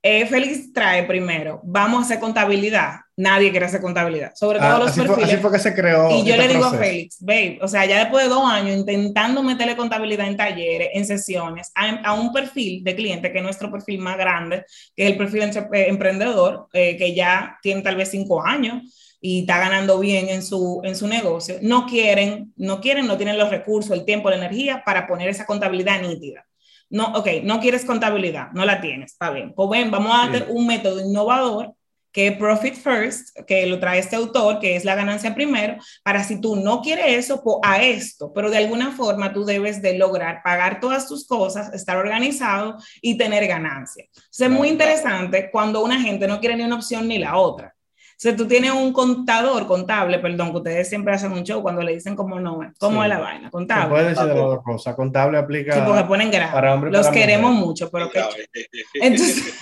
eh, 0.00 0.26
Félix 0.26 0.72
trae 0.72 1.04
primero, 1.04 1.60
vamos 1.64 2.00
a 2.00 2.04
hacer 2.04 2.20
contabilidad. 2.20 3.00
Nadie 3.16 3.50
quiere 3.50 3.66
hacer 3.66 3.80
contabilidad, 3.80 4.32
sobre 4.36 4.60
todo 4.60 4.76
ah, 4.76 4.78
los 4.78 4.92
perfiles. 4.92 5.24
así 5.24 5.36
fue 5.38 5.50
que 5.50 5.58
se 5.58 5.74
creó. 5.74 6.08
Y 6.10 6.24
yo 6.24 6.36
le 6.36 6.46
digo 6.46 6.66
a 6.66 6.74
Félix, 6.74 7.16
babe, 7.18 7.58
o 7.60 7.66
sea, 7.66 7.84
ya 7.84 7.98
después 7.98 8.24
de 8.24 8.30
dos 8.30 8.48
años 8.48 8.76
intentando 8.76 9.42
meterle 9.42 9.74
contabilidad 9.74 10.28
en 10.28 10.36
talleres, 10.36 10.90
en 10.92 11.04
sesiones, 11.04 11.72
a, 11.74 12.12
un 12.12 12.32
perfil 12.32 12.84
de 12.84 12.94
cliente 12.94 13.32
que 13.32 13.38
es 13.38 13.44
nuestro 13.44 13.72
perfil 13.72 13.98
más 13.98 14.16
grande, 14.16 14.64
que 14.94 15.04
es 15.04 15.10
el 15.10 15.16
perfil 15.16 15.42
eh, 15.42 15.86
emprendedor, 15.88 16.68
eh, 16.72 16.96
que 16.96 17.12
ya 17.12 17.58
tiene 17.60 17.82
tal 17.82 17.96
vez 17.96 18.10
cinco 18.10 18.44
años 18.46 18.82
y 19.20 19.40
está 19.40 19.58
ganando 19.58 19.98
bien 19.98 20.28
en 20.28 20.42
su, 20.42 20.80
en 20.84 20.96
su 20.96 21.08
negocio, 21.08 21.56
no 21.62 21.86
quieren, 21.86 22.52
no 22.56 22.80
quieren, 22.80 23.06
no 23.06 23.16
tienen 23.16 23.38
los 23.38 23.50
recursos, 23.50 23.90
el 23.92 24.04
tiempo, 24.04 24.30
la 24.30 24.36
energía 24.36 24.82
para 24.84 25.06
poner 25.06 25.28
esa 25.28 25.46
contabilidad 25.46 26.00
nítida. 26.00 26.44
No, 26.90 27.12
ok, 27.14 27.28
no 27.42 27.60
quieres 27.60 27.84
contabilidad, 27.84 28.48
no 28.52 28.64
la 28.64 28.80
tienes, 28.80 29.12
está 29.12 29.30
bien. 29.30 29.52
Pues 29.54 29.68
ven, 29.68 29.90
vamos 29.90 30.12
a 30.14 30.24
hacer 30.24 30.46
un 30.48 30.66
método 30.66 31.00
innovador 31.00 31.74
que 32.10 32.28
es 32.28 32.36
Profit 32.38 32.74
First, 32.74 33.38
que 33.46 33.66
lo 33.66 33.78
trae 33.78 33.98
este 33.98 34.16
autor, 34.16 34.58
que 34.60 34.76
es 34.76 34.84
la 34.84 34.94
ganancia 34.94 35.34
primero, 35.34 35.76
para 36.02 36.24
si 36.24 36.40
tú 36.40 36.56
no 36.56 36.80
quieres 36.80 37.26
eso, 37.26 37.42
pues 37.42 37.56
a 37.62 37.82
esto, 37.82 38.32
pero 38.32 38.50
de 38.50 38.56
alguna 38.56 38.92
forma 38.92 39.32
tú 39.32 39.44
debes 39.44 39.82
de 39.82 39.98
lograr 39.98 40.40
pagar 40.42 40.80
todas 40.80 41.06
tus 41.06 41.26
cosas, 41.26 41.72
estar 41.74 41.98
organizado 41.98 42.76
y 43.02 43.18
tener 43.18 43.46
ganancia. 43.46 44.06
es 44.14 44.50
muy 44.50 44.68
interesante 44.68 45.50
cuando 45.50 45.84
una 45.84 46.00
gente 46.00 46.26
no 46.26 46.40
quiere 46.40 46.56
ni 46.56 46.64
una 46.64 46.76
opción 46.76 47.06
ni 47.06 47.18
la 47.18 47.36
otra 47.36 47.74
sea, 48.20 48.34
tú 48.34 48.48
tienes 48.48 48.72
un 48.72 48.92
contador, 48.92 49.66
contable, 49.68 50.18
perdón, 50.18 50.50
que 50.50 50.56
ustedes 50.56 50.88
siempre 50.88 51.14
hacen 51.14 51.30
un 51.30 51.44
show 51.44 51.62
cuando 51.62 51.82
le 51.82 51.92
dicen 51.92 52.16
cómo 52.16 52.40
no 52.40 52.64
es, 52.64 52.76
cómo 52.76 53.02
es 53.04 53.08
la 53.08 53.18
vaina, 53.18 53.48
contable. 53.48 53.90
puede 53.90 54.08
decir 54.08 54.24
de 54.24 54.34
las 54.34 54.44
dos 54.44 54.62
cosas, 54.64 54.96
contable 54.96 55.38
aplica. 55.38 55.74
Sí, 55.74 55.80
porque 55.86 56.02
ponen 56.02 56.30
grave. 56.30 56.90
Los 56.90 57.08
queremos 57.08 57.52
mucho, 57.52 57.88
pero 57.90 58.10
que. 58.10 58.20
Entonces, 58.94 59.54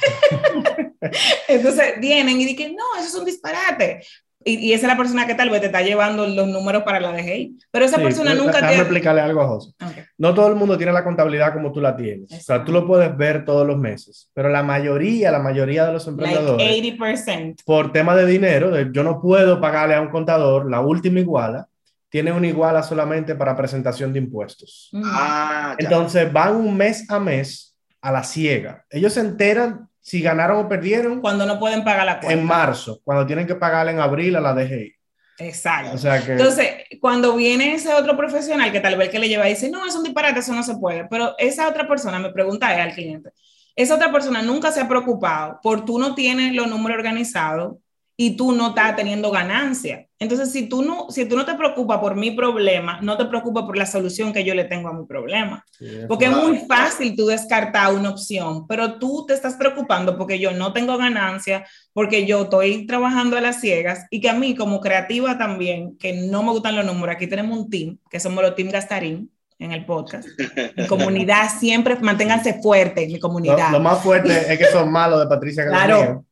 entonces 1.48 2.00
vienen 2.00 2.40
y 2.40 2.46
dicen, 2.46 2.74
no, 2.74 2.98
eso 2.98 3.08
es 3.08 3.14
un 3.14 3.24
disparate. 3.26 4.00
Y, 4.48 4.72
esa 4.72 4.86
es 4.86 4.92
la 4.92 4.96
persona 4.96 5.26
que 5.26 5.34
tal 5.34 5.50
vez 5.50 5.60
te 5.60 5.66
está 5.66 5.82
llevando 5.82 6.24
los 6.24 6.46
números 6.46 6.84
para 6.84 7.00
la 7.00 7.10
DGI. 7.10 7.58
Pero 7.72 7.84
esa 7.84 7.98
persona 7.98 8.32
nunca 8.32 8.60
déjame 8.60 8.76
explicarle 8.76 9.20
algo 9.20 9.40
a 9.40 9.48
José. 9.48 9.72
No 10.18 10.32
todo 10.34 10.48
el 10.48 10.54
mundo 10.54 10.76
tiene 10.76 10.92
la 10.92 11.02
contabilidad 11.02 11.52
como 11.52 11.72
tú 11.72 11.80
la 11.80 11.96
tienes. 11.96 12.32
O 12.32 12.40
sea, 12.40 12.64
tú 12.64 12.70
lo 12.70 12.86
puedes 12.86 13.14
ver 13.16 13.44
todos 13.44 13.66
los 13.66 13.76
meses. 13.76 14.30
Pero 14.32 14.48
la 14.48 14.62
mayoría, 14.62 15.32
la 15.32 15.40
mayoría 15.40 15.84
de 15.84 15.92
los 15.92 16.06
emprendedores. 16.06 16.64
Like 16.64 16.96
80%. 16.96 17.64
Por 17.64 17.92
tema 17.92 18.14
de 18.14 18.24
dinero, 18.26 18.70
de, 18.70 18.88
yo 18.92 19.02
no 19.02 19.20
puedo 19.20 19.60
pagarle 19.60 19.96
a 19.96 20.00
un 20.00 20.10
contador 20.10 20.70
la 20.70 20.80
última 20.80 21.18
iguala. 21.18 21.66
Tiene 22.08 22.30
una 22.30 22.46
iguala 22.46 22.84
solamente 22.84 23.34
para 23.34 23.56
presentación 23.56 24.12
de 24.12 24.20
impuestos. 24.20 24.90
Mm. 24.92 25.02
Ah, 25.04 25.74
Entonces 25.76 26.32
van 26.32 26.54
un 26.54 26.76
mes 26.76 27.10
a 27.10 27.18
mes 27.18 27.76
a 28.00 28.12
la 28.12 28.22
ciega. 28.22 28.84
Ellos 28.88 29.12
se 29.12 29.20
enteran 29.20 29.85
si 30.06 30.22
ganaron 30.22 30.64
o 30.64 30.68
perdieron. 30.68 31.20
Cuando 31.20 31.44
no 31.46 31.58
pueden 31.58 31.82
pagar 31.82 32.06
la 32.06 32.20
cuenta. 32.20 32.32
En 32.32 32.46
marzo, 32.46 33.00
cuando 33.02 33.26
tienen 33.26 33.44
que 33.44 33.56
pagar 33.56 33.88
en 33.88 33.98
abril 33.98 34.36
a 34.36 34.40
la 34.40 34.54
DGI. 34.54 34.94
Exacto. 35.38 35.98
Entonces, 36.28 36.68
cuando 37.00 37.34
viene 37.34 37.74
ese 37.74 37.92
otro 37.92 38.16
profesional 38.16 38.70
que 38.70 38.78
tal 38.78 38.96
vez 38.96 39.08
que 39.10 39.18
le 39.18 39.28
lleva 39.28 39.48
y 39.48 39.54
dice, 39.54 39.68
no, 39.68 39.84
es 39.84 39.96
un 39.96 40.04
disparate, 40.04 40.38
eso 40.38 40.52
no 40.52 40.62
se 40.62 40.76
puede, 40.76 41.06
pero 41.10 41.34
esa 41.38 41.68
otra 41.68 41.88
persona 41.88 42.20
me 42.20 42.30
pregunta 42.30 42.68
al 42.68 42.94
cliente, 42.94 43.30
esa 43.74 43.96
otra 43.96 44.12
persona 44.12 44.42
nunca 44.42 44.70
se 44.70 44.80
ha 44.80 44.88
preocupado 44.88 45.58
por 45.60 45.84
tú 45.84 45.98
no 45.98 46.14
tienes 46.14 46.54
los 46.54 46.68
números 46.68 46.98
organizados 46.98 47.74
y 48.16 48.36
tú 48.36 48.52
no 48.52 48.68
estás 48.68 48.94
teniendo 48.94 49.32
ganancia. 49.32 50.05
Entonces, 50.18 50.50
si 50.50 50.68
tú 50.68 50.82
no, 50.82 51.10
si 51.10 51.26
tú 51.26 51.36
no 51.36 51.44
te 51.44 51.54
preocupas 51.54 51.98
por 51.98 52.16
mi 52.16 52.30
problema, 52.30 52.98
no 53.02 53.18
te 53.18 53.26
preocupas 53.26 53.64
por 53.64 53.76
la 53.76 53.84
solución 53.84 54.32
que 54.32 54.44
yo 54.44 54.54
le 54.54 54.64
tengo 54.64 54.88
a 54.88 54.94
mi 54.94 55.04
problema. 55.04 55.64
porque 56.08 56.24
es 56.26 56.36
muy 56.36 56.58
fácil 56.66 57.14
tú 57.14 57.26
descartar 57.26 57.94
una 57.94 58.10
opción, 58.10 58.66
pero 58.66 58.98
tú 58.98 59.26
te 59.26 59.34
estás 59.34 59.54
preocupando 59.54 60.16
porque 60.16 60.38
yo 60.38 60.52
no 60.52 60.72
tengo 60.72 60.96
ganancia, 60.96 61.66
porque 61.92 62.24
yo 62.24 62.42
estoy 62.42 62.86
trabajando 62.86 63.36
a 63.36 63.40
las 63.42 63.60
ciegas 63.60 64.06
y 64.10 64.20
que 64.20 64.30
a 64.30 64.34
mí 64.34 64.54
como 64.54 64.80
creativa 64.80 65.36
también, 65.36 65.96
que 65.98 66.14
no 66.14 66.42
me 66.42 66.52
gustan 66.52 66.76
los 66.76 66.86
números, 66.86 67.16
aquí 67.16 67.26
tenemos 67.26 67.58
un 67.58 67.68
team, 67.68 67.98
que 68.10 68.20
somos 68.20 68.42
los 68.42 68.54
Team 68.54 68.70
Gastarín, 68.70 69.30
en 69.58 69.72
el 69.72 69.86
podcast. 69.86 70.28
Mi 70.76 70.86
comunidad 70.88 71.48
siempre, 71.58 71.96
manténganse 71.96 72.60
fuertes, 72.60 73.10
mi 73.10 73.18
comunidad. 73.18 73.70
Lo, 73.72 73.80
más 73.80 74.02
fuerte 74.02 74.52
es 74.52 74.58
que 74.58 74.66
son 74.66 74.90
malos 74.90 75.20
de 75.20 75.26
Patricia 75.26 75.64
Claro, 75.68 76.25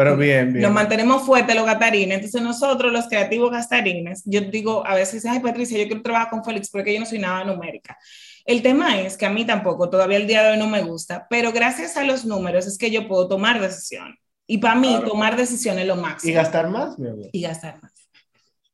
pero 0.00 0.16
bien, 0.16 0.54
bien. 0.54 0.62
Nos 0.62 0.72
mantenemos 0.72 1.26
fuertes 1.26 1.54
los 1.54 1.66
gatarines. 1.66 2.14
Entonces 2.16 2.40
nosotros, 2.40 2.90
los 2.90 3.06
creativos 3.06 3.50
gastarines, 3.50 4.22
yo 4.24 4.40
digo, 4.40 4.82
a 4.86 4.94
veces, 4.94 5.26
ay 5.26 5.40
Patricia, 5.40 5.76
yo 5.76 5.86
quiero 5.86 6.00
trabajar 6.00 6.30
con 6.30 6.42
Félix 6.42 6.70
porque 6.70 6.94
yo 6.94 7.00
no 7.00 7.04
soy 7.04 7.18
nada 7.18 7.44
numérica. 7.44 7.98
El 8.46 8.62
tema 8.62 8.98
es 8.98 9.18
que 9.18 9.26
a 9.26 9.30
mí 9.30 9.44
tampoco, 9.44 9.90
todavía 9.90 10.16
el 10.16 10.26
día 10.26 10.42
de 10.42 10.52
hoy 10.52 10.58
no 10.58 10.68
me 10.68 10.80
gusta, 10.80 11.26
pero 11.28 11.52
gracias 11.52 11.98
a 11.98 12.04
los 12.04 12.24
números 12.24 12.66
es 12.66 12.78
que 12.78 12.90
yo 12.90 13.06
puedo 13.06 13.28
tomar 13.28 13.60
decisiones. 13.60 14.18
Y 14.46 14.56
para 14.56 14.74
mí, 14.74 14.98
tomar 15.04 15.36
decisiones 15.36 15.82
es 15.82 15.88
lo 15.88 15.96
máximo. 15.96 16.30
Y 16.30 16.34
gastar 16.34 16.70
más, 16.70 16.98
mi 16.98 17.08
amor. 17.10 17.28
Y 17.30 17.42
gastar 17.42 17.82
más. 17.82 17.92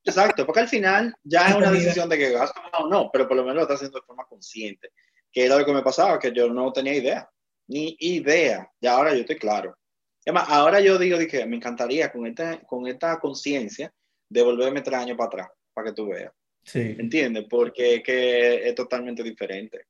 Exacto, 0.05 0.47
porque 0.47 0.61
al 0.61 0.69
final 0.69 1.13
ya 1.25 1.49
es 1.49 1.57
una 1.57 1.73
decisión 1.73 2.09
de 2.09 2.19
que 2.19 2.31
gasto 2.31 2.61
o 2.79 2.87
no, 2.87 3.11
pero 3.13 3.27
por 3.27 3.37
lo 3.37 3.43
menos 3.43 3.57
lo 3.57 3.63
estás 3.63 3.79
haciendo 3.79 3.99
de 3.99 4.07
forma 4.07 4.25
consciente. 4.29 4.91
Que 5.33 5.47
era 5.47 5.59
lo 5.59 5.67
que 5.67 5.73
me 5.73 5.83
pasaba, 5.83 6.21
que 6.21 6.31
yo 6.33 6.49
no 6.49 6.73
tenía 6.73 6.95
idea, 6.95 7.29
ni 7.67 7.97
idea. 7.99 8.71
Y 8.81 8.87
ahora 8.87 9.13
yo 9.13 9.23
estoy 9.23 9.39
claro 9.39 9.77
ahora 10.35 10.81
yo 10.81 10.99
digo 10.99 11.19
que 11.31 11.47
me 11.47 11.57
encantaría 11.57 12.11
con 12.11 12.27
esta, 12.27 12.59
con 12.61 12.87
esta 12.87 13.19
conciencia 13.19 13.93
de 14.29 14.43
volverme 14.43 14.81
tres 14.81 14.99
años 14.99 15.17
para 15.17 15.29
atrás, 15.29 15.49
para 15.73 15.89
que 15.89 15.95
tú 15.95 16.09
veas. 16.09 16.33
Sí. 16.65 16.97
¿Entiendes? 16.99 17.47
Porque 17.49 18.03
que 18.03 18.69
es 18.69 18.75
totalmente 18.75 19.23
diferente. 19.23 19.87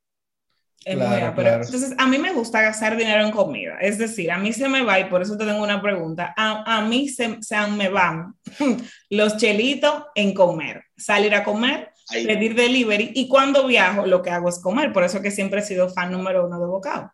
Entonces, 0.84 1.94
a 1.98 2.06
mí 2.06 2.18
me 2.18 2.32
gusta 2.32 2.62
gastar 2.62 2.96
dinero 2.96 3.24
en 3.24 3.32
comida. 3.32 3.76
Es 3.80 3.98
decir, 3.98 4.30
a 4.30 4.38
mí 4.38 4.52
se 4.52 4.68
me 4.68 4.82
va, 4.82 5.00
y 5.00 5.04
por 5.04 5.20
eso 5.20 5.36
te 5.36 5.44
tengo 5.44 5.62
una 5.62 5.82
pregunta, 5.82 6.32
a, 6.36 6.82
mí 6.82 7.08
se, 7.08 7.38
se, 7.42 7.56
me 7.68 7.88
van 7.88 8.34
los 9.10 9.36
chelitos 9.36 10.04
en 10.14 10.32
comer, 10.32 10.84
salir 10.96 11.34
a 11.34 11.42
comer, 11.42 11.90
pedir 12.08 12.54
delivery, 12.54 13.10
y 13.14 13.26
cuando 13.26 13.66
viajo 13.66 14.06
lo 14.06 14.22
que 14.22 14.30
hago 14.30 14.48
es 14.48 14.60
comer. 14.60 14.92
Por 14.92 15.02
eso 15.02 15.20
que 15.20 15.32
siempre 15.32 15.60
he 15.60 15.64
sido 15.64 15.88
fan 15.88 16.12
número 16.12 16.46
uno 16.46 16.60
de 16.60 16.66
bocado. 16.66 17.10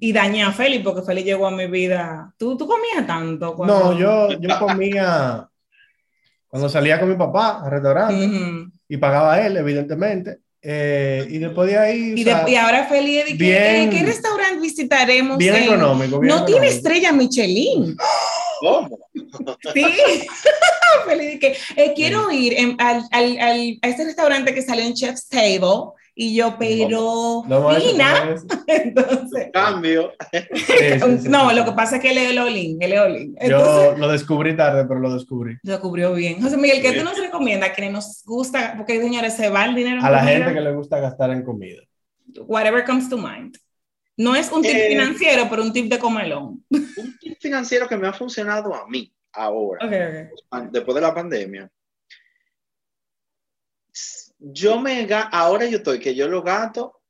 Y 0.00 0.12
dañé 0.12 0.42
a 0.42 0.52
Feli 0.52 0.80
porque 0.80 1.02
Feli 1.02 1.22
llegó 1.22 1.46
a 1.46 1.50
mi 1.50 1.66
vida. 1.66 2.32
¿Tú, 2.36 2.56
tú 2.56 2.66
comías 2.66 3.06
tanto? 3.06 3.56
No, 3.64 3.98
yo, 3.98 4.32
yo 4.38 4.58
comía 4.58 5.48
cuando 6.54 6.68
salía 6.68 7.00
con 7.00 7.08
mi 7.08 7.16
papá 7.16 7.64
al 7.64 7.70
restaurante 7.72 8.70
y 8.88 8.96
pagaba 8.96 9.44
él, 9.44 9.56
evidentemente. 9.56 10.38
Eh, 10.62 11.26
y 11.28 11.38
después 11.38 11.68
de 11.68 11.76
ahí. 11.76 12.14
Y, 12.16 12.22
y 12.22 12.56
ahora 12.56 12.86
feliz 12.86 13.24
de 13.24 13.36
que, 13.36 13.88
¿qué 13.90 14.02
restaurante 14.04 14.60
visitaremos? 14.60 15.36
Bien 15.36 15.56
económico. 15.56 16.22
no 16.22 16.44
tiene 16.44 16.68
estrella 16.68 17.12
Michelin. 17.12 17.96
¿Cómo? 18.60 18.98
Sí. 19.74 19.84
feliz 21.04 21.32
de 21.32 21.38
que 21.38 21.56
eh, 21.76 21.92
quiero 21.94 22.30
ir 22.30 22.76
al, 22.78 23.02
al, 23.10 23.38
al, 23.40 23.78
a 23.82 23.88
este 23.88 24.04
restaurante 24.04 24.54
que 24.54 24.62
salió 24.62 24.84
en 24.84 24.94
Chef's 24.94 25.28
Table 25.28 25.92
y 26.16 26.36
yo, 26.36 26.56
pero 26.58 27.42
Nina, 27.46 28.36
entonces. 28.68 29.50
Cambio. 29.52 30.12
no, 31.28 31.52
lo 31.52 31.64
que 31.64 31.72
pasa 31.72 31.96
es 31.96 32.02
que 32.02 32.12
él 32.12 32.18
es 32.18 32.38
Olin, 32.38 32.80
él 32.80 32.92
es 32.92 33.00
Olin. 33.00 33.36
yo 33.48 33.96
lo 33.96 34.08
descubrí 34.08 34.56
tarde, 34.56 34.84
pero 34.86 35.00
lo 35.00 35.12
descubrí. 35.12 35.56
Lo 35.62 35.72
descubrió 35.72 36.14
bien. 36.14 36.40
José 36.40 36.56
Miguel, 36.56 36.80
¿qué 36.82 36.92
tú 36.92 37.04
nos 37.04 37.18
recomiendas? 37.18 37.70
Que 37.70 37.90
nos 37.90 38.22
gusta, 38.24 38.74
porque 38.76 39.00
señores, 39.00 39.34
se 39.34 39.48
va 39.48 39.64
el 39.64 39.74
dinero 39.74 40.02
A 40.02 40.10
la 40.10 40.24
gente 40.24 40.54
que 40.54 40.60
le 40.60 40.72
gusta 40.72 41.00
gastar 41.00 41.30
en 41.30 41.42
comida. 41.42 41.82
Whatever 42.46 42.84
comes 42.84 43.08
to 43.08 43.18
mind. 43.18 43.56
No 44.16 44.36
es 44.36 44.50
un 44.52 44.62
tip 44.62 44.72
eh, 44.72 44.88
financiero, 44.90 45.46
pero 45.50 45.62
un 45.62 45.72
tip 45.72 45.90
de 45.90 45.98
comelón. 45.98 46.64
Un 46.70 47.18
tip 47.20 47.36
financiero 47.40 47.88
que 47.88 47.96
me 47.96 48.06
ha 48.06 48.12
funcionado 48.12 48.72
a 48.72 48.86
mí 48.88 49.12
ahora, 49.32 49.88
después 50.70 50.94
de 50.94 51.00
la 51.00 51.12
pandemia 51.12 51.68
yo 54.52 54.78
me 54.78 55.08
ahora 55.32 55.64
yo 55.66 55.78
estoy 55.78 55.98
que 55.98 56.14
yo 56.14 56.28
lo 56.28 56.42
gato 56.42 57.00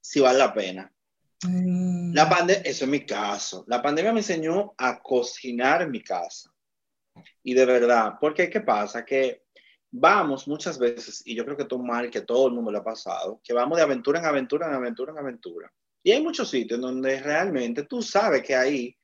si 0.00 0.20
vale 0.20 0.38
la 0.38 0.52
pena. 0.52 0.92
Mm. 1.42 2.12
La 2.14 2.28
pandemia, 2.28 2.62
eso 2.62 2.84
es 2.84 2.90
mi 2.90 3.06
caso. 3.06 3.64
La 3.66 3.80
pandemia 3.80 4.12
me 4.12 4.20
enseñó 4.20 4.74
a 4.76 5.00
cocinar 5.00 5.82
en 5.82 5.90
mi 5.90 6.02
casa. 6.02 6.50
Y 7.42 7.54
de 7.54 7.64
verdad, 7.64 8.14
porque 8.20 8.50
¿qué 8.50 8.60
pasa? 8.60 9.04
Que 9.04 9.44
vamos 9.90 10.46
muchas 10.48 10.78
veces, 10.78 11.22
y 11.24 11.34
yo 11.34 11.44
creo 11.44 11.56
que 11.56 11.64
todo 11.64 11.82
mal, 11.82 12.10
que 12.10 12.22
todo 12.22 12.48
el 12.48 12.54
mundo 12.54 12.70
le 12.70 12.78
ha 12.78 12.84
pasado, 12.84 13.40
que 13.42 13.54
vamos 13.54 13.76
de 13.76 13.84
aventura 13.84 14.18
en 14.18 14.26
aventura, 14.26 14.66
en 14.66 14.74
aventura, 14.74 15.12
en 15.12 15.18
aventura. 15.18 15.72
Y 16.02 16.10
hay 16.10 16.20
muchos 16.20 16.50
sitios 16.50 16.80
donde 16.80 17.20
realmente 17.20 17.84
tú 17.84 18.02
sabes 18.02 18.42
que 18.42 18.54
ahí 18.54 18.96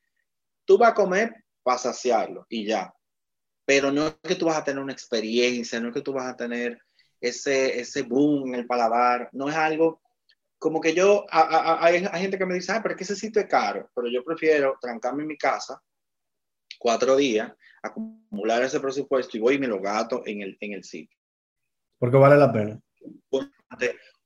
tú 0.65 0.77
vas 0.77 0.91
a 0.91 0.95
comer 0.95 1.45
para 1.63 1.79
saciarlo 1.79 2.45
y 2.49 2.67
ya. 2.67 2.93
Pero 3.65 3.91
no 3.93 4.09
es 4.09 4.15
que 4.23 4.35
tú 4.35 4.47
vas 4.47 4.59
a 4.59 4.65
tener 4.65 4.83
una 4.83 4.93
experiencia, 4.93 5.81
no 5.81 5.89
es 5.89 5.95
que 5.95 6.03
tú 6.03 6.13
vas 6.13 6.27
a 6.27 6.37
tener 6.37 6.83
ese, 7.21 7.81
ese 7.81 8.03
boom 8.03 8.49
en 8.49 8.61
el 8.61 8.67
paladar, 8.67 9.29
no 9.33 9.49
es 9.49 9.57
algo 9.57 10.01
como 10.61 10.79
que 10.79 10.95
yo, 10.95 11.25
hay, 11.31 12.07
gente 12.21 12.37
que 12.37 12.45
me 12.45 12.55
dice, 12.55 12.73
ah, 12.73 12.81
pero 12.83 12.93
es 12.93 12.99
que 12.99 13.05
ese 13.05 13.17
sitio 13.17 13.41
es 13.41 13.49
caro, 13.49 13.91
pero 13.95 14.09
yo 14.09 14.23
prefiero 14.23 14.77
trancarme 14.79 15.23
en 15.23 15.29
mi 15.29 15.39
casa 15.39 15.83
cuatro 16.79 17.17
días, 17.17 17.51
acumular 17.83 18.63
ese 18.63 18.79
presupuesto 18.79 19.39
y 19.39 19.41
voy 19.41 19.55
y 19.55 19.59
me 19.59 19.67
lo 19.67 19.81
gato 19.81 20.23
en 20.27 20.43
el, 20.43 20.59
en 20.61 20.75
el 20.75 20.85
sitio. 20.85 21.19
Porque 21.99 22.19
vale 22.19 22.37
la 22.37 22.53
pena. 22.53 22.79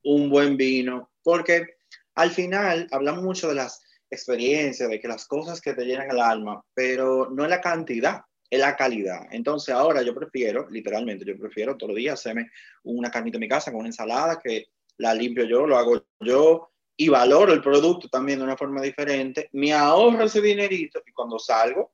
Un 0.03 0.29
buen 0.29 0.57
vino, 0.57 1.13
porque 1.23 1.77
al 2.17 2.31
final 2.33 2.89
hablamos 2.91 3.23
mucho 3.23 3.49
de 3.49 3.55
las 3.55 3.81
experiencias, 4.11 4.89
de 4.89 5.01
que 5.01 5.07
las 5.07 5.27
cosas 5.27 5.61
que 5.61 5.73
te 5.73 5.85
llenan 5.85 6.11
el 6.11 6.21
alma, 6.21 6.65
pero 6.75 7.31
no 7.31 7.45
es 7.45 7.51
la 7.51 7.61
cantidad 7.61 8.23
es 8.55 8.61
la 8.61 8.77
calidad. 8.77 9.27
Entonces 9.31 9.75
ahora 9.75 10.03
yo 10.03 10.15
prefiero, 10.15 10.69
literalmente, 10.71 11.25
yo 11.25 11.39
prefiero 11.39 11.77
todos 11.77 11.91
los 11.91 11.99
días 11.99 12.15
hacerme 12.15 12.51
una 12.83 13.11
carnita 13.11 13.37
en 13.37 13.41
mi 13.41 13.49
casa 13.49 13.71
con 13.71 13.81
una 13.81 13.89
ensalada 13.89 14.39
que 14.43 14.67
la 14.99 15.13
limpio 15.15 15.45
yo, 15.45 15.67
lo 15.67 15.77
hago 15.77 16.07
yo 16.21 16.71
y 16.97 17.09
valoro 17.09 17.53
el 17.53 17.61
producto 17.61 18.09
también 18.09 18.39
de 18.39 18.45
una 18.45 18.57
forma 18.57 18.81
diferente. 18.81 19.49
Me 19.53 19.73
ahorro 19.73 20.25
ese 20.25 20.41
dinerito 20.41 21.03
y 21.05 21.13
cuando 21.13 21.39
salgo 21.39 21.93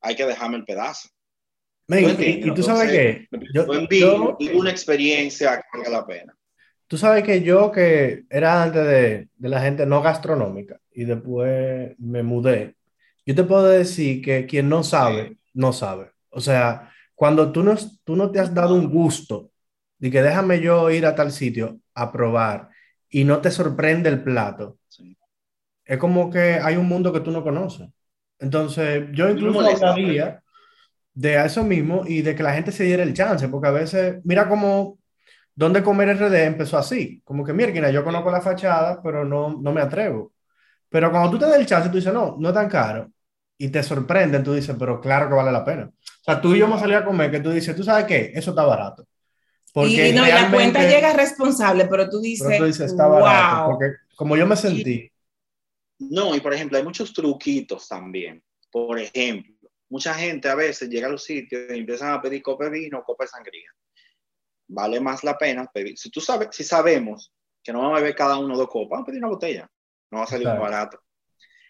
hay 0.00 0.14
que 0.14 0.26
dejarme 0.26 0.56
el 0.56 0.64
pedazo. 0.64 1.08
y, 1.88 2.54
tú 2.54 2.62
sabes 2.62 2.90
que 2.90 3.28
yo, 3.52 3.66
yo, 3.90 4.36
una 4.54 4.70
experiencia 4.70 5.56
que 5.56 5.78
valga 5.78 5.90
la 5.90 6.06
pena. 6.06 6.36
Tú 6.88 6.96
sabes 6.96 7.24
que 7.24 7.42
yo 7.42 7.72
que 7.72 8.24
era 8.30 8.62
antes 8.62 8.84
de, 8.86 9.28
de 9.36 9.48
la 9.48 9.60
gente 9.60 9.86
no 9.86 10.02
gastronómica 10.02 10.80
y 10.92 11.04
después 11.04 11.98
me 11.98 12.22
mudé, 12.22 12.76
yo 13.26 13.34
te 13.34 13.42
puedo 13.42 13.64
decir 13.64 14.22
que 14.22 14.46
quien 14.46 14.68
no 14.68 14.84
sabe, 14.84 15.36
no 15.56 15.72
sabe. 15.72 16.12
O 16.30 16.40
sea, 16.40 16.92
cuando 17.14 17.50
tú 17.50 17.62
no, 17.64 17.74
tú 18.04 18.14
no 18.14 18.30
te 18.30 18.38
has 18.40 18.54
dado 18.54 18.74
un 18.74 18.90
gusto 18.90 19.50
de 19.98 20.10
que 20.10 20.22
déjame 20.22 20.60
yo 20.60 20.90
ir 20.90 21.06
a 21.06 21.14
tal 21.14 21.32
sitio 21.32 21.80
a 21.94 22.12
probar 22.12 22.68
y 23.08 23.24
no 23.24 23.40
te 23.40 23.50
sorprende 23.50 24.08
el 24.10 24.22
plato, 24.22 24.78
es 25.84 25.98
como 25.98 26.30
que 26.30 26.60
hay 26.62 26.76
un 26.76 26.86
mundo 26.86 27.12
que 27.12 27.20
tú 27.20 27.30
no 27.30 27.42
conoces. 27.42 27.88
Entonces, 28.38 29.06
yo 29.12 29.30
incluso 29.30 29.60
hablaría 29.60 30.42
de 31.14 31.44
eso 31.44 31.64
mismo 31.64 32.02
y 32.06 32.20
de 32.20 32.34
que 32.34 32.42
la 32.42 32.52
gente 32.52 32.72
se 32.72 32.84
diera 32.84 33.02
el 33.02 33.14
chance, 33.14 33.48
porque 33.48 33.68
a 33.68 33.72
veces, 33.72 34.20
mira 34.24 34.48
cómo 34.48 34.98
donde 35.54 35.82
comer 35.82 36.10
RD 36.10 36.44
empezó 36.44 36.76
así, 36.76 37.22
como 37.24 37.44
que, 37.44 37.54
mira, 37.54 37.90
yo 37.90 38.04
conozco 38.04 38.30
la 38.30 38.42
fachada, 38.42 39.00
pero 39.02 39.24
no, 39.24 39.58
no 39.58 39.72
me 39.72 39.80
atrevo. 39.80 40.34
Pero 40.90 41.10
cuando 41.10 41.30
tú 41.30 41.38
te 41.38 41.46
das 41.46 41.58
el 41.58 41.66
chance, 41.66 41.88
tú 41.88 41.96
dices, 41.96 42.12
no, 42.12 42.36
no 42.38 42.48
es 42.48 42.54
tan 42.54 42.68
caro 42.68 43.10
y 43.58 43.68
te 43.68 43.82
sorprenden, 43.82 44.44
tú 44.44 44.54
dices, 44.54 44.76
pero 44.78 45.00
claro 45.00 45.28
que 45.28 45.34
vale 45.34 45.52
la 45.52 45.64
pena. 45.64 45.84
O 45.86 46.24
sea, 46.24 46.40
tú 46.40 46.54
y 46.54 46.58
yo 46.58 46.66
hemos 46.66 46.80
salido 46.80 46.98
a 46.98 47.04
comer 47.04 47.30
que 47.30 47.40
tú 47.40 47.50
dices, 47.50 47.74
¿tú 47.74 47.82
sabes 47.82 48.04
qué? 48.04 48.32
Eso 48.34 48.50
está 48.50 48.64
barato. 48.64 49.06
Porque 49.72 50.08
y 50.08 50.12
no, 50.12 50.26
la 50.26 50.50
cuenta 50.50 50.82
llega 50.88 51.12
responsable, 51.12 51.86
pero 51.86 52.08
tú 52.08 52.20
dices, 52.20 52.46
pero 52.46 52.60
tú 52.60 52.64
dices 52.64 52.90
está 52.90 53.06
barato, 53.06 53.70
porque 53.70 53.96
como 54.16 54.36
yo 54.36 54.46
me 54.46 54.56
sentí. 54.56 55.10
No, 55.98 56.34
y 56.34 56.40
por 56.40 56.54
ejemplo, 56.54 56.78
hay 56.78 56.84
muchos 56.84 57.12
truquitos 57.12 57.88
también. 57.88 58.42
Por 58.70 58.98
ejemplo, 58.98 59.54
mucha 59.88 60.14
gente 60.14 60.48
a 60.48 60.54
veces 60.54 60.88
llega 60.88 61.08
a 61.08 61.10
los 61.10 61.24
sitios 61.24 61.70
y 61.70 61.78
empiezan 61.78 62.12
a 62.12 62.20
pedir 62.20 62.42
copa 62.42 62.64
de 62.64 62.70
vino 62.70 62.98
o 62.98 63.04
copa 63.04 63.24
de 63.24 63.28
sangría. 63.28 63.70
Vale 64.68 65.00
más 65.00 65.22
la 65.24 65.38
pena 65.38 65.70
pedir. 65.72 65.96
Si 65.96 66.10
tú 66.10 66.20
sabes, 66.20 66.48
si 66.52 66.64
sabemos 66.64 67.32
que 67.62 67.72
no 67.72 67.80
vamos 67.80 67.98
a 67.98 68.00
beber 68.00 68.14
cada 68.14 68.38
uno 68.38 68.56
dos 68.56 68.68
copas, 68.68 68.90
vamos 68.90 69.04
a 69.04 69.06
pedir 69.06 69.18
una 69.22 69.32
botella. 69.32 69.70
No 70.10 70.18
va 70.18 70.24
a 70.24 70.28
salir 70.28 70.48
muy 70.48 70.58
barato. 70.58 71.00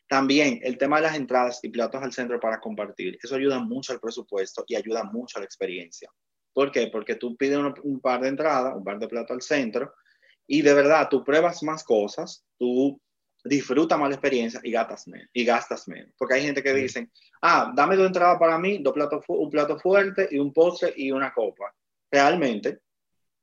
También 0.08 0.60
el 0.62 0.78
tema 0.78 0.96
de 0.96 1.02
las 1.02 1.16
entradas 1.16 1.60
y 1.62 1.68
platos 1.68 2.02
al 2.02 2.12
centro 2.12 2.38
para 2.38 2.60
compartir, 2.60 3.18
eso 3.22 3.34
ayuda 3.34 3.58
mucho 3.58 3.92
al 3.92 4.00
presupuesto 4.00 4.64
y 4.68 4.76
ayuda 4.76 5.02
mucho 5.04 5.38
a 5.38 5.40
la 5.40 5.46
experiencia. 5.46 6.10
¿Por 6.52 6.70
qué? 6.70 6.86
Porque 6.86 7.16
tú 7.16 7.36
pides 7.36 7.58
un, 7.82 8.00
par 8.00 8.20
de 8.20 8.28
entradas, 8.28 8.76
un 8.76 8.84
par 8.84 8.98
de 8.98 9.08
platos 9.08 9.34
al 9.34 9.42
centro 9.42 9.92
y 10.46 10.62
de 10.62 10.74
verdad 10.74 11.08
tú 11.10 11.24
pruebas 11.24 11.62
más 11.64 11.82
cosas, 11.82 12.44
tú 12.56 13.00
disfrutas 13.44 13.98
más 13.98 14.08
la 14.08 14.14
experiencia 14.14 14.60
y 14.62 14.70
gastas 14.70 15.08
menos. 15.08 15.28
Y 15.32 15.44
gastas 15.44 15.88
menos. 15.88 16.12
Porque 16.16 16.34
hay 16.34 16.42
gente 16.42 16.62
que 16.62 16.72
dice, 16.72 17.10
ah, 17.42 17.72
dame 17.74 17.96
dos 17.96 18.06
entradas 18.06 18.38
para 18.38 18.58
mí, 18.58 18.78
dos 18.78 18.94
platos, 18.94 19.24
un 19.28 19.50
plato 19.50 19.78
fuerte 19.78 20.28
y 20.30 20.38
un 20.38 20.52
postre 20.52 20.94
y 20.96 21.10
una 21.10 21.32
copa. 21.32 21.74
Realmente, 22.10 22.80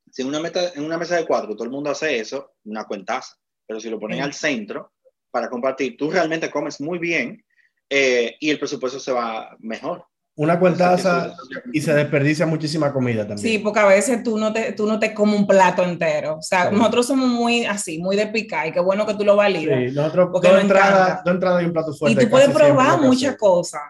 si 0.09 0.22
en 0.22 0.30
una, 0.30 0.39
meta, 0.39 0.72
en 0.74 0.84
una 0.84 0.97
mesa 0.97 1.18
de 1.18 1.26
cuatro 1.26 1.53
todo 1.55 1.66
el 1.66 1.72
mundo 1.72 1.89
hace 1.89 2.18
eso, 2.18 2.53
una 2.64 2.86
cuentaza. 2.86 3.36
Pero 3.68 3.80
si 3.80 3.89
lo 3.89 3.99
ponen 3.99 4.22
al 4.22 4.34
centro, 4.34 4.93
para 5.34 5.50
compartir, 5.50 5.98
tú 5.98 6.12
realmente 6.12 6.52
comes 6.52 6.80
muy 6.80 7.00
bien 7.00 7.44
eh, 7.90 8.36
y 8.40 8.52
el 8.52 8.60
presupuesto 8.60 9.00
se 9.00 9.12
va 9.12 9.58
mejor. 9.60 10.06
Una 10.36 10.60
cuentaza 10.60 11.36
y 11.72 11.82
se 11.82 11.94
desperdicia 11.94 12.46
muchísima 12.46 12.94
comida 12.94 13.28
también. 13.28 13.38
Sí, 13.38 13.60
porque 13.60 13.80
a 13.80 13.86
veces 13.86 14.24
tú 14.24 14.38
no 14.38 14.54
te, 14.54 14.74
tú 14.74 14.88
no 14.88 15.00
te 15.00 15.14
comes 15.14 15.40
un 15.40 15.48
plato 15.48 15.84
entero. 15.84 16.38
O 16.38 16.42
sea, 16.42 16.72
nosotros 16.72 17.08
somos 17.08 17.30
muy 17.30 17.66
así, 17.66 18.00
muy 18.00 18.16
de 18.16 18.28
picar 18.28 18.68
y 18.68 18.72
qué 18.72 18.80
bueno 18.80 19.06
que 19.06 19.14
tú 19.16 19.24
lo 19.24 19.36
validas. 19.36 19.78
Sí, 19.78 19.96
nosotros 19.96 20.30
porque 20.32 20.50
dos 20.50 20.62
entradas 20.62 21.22
entrada 21.26 21.62
y 21.62 21.66
un 21.66 21.74
plato 21.74 21.94
fuerte. 21.94 22.20
Y 22.20 22.26
tú 22.26 22.32
puedes 22.32 22.50
probar 22.50 23.00
muchas 23.02 23.36
cosas. 23.38 23.82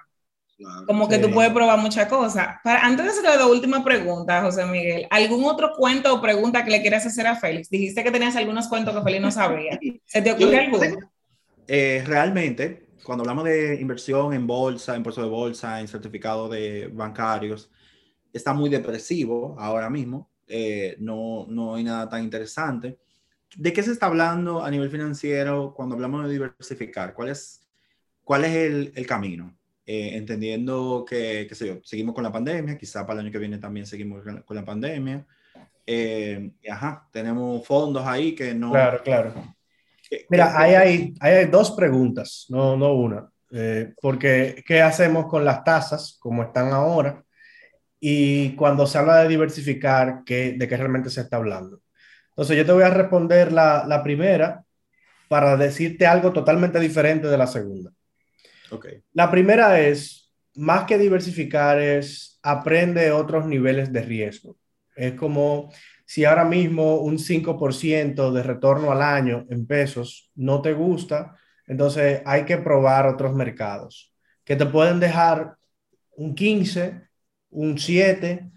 Como 0.86 1.08
que 1.08 1.18
tú 1.18 1.32
puedes 1.32 1.52
probar 1.52 1.78
muchas 1.80 2.08
cosas. 2.08 2.56
Para, 2.64 2.86
antes 2.86 3.06
de 3.06 3.12
hacer 3.12 3.40
la 3.40 3.48
última 3.48 3.84
pregunta, 3.84 4.42
José 4.42 4.66
Miguel, 4.66 5.08
¿algún 5.10 5.46
otro 5.46 5.74
cuento 5.78 6.14
o 6.14 6.22
pregunta 6.22 6.64
que 6.64 6.72
le 6.72 6.82
quieras 6.82 7.06
hacer 7.06 7.28
a 7.28 7.36
Félix? 7.36 7.70
Dijiste 7.70 8.04
que 8.04 8.12
tenías 8.12 8.36
algunos 8.36 8.68
cuentos 8.68 8.96
que 8.96 9.02
Félix 9.02 9.22
no 9.22 9.32
sabía. 9.32 9.80
¿Se 10.06 10.22
te 10.22 10.32
ocurre 10.32 10.60
alguno? 10.60 11.13
Eh, 11.68 12.04
realmente, 12.06 12.88
cuando 13.04 13.24
hablamos 13.24 13.46
de 13.46 13.80
inversión 13.80 14.34
en 14.34 14.46
bolsa, 14.48 14.96
en 14.96 15.04
puesto 15.04 15.22
de 15.22 15.30
bolsa, 15.30 15.80
en 15.80 15.88
certificados 15.88 16.52
de 16.52 16.88
bancarios, 16.88 17.72
está 18.32 18.54
muy 18.54 18.70
depresivo 18.70 19.56
ahora 19.60 19.90
mismo. 19.90 20.30
Eh, 20.48 20.96
no, 21.00 21.46
no 21.50 21.76
hay 21.76 21.84
nada 21.84 22.10
tan 22.10 22.24
interesante. 22.24 23.00
¿De 23.56 23.72
qué 23.72 23.84
se 23.84 23.92
está 23.92 24.08
hablando 24.08 24.64
a 24.64 24.72
nivel 24.72 24.90
financiero 24.90 25.74
cuando 25.76 25.96
hablamos 25.96 26.26
de 26.26 26.32
diversificar? 26.32 27.14
¿Cuál 27.14 27.30
es, 27.30 27.62
cuál 28.24 28.46
es 28.46 28.56
el, 28.56 28.92
el 28.96 29.06
camino? 29.06 29.56
Eh, 29.86 30.16
entendiendo 30.16 31.06
que, 31.08 31.46
qué 31.48 31.56
sé 31.56 31.68
yo, 31.68 31.80
seguimos 31.84 32.16
con 32.16 32.24
la 32.24 32.32
pandemia, 32.32 32.78
quizá 32.78 33.06
para 33.06 33.20
el 33.20 33.26
año 33.26 33.32
que 33.34 33.40
viene 33.40 33.58
también 33.58 33.86
seguimos 33.86 34.24
con 34.46 34.56
la 34.56 34.66
pandemia. 34.66 35.26
ajá, 36.70 37.10
tenemos 37.12 37.66
fondos 37.66 38.06
ahí 38.06 38.34
que 38.34 38.54
no... 38.54 38.72
Claro, 38.72 39.04
claro 39.04 39.34
Mira, 40.30 40.60
hay, 40.60 41.14
hay, 41.20 41.46
dos 41.46 41.72
preguntas, 41.72 42.46
no, 42.50 42.76
no 42.78 42.94
una. 42.94 43.30
Eh, 43.52 43.94
porque, 44.02 44.64
¿qué 44.66 44.82
hacemos 44.82 45.28
con 45.28 45.46
las 45.46 45.64
tasas 45.64 46.18
como 46.20 46.44
están 46.44 46.72
ahora? 46.72 47.24
Y 48.00 48.56
cuando 48.56 48.86
se 48.88 48.98
habla 48.98 49.24
de 49.24 49.30
diversificar, 49.30 50.24
¿qué, 50.26 50.56
¿de 50.58 50.68
qué 50.68 50.78
realmente 50.78 51.10
se 51.10 51.22
está 51.22 51.38
hablando? 51.38 51.80
Entonces, 52.30 52.58
yo 52.58 52.66
te 52.66 52.72
voy 52.72 52.84
a 52.84 52.90
responder 52.90 53.52
la, 53.52 53.86
la 53.88 54.04
primera 54.04 54.64
para 55.28 55.56
decirte 55.56 56.06
algo 56.06 56.34
totalmente 56.34 56.80
diferente 56.80 57.28
de 57.28 57.38
la 57.38 57.48
segunda. 57.48 57.92
Okay. 58.72 59.02
La 59.14 59.30
primera 59.30 59.80
es, 59.80 60.32
más 60.56 60.86
que 60.86 60.98
diversificar, 60.98 61.80
es 61.80 62.40
aprende 62.44 63.12
otros 63.12 63.46
niveles 63.46 63.92
de 63.92 64.02
riesgo. 64.02 64.58
Es 64.96 65.14
como 65.14 65.72
si 66.06 66.26
ahora 66.26 66.46
mismo 66.46 66.98
un 66.98 67.18
5% 67.18 68.32
de 68.32 68.44
retorno 68.44 68.92
al 68.92 69.02
año 69.02 69.46
en 69.50 69.66
pesos 69.66 70.32
no 70.36 70.62
te 70.62 70.74
gusta, 70.74 71.36
entonces 71.68 72.22
hay 72.26 72.46
que 72.46 72.58
probar 72.58 73.08
otros 73.08 73.34
mercados 73.34 74.14
que 74.44 74.56
te 74.56 74.66
pueden 74.66 75.00
dejar 75.00 75.56
un 76.16 76.36
15, 76.36 77.02
un 77.52 77.78
7, 77.78 78.52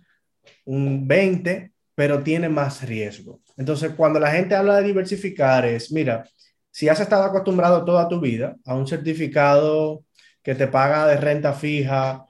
un 0.64 1.07
20, 1.07 1.72
pero 1.94 2.22
tiene 2.22 2.49
más 2.49 2.82
riesgo. 2.86 3.40
Entonces, 3.57 3.92
cuando 3.97 4.20
la 4.20 4.30
gente 4.30 4.55
habla 4.55 4.76
de 4.76 4.88
diversificar 4.88 5.64
es, 5.64 5.90
mira, 5.92 6.24
si 6.70 6.88
has 6.88 7.01
estado 7.01 7.24
acostumbrado 7.24 7.84
toda 7.84 8.09
tu 8.09 8.20
vida 8.20 8.57
a 8.66 8.74
un 8.74 8.86
certificado 8.86 10.05
que 10.42 10.55
te 10.55 10.66
paga 10.66 11.07
de 11.07 11.16
renta 11.16 11.53
fija 11.55 12.26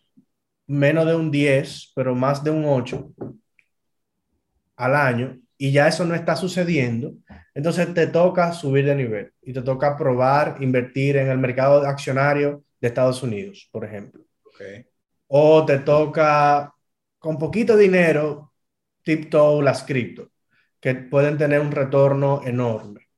menos 0.66 1.06
de 1.06 1.16
un 1.16 1.30
10, 1.30 1.92
pero 1.94 2.14
más 2.14 2.42
de 2.44 2.50
un 2.50 2.64
8, 2.64 3.12
al 4.76 4.94
año 4.94 5.38
y 5.58 5.72
ya 5.72 5.88
eso 5.88 6.04
no 6.04 6.14
está 6.14 6.36
sucediendo, 6.36 7.14
entonces 7.54 7.92
te 7.94 8.06
toca 8.08 8.52
subir 8.52 8.84
de 8.84 8.94
nivel 8.94 9.32
y 9.42 9.52
te 9.52 9.62
toca 9.62 9.96
probar 9.96 10.56
invertir 10.60 11.16
en 11.16 11.28
el 11.28 11.38
mercado 11.38 11.86
accionario 11.86 12.64
de 12.80 12.88
Estados 12.88 13.22
Unidos, 13.22 13.68
por 13.72 13.84
ejemplo. 13.84 14.22
O 15.28 15.64
te 15.64 15.78
toca 15.78 16.72
con 17.18 17.38
poquito 17.38 17.76
dinero, 17.76 18.52
tiptoe 19.02 19.62
las 19.62 19.82
cripto, 19.82 20.30
que 20.80 20.94
pueden 20.94 21.38
tener 21.38 21.60
un 21.60 21.72
retorno 21.72 22.42
enorme. 22.44 23.08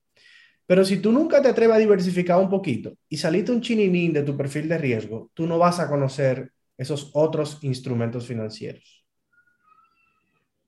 Pero 0.66 0.84
si 0.84 0.98
tú 0.98 1.12
nunca 1.12 1.40
te 1.42 1.48
atreves 1.48 1.76
a 1.76 1.80
diversificar 1.80 2.38
un 2.38 2.50
poquito 2.50 2.94
y 3.08 3.16
saliste 3.16 3.52
un 3.52 3.62
chininín 3.62 4.12
de 4.12 4.22
tu 4.22 4.36
perfil 4.36 4.68
de 4.68 4.78
riesgo, 4.78 5.30
tú 5.34 5.46
no 5.46 5.58
vas 5.58 5.80
a 5.80 5.88
conocer 5.88 6.52
esos 6.76 7.10
otros 7.14 7.58
instrumentos 7.62 8.26
financieros. 8.26 9.04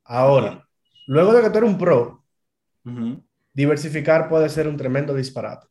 Ahora, 0.05 0.66
Luego 1.11 1.32
de 1.32 1.42
que 1.42 1.50
tú 1.50 1.58
eres 1.58 1.70
un 1.70 1.76
pro, 1.76 2.24
diversificar 3.52 4.28
puede 4.28 4.48
ser 4.48 4.68
un 4.68 4.76
tremendo 4.76 5.12
disparate. 5.12 5.66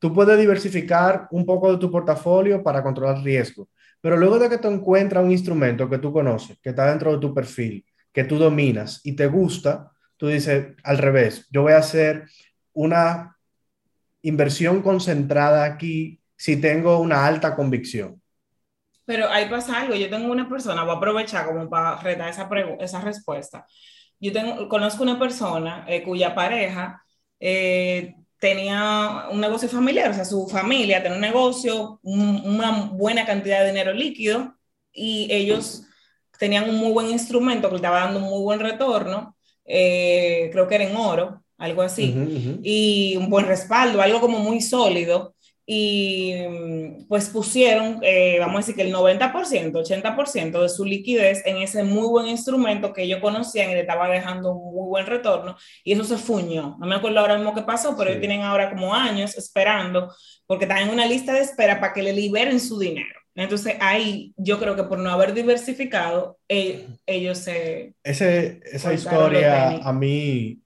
Tú 0.00 0.12
puedes 0.12 0.36
diversificar 0.36 1.28
un 1.30 1.46
poco 1.46 1.70
de 1.70 1.78
tu 1.78 1.92
portafolio 1.92 2.60
para 2.60 2.82
controlar 2.82 3.22
riesgo, 3.22 3.68
pero 4.00 4.16
luego 4.16 4.40
de 4.40 4.48
que 4.48 4.58
tú 4.58 4.66
encuentras 4.66 5.22
un 5.22 5.30
instrumento 5.30 5.88
que 5.88 5.98
tú 5.98 6.12
conoces, 6.12 6.58
que 6.60 6.70
está 6.70 6.90
dentro 6.90 7.12
de 7.12 7.18
tu 7.18 7.32
perfil, 7.32 7.86
que 8.12 8.24
tú 8.24 8.36
dominas 8.36 9.00
y 9.04 9.12
te 9.12 9.28
gusta, 9.28 9.92
tú 10.16 10.26
dices 10.26 10.74
al 10.82 10.98
revés, 10.98 11.46
yo 11.52 11.62
voy 11.62 11.74
a 11.74 11.78
hacer 11.78 12.24
una 12.72 13.38
inversión 14.22 14.82
concentrada 14.82 15.62
aquí 15.62 16.20
si 16.36 16.56
tengo 16.56 16.98
una 16.98 17.24
alta 17.24 17.54
convicción. 17.54 18.20
Pero 19.04 19.28
ahí 19.28 19.48
pasa 19.48 19.80
algo, 19.80 19.94
yo 19.94 20.08
tengo 20.08 20.32
una 20.32 20.48
persona, 20.48 20.82
voy 20.82 20.94
a 20.94 20.96
aprovechar 20.96 21.46
como 21.46 21.68
para 21.68 21.96
retar 22.00 22.28
esa, 22.28 22.48
esa 22.80 23.00
respuesta. 23.00 23.66
Yo 24.18 24.32
tengo, 24.32 24.68
conozco 24.68 25.02
una 25.02 25.18
persona 25.18 25.84
eh, 25.88 26.02
cuya 26.02 26.34
pareja 26.34 27.04
eh, 27.38 28.14
tenía 28.38 29.26
un 29.30 29.40
negocio 29.40 29.68
familiar, 29.68 30.10
o 30.10 30.14
sea, 30.14 30.24
su 30.24 30.48
familia 30.48 31.02
tenía 31.02 31.16
un 31.16 31.22
negocio, 31.22 32.00
una 32.02 32.90
buena 32.92 33.26
cantidad 33.26 33.60
de 33.60 33.68
dinero 33.68 33.92
líquido 33.92 34.54
y 34.92 35.28
ellos 35.30 35.82
tenían 36.38 36.68
un 36.68 36.76
muy 36.76 36.92
buen 36.92 37.10
instrumento 37.10 37.68
que 37.68 37.74
le 37.74 37.76
estaba 37.76 38.00
dando 38.00 38.20
un 38.20 38.26
muy 38.26 38.42
buen 38.42 38.60
retorno, 38.60 39.36
eh, 39.64 40.50
creo 40.52 40.68
que 40.68 40.74
era 40.74 40.84
en 40.84 40.96
oro, 40.96 41.42
algo 41.58 41.82
así, 41.82 42.60
y 42.62 43.16
un 43.16 43.30
buen 43.30 43.46
respaldo, 43.46 44.02
algo 44.02 44.20
como 44.20 44.38
muy 44.38 44.60
sólido 44.60 45.33
y 45.66 46.34
mm, 46.48 47.06
pues 47.08 47.30
pusieron, 47.30 47.98
eh, 48.02 48.36
vamos 48.38 48.56
a 48.56 48.58
decir 48.58 48.74
que 48.74 48.82
el 48.82 48.92
90%, 48.94 49.72
80% 49.72 50.62
de 50.62 50.68
su 50.68 50.84
liquidez 50.84 51.42
en 51.46 51.58
ese 51.58 51.82
muy 51.82 52.06
buen 52.08 52.26
instrumento 52.26 52.92
que 52.92 53.02
ellos 53.02 53.20
conocían 53.20 53.70
y 53.70 53.74
le 53.74 53.80
estaba 53.80 54.08
dejando 54.08 54.52
un 54.52 54.74
muy 54.74 54.88
buen 54.88 55.06
retorno 55.06 55.56
y 55.82 55.92
eso 55.92 56.04
se 56.04 56.18
fuñó. 56.18 56.76
No 56.78 56.86
me 56.86 56.96
acuerdo 56.96 57.20
ahora 57.20 57.36
mismo 57.36 57.54
qué 57.54 57.62
pasó, 57.62 57.96
pero 57.96 58.10
ellos 58.10 58.20
tienen 58.20 58.42
ahora 58.42 58.70
como 58.70 58.94
años 58.94 59.36
esperando 59.38 60.14
porque 60.46 60.64
están 60.64 60.78
en 60.78 60.90
una 60.90 61.06
lista 61.06 61.32
de 61.32 61.40
espera 61.40 61.80
para 61.80 61.92
que 61.94 62.02
le 62.02 62.12
liberen 62.12 62.60
su 62.60 62.78
dinero. 62.78 63.20
Entonces 63.34 63.76
ahí 63.80 64.32
yo 64.36 64.60
creo 64.60 64.76
que 64.76 64.84
por 64.84 64.98
no 64.98 65.10
haber 65.10 65.34
diversificado, 65.34 66.38
eh, 66.48 66.86
ellos 67.06 67.38
se... 67.38 67.94
Ese, 68.04 68.60
esa 68.64 68.92
historia 68.92 69.78
a 69.82 69.92
mí 69.92 70.63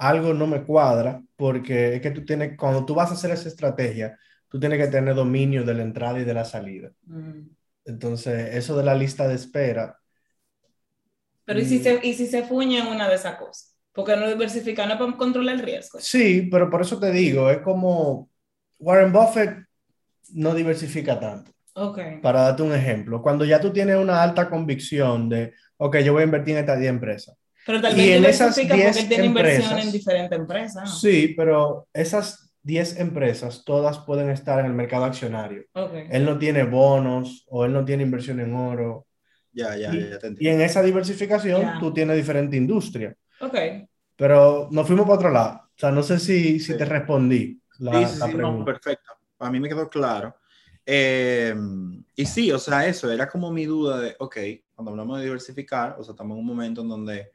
algo 0.00 0.32
no 0.32 0.46
me 0.46 0.64
cuadra 0.64 1.22
porque 1.36 1.96
es 1.96 2.00
que 2.00 2.10
tú 2.10 2.24
tienes, 2.24 2.56
cuando 2.56 2.86
tú 2.86 2.94
vas 2.94 3.10
a 3.10 3.14
hacer 3.14 3.30
esa 3.30 3.48
estrategia, 3.48 4.18
tú 4.48 4.58
tienes 4.58 4.78
que 4.78 4.88
tener 4.90 5.14
dominio 5.14 5.62
de 5.62 5.74
la 5.74 5.82
entrada 5.82 6.18
y 6.18 6.24
de 6.24 6.34
la 6.34 6.46
salida. 6.46 6.90
Mm. 7.04 7.48
Entonces, 7.84 8.56
eso 8.56 8.76
de 8.76 8.84
la 8.84 8.94
lista 8.94 9.28
de 9.28 9.34
espera. 9.34 9.98
Pero 11.44 11.60
¿y 11.60 11.64
si 11.66 11.78
mm. 11.78 11.82
se, 11.82 12.00
y 12.02 12.14
si 12.14 12.26
se 12.26 12.44
fuña 12.44 12.80
en 12.80 12.86
una 12.86 13.08
de 13.08 13.16
esas 13.16 13.36
cosas? 13.36 13.76
Porque 13.92 14.16
no 14.16 14.26
diversificar 14.26 14.88
no 14.88 14.98
para 14.98 15.16
controlar 15.18 15.56
el 15.56 15.62
riesgo. 15.62 15.98
Sí, 16.00 16.48
pero 16.50 16.70
por 16.70 16.80
eso 16.80 16.98
te 16.98 17.10
digo, 17.10 17.50
es 17.50 17.58
como 17.58 18.30
Warren 18.78 19.12
Buffett 19.12 19.66
no 20.32 20.54
diversifica 20.54 21.20
tanto. 21.20 21.52
Okay. 21.74 22.20
Para 22.20 22.42
darte 22.42 22.62
un 22.62 22.72
ejemplo, 22.72 23.20
cuando 23.20 23.44
ya 23.44 23.60
tú 23.60 23.70
tienes 23.70 23.96
una 23.96 24.22
alta 24.22 24.48
convicción 24.48 25.28
de, 25.28 25.52
ok, 25.76 25.98
yo 25.98 26.14
voy 26.14 26.22
a 26.22 26.24
invertir 26.24 26.54
en 26.54 26.60
esta 26.60 26.76
10 26.76 26.90
empresas, 26.90 27.36
pero 27.66 27.80
tal 27.80 27.94
vez 27.94 28.06
y 28.06 28.12
en 28.12 28.24
esas 28.24 28.58
porque 28.58 28.88
él 28.88 29.08
tiene 29.08 29.26
inversión 29.26 29.78
en 29.78 29.92
diferentes 29.92 30.38
empresas. 30.38 31.00
Sí, 31.00 31.34
pero 31.36 31.88
esas 31.92 32.50
10 32.62 32.98
empresas 33.00 33.64
todas 33.64 33.98
pueden 33.98 34.30
estar 34.30 34.60
en 34.60 34.66
el 34.66 34.72
mercado 34.72 35.04
accionario. 35.04 35.64
Él 36.10 36.24
no 36.24 36.38
tiene 36.38 36.64
bonos 36.64 37.44
o 37.48 37.64
él 37.64 37.72
no 37.72 37.84
tiene 37.84 38.02
inversión 38.02 38.40
en 38.40 38.54
oro. 38.54 39.06
Ya, 39.52 39.76
ya, 39.76 39.92
y, 39.92 40.10
ya 40.10 40.18
te 40.18 40.34
Y 40.38 40.48
en 40.48 40.60
esa 40.60 40.82
diversificación 40.82 41.80
tú 41.80 41.92
tienes 41.92 42.16
diferente 42.16 42.56
industria. 42.56 43.14
Ok. 43.40 43.56
Pero 44.16 44.68
nos 44.70 44.86
fuimos 44.86 45.06
para 45.06 45.16
otro 45.16 45.30
lado. 45.30 45.62
O 45.64 45.78
sea, 45.80 45.90
no 45.90 46.02
sé 46.02 46.18
si, 46.18 46.60
si 46.60 46.76
te 46.76 46.84
respondí 46.84 47.60
la, 47.78 48.06
sí, 48.06 48.20
sí, 48.20 48.36
No, 48.36 48.64
perfecto. 48.64 49.12
Para 49.36 49.50
mí 49.50 49.58
me 49.58 49.68
quedó 49.68 49.88
claro. 49.88 50.36
Eh, 50.84 51.54
y 52.14 52.26
sí, 52.26 52.52
o 52.52 52.58
sea, 52.58 52.86
eso 52.86 53.10
era 53.10 53.28
como 53.28 53.50
mi 53.50 53.64
duda 53.64 53.98
de, 53.98 54.16
ok, 54.18 54.36
cuando 54.74 54.90
hablamos 54.90 55.18
de 55.18 55.24
diversificar, 55.24 55.96
o 55.98 56.04
sea, 56.04 56.12
estamos 56.12 56.34
en 56.34 56.40
un 56.40 56.46
momento 56.46 56.82
en 56.82 56.88
donde 56.88 57.30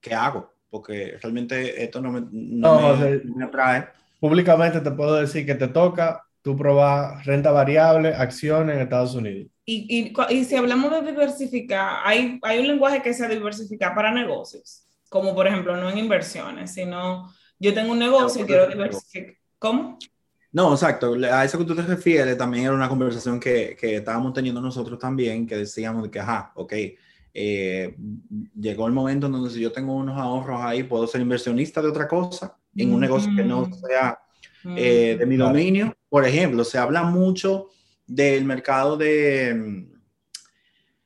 ¿qué 0.00 0.14
hago? 0.14 0.52
Porque 0.70 1.16
realmente 1.22 1.82
esto 1.82 2.00
no 2.00 2.12
me, 2.12 2.22
no, 2.30 2.96
me, 2.96 3.44
atrae. 3.44 3.88
Públicamente 4.20 4.80
te 4.80 4.90
puedo 4.90 5.16
decir 5.16 5.46
que 5.46 5.54
te 5.54 5.68
toca 5.68 6.24
tú 6.42 6.56
probar 6.56 7.24
renta 7.24 7.50
variable, 7.50 8.14
acciones 8.14 8.76
en 8.76 8.82
Estados 8.82 9.14
Unidos. 9.14 9.50
Y, 9.64 9.86
y, 9.88 10.34
y, 10.34 10.44
si 10.44 10.54
hablamos 10.54 10.92
de 10.92 11.02
diversificar, 11.02 12.00
hay, 12.04 12.38
hay 12.42 12.60
un 12.60 12.68
lenguaje 12.68 13.02
que 13.02 13.12
se 13.12 13.28
diversifica 13.28 13.94
para 13.94 14.12
negocios, 14.12 14.86
como 15.08 15.34
por 15.34 15.48
ejemplo 15.48 15.76
no 15.76 15.90
en 15.90 15.98
inversiones, 15.98 16.72
sino 16.72 17.32
yo 17.58 17.74
tengo 17.74 17.92
un 17.92 17.98
negocio 17.98 18.44
y 18.44 18.46
quiero 18.46 18.68
diversificar. 18.68 19.34
¿Cómo? 19.58 19.98
No, 20.52 20.72
exacto. 20.72 21.14
A 21.30 21.44
eso 21.44 21.58
que 21.58 21.64
tú 21.64 21.74
te 21.74 21.82
refieres 21.82 22.38
también 22.38 22.64
era 22.64 22.74
una 22.74 22.88
conversación 22.88 23.40
que, 23.40 23.76
que 23.78 23.96
estábamos 23.96 24.32
teniendo 24.32 24.60
nosotros 24.60 24.98
también, 24.98 25.46
que 25.46 25.56
decíamos 25.56 26.04
de 26.04 26.10
que, 26.10 26.20
ajá, 26.20 26.52
ok, 26.54 26.72
eh, 27.38 27.94
llegó 28.58 28.86
el 28.86 28.94
momento 28.94 29.26
en 29.26 29.32
donde 29.32 29.50
si 29.50 29.60
yo 29.60 29.70
tengo 29.70 29.94
unos 29.94 30.18
ahorros 30.18 30.58
ahí, 30.62 30.84
puedo 30.84 31.06
ser 31.06 31.20
inversionista 31.20 31.82
de 31.82 31.88
otra 31.88 32.08
cosa, 32.08 32.56
en 32.74 32.94
un 32.94 33.00
negocio 33.00 33.30
que 33.36 33.44
no 33.44 33.68
sea 33.74 34.18
eh, 34.74 35.16
de 35.18 35.26
mi 35.26 35.36
dominio. 35.36 35.94
Por 36.08 36.24
ejemplo, 36.24 36.64
se 36.64 36.78
habla 36.78 37.02
mucho 37.02 37.68
del 38.06 38.46
mercado 38.46 38.96
de... 38.96 39.86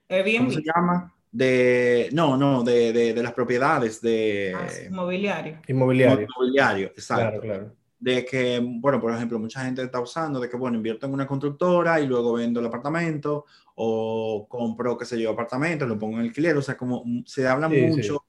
¿Cómo 0.08 0.50
se 0.52 0.62
llama? 0.62 1.12
De, 1.32 2.10
no, 2.12 2.36
no, 2.36 2.62
de, 2.62 2.92
de, 2.92 3.22
las 3.22 3.32
propiedades 3.32 4.00
de... 4.00 4.54
Ah, 4.56 4.68
inmobiliario. 4.86 5.58
Inmobiliario. 5.66 6.28
Inmobiliario, 6.28 6.86
exacto. 6.88 7.40
Claro, 7.40 7.40
claro 7.40 7.79
de 8.00 8.24
que, 8.24 8.60
bueno, 8.64 9.00
por 9.00 9.14
ejemplo, 9.14 9.38
mucha 9.38 9.62
gente 9.64 9.82
está 9.82 10.00
usando 10.00 10.40
de 10.40 10.48
que, 10.48 10.56
bueno, 10.56 10.78
invierto 10.78 11.06
en 11.06 11.12
una 11.12 11.26
constructora 11.26 12.00
y 12.00 12.06
luego 12.06 12.32
vendo 12.32 12.58
el 12.58 12.66
apartamento 12.66 13.44
o 13.76 14.46
compro, 14.48 14.96
qué 14.96 15.04
sé 15.04 15.20
yo, 15.20 15.30
apartamento, 15.30 15.86
lo 15.86 15.98
pongo 15.98 16.18
en 16.18 16.24
alquiler, 16.24 16.56
o 16.56 16.62
sea, 16.62 16.76
como 16.76 17.04
se 17.26 17.46
habla 17.46 17.68
mucho 17.68 18.24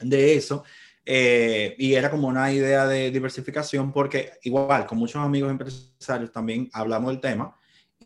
de 0.00 0.34
eso. 0.34 0.62
Eh, 1.04 1.74
y 1.78 1.94
era 1.94 2.10
como 2.10 2.28
una 2.28 2.52
idea 2.52 2.86
de 2.86 3.10
diversificación 3.10 3.92
porque 3.92 4.34
igual 4.44 4.86
con 4.86 4.98
muchos 4.98 5.16
amigos 5.16 5.50
empresarios 5.50 6.30
también 6.30 6.70
hablamos 6.72 7.10
del 7.10 7.20
tema 7.20 7.56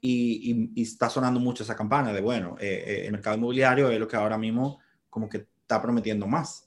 y, 0.01 0.71
y, 0.75 0.83
está 0.83 1.11
sonando 1.11 1.39
mucho 1.39 1.63
esa 1.63 1.77
campana 1.77 2.13
de, 2.13 2.23
bueno, 2.23 2.57
eh, 2.59 2.85
eh, 2.87 3.07
el 3.07 3.13
mercado 3.13 3.37
inmobiliario 3.37 3.91
es 3.91 3.99
lo 4.01 4.09
que 4.09 4.17
ahora 4.17 4.39
mismo 4.39 4.79
como 5.11 5.29
que 5.29 5.47
está 5.61 5.83
prometiendo 5.83 6.27
más. 6.27 6.66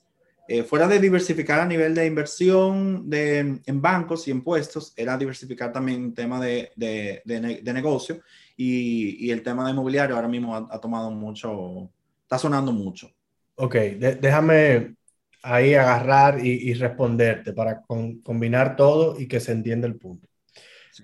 Eh, 0.52 0.64
fuera 0.64 0.88
de 0.88 0.98
diversificar 0.98 1.60
a 1.60 1.64
nivel 1.64 1.94
de 1.94 2.06
inversión 2.06 3.08
de, 3.08 3.60
en 3.64 3.80
bancos 3.80 4.26
y 4.26 4.32
en 4.32 4.42
puestos, 4.42 4.92
era 4.96 5.16
diversificar 5.16 5.70
también 5.70 6.06
el 6.06 6.12
tema 6.12 6.40
de, 6.40 6.72
de, 6.74 7.22
de 7.24 7.72
negocio 7.72 8.20
y, 8.56 9.24
y, 9.24 9.30
el 9.30 9.44
tema 9.44 9.64
de 9.64 9.70
inmobiliario 9.70 10.16
ahora 10.16 10.26
mismo 10.26 10.56
ha, 10.56 10.80
tomado 10.80 11.12
mucho, 11.12 11.88
está 12.22 12.36
sonando 12.36 12.72
mucho. 12.72 13.12
Ok, 13.54 13.76
déjame 13.76 14.96
ahí 15.40 15.74
agarrar 15.74 16.44
y, 16.44 16.68
y 16.68 16.74
responderte 16.74 17.52
para 17.52 17.82
combinar 17.82 18.74
todo 18.74 19.20
y 19.20 19.28
que 19.28 19.38
se 19.38 19.52
entienda 19.52 19.86
el 19.86 19.98
punto. 19.98 20.26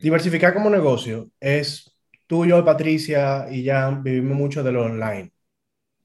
Diversificar 0.03 0.55
como 0.55 0.71
negocio 0.71 1.31
es 1.39 1.97
tú, 2.27 2.45
yo, 2.47 2.65
Patricia 2.65 3.47
y 3.49 3.65
Jan 3.65 4.03
vivimos 4.03 4.37
mucho 4.37 4.65
de 4.65 4.73
lo 4.73 4.87
online. 4.87 5.31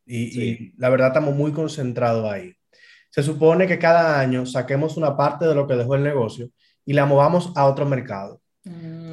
Y, 0.05 0.43
y, 0.43 0.73
la 0.77 0.89
verdad 0.89 1.07
estamos 1.07 1.33
muy 1.33 1.51
concentrados 1.51 2.31
ahí. 2.31 2.55
Se 3.11 3.21
supone 3.21 3.67
que 3.67 3.77
cada 3.77 4.19
año 4.19 4.45
saquemos 4.45 4.97
una 4.97 5.15
parte 5.15 5.45
de 5.45 5.53
lo 5.53 5.67
que 5.67 5.75
dejó 5.75 5.95
el 5.95 6.03
negocio 6.03 6.49
y 6.85 6.93
la 6.93 7.05
movamos 7.05 7.53
a 7.55 7.67
otro 7.67 7.85
mercado. 7.85 8.41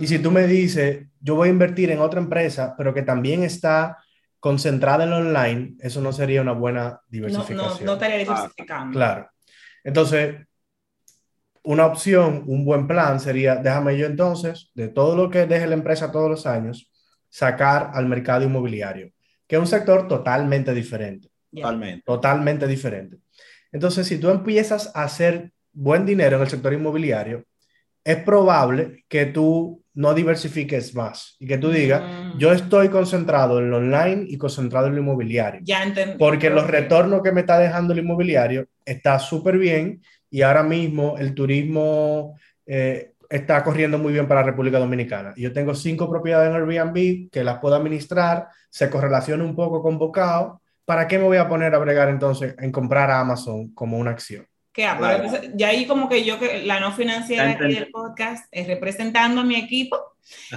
Y 0.00 0.06
si 0.06 0.18
tú 0.18 0.30
me 0.30 0.46
dices, 0.46 1.06
yo 1.20 1.34
voy 1.34 1.48
a 1.48 1.52
invertir 1.52 1.90
en 1.90 2.00
otra 2.00 2.20
empresa, 2.20 2.74
pero 2.76 2.94
que 2.94 3.02
también 3.02 3.42
está 3.42 3.98
concentrada 4.40 5.04
en 5.04 5.10
lo 5.10 5.16
online, 5.16 5.74
eso 5.80 6.00
no 6.00 6.12
sería 6.12 6.42
una 6.42 6.52
buena 6.52 7.00
diversificación. 7.08 7.56
No, 7.56 7.78
no, 7.80 7.86
no 7.86 7.92
estaría 7.94 8.18
diversificando. 8.18 8.92
Claro. 8.96 9.30
Entonces, 9.82 10.36
una 11.64 11.86
opción, 11.86 12.44
un 12.46 12.64
buen 12.64 12.86
plan 12.86 13.18
sería, 13.20 13.56
déjame 13.56 13.98
yo 13.98 14.06
entonces, 14.06 14.70
de 14.74 14.88
todo 14.88 15.16
lo 15.16 15.28
que 15.28 15.46
deje 15.46 15.66
la 15.66 15.74
empresa 15.74 16.12
todos 16.12 16.30
los 16.30 16.46
años, 16.46 16.92
sacar 17.28 17.90
al 17.94 18.06
mercado 18.06 18.44
inmobiliario, 18.44 19.10
que 19.46 19.56
es 19.56 19.60
un 19.60 19.66
sector 19.66 20.06
totalmente 20.06 20.72
diferente. 20.72 21.28
Totalmente. 21.52 22.02
Totalmente 22.04 22.66
diferente. 22.66 23.18
Entonces, 23.72 24.06
si 24.06 24.18
tú 24.18 24.30
empiezas 24.30 24.90
a 24.94 25.04
hacer 25.04 25.52
buen 25.72 26.06
dinero 26.06 26.36
en 26.36 26.42
el 26.42 26.48
sector 26.48 26.72
inmobiliario, 26.72 27.44
es 28.04 28.16
probable 28.16 29.04
que 29.08 29.26
tú 29.26 29.82
no 29.94 30.14
diversifiques 30.14 30.94
más 30.94 31.36
y 31.40 31.46
que 31.46 31.58
tú 31.58 31.70
digas, 31.70 32.02
mm. 32.02 32.38
yo 32.38 32.52
estoy 32.52 32.88
concentrado 32.88 33.58
en 33.58 33.70
lo 33.70 33.78
online 33.78 34.24
y 34.28 34.38
concentrado 34.38 34.86
en 34.86 34.94
lo 34.94 35.00
inmobiliario. 35.00 35.60
Ya 35.64 35.82
entendí. 35.82 36.16
Porque 36.16 36.50
los 36.50 36.66
retornos 36.68 37.22
que 37.22 37.32
me 37.32 37.40
está 37.40 37.58
dejando 37.58 37.92
el 37.92 37.98
inmobiliario 37.98 38.66
está 38.84 39.18
súper 39.18 39.58
bien 39.58 40.00
y 40.30 40.42
ahora 40.42 40.62
mismo 40.62 41.18
el 41.18 41.34
turismo 41.34 42.38
eh, 42.64 43.12
está 43.28 43.62
corriendo 43.64 43.98
muy 43.98 44.12
bien 44.12 44.26
para 44.26 44.40
la 44.40 44.46
República 44.46 44.78
Dominicana. 44.78 45.34
Yo 45.36 45.52
tengo 45.52 45.74
cinco 45.74 46.08
propiedades 46.08 46.48
en 46.50 46.56
Airbnb 46.56 47.30
que 47.30 47.44
las 47.44 47.58
puedo 47.58 47.74
administrar, 47.74 48.48
se 48.70 48.88
correlaciona 48.88 49.44
un 49.44 49.54
poco 49.54 49.82
con 49.82 49.98
Bocao 49.98 50.62
¿para 50.88 51.06
qué 51.06 51.18
me 51.18 51.24
voy 51.24 51.36
a 51.36 51.46
poner 51.46 51.74
a 51.74 51.78
bregar 51.78 52.08
entonces 52.08 52.54
en 52.58 52.72
comprar 52.72 53.10
a 53.10 53.20
Amazon 53.20 53.74
como 53.74 53.98
una 53.98 54.12
acción? 54.12 54.46
¿Qué 54.72 54.88
ya 55.54 55.68
ahí 55.68 55.86
como 55.86 56.08
que 56.08 56.24
yo, 56.24 56.38
que 56.38 56.62
la 56.62 56.80
no 56.80 56.92
financiera 56.92 57.50
aquí 57.50 57.74
del 57.74 57.90
podcast, 57.90 58.46
es 58.50 58.66
representando 58.66 59.42
a 59.42 59.44
mi 59.44 59.56
equipo, 59.56 59.98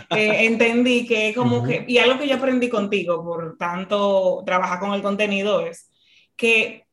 eh, 0.10 0.46
entendí 0.46 1.06
que 1.06 1.34
como 1.36 1.62
que, 1.64 1.84
y 1.86 1.98
algo 1.98 2.18
que 2.18 2.30
yo 2.30 2.38
aprendí 2.38 2.70
contigo 2.70 3.22
por 3.22 3.58
tanto 3.58 4.42
trabajar 4.46 4.80
con 4.80 4.94
el 4.94 5.02
contenido 5.02 5.68
es 5.68 5.92
que 6.38 6.86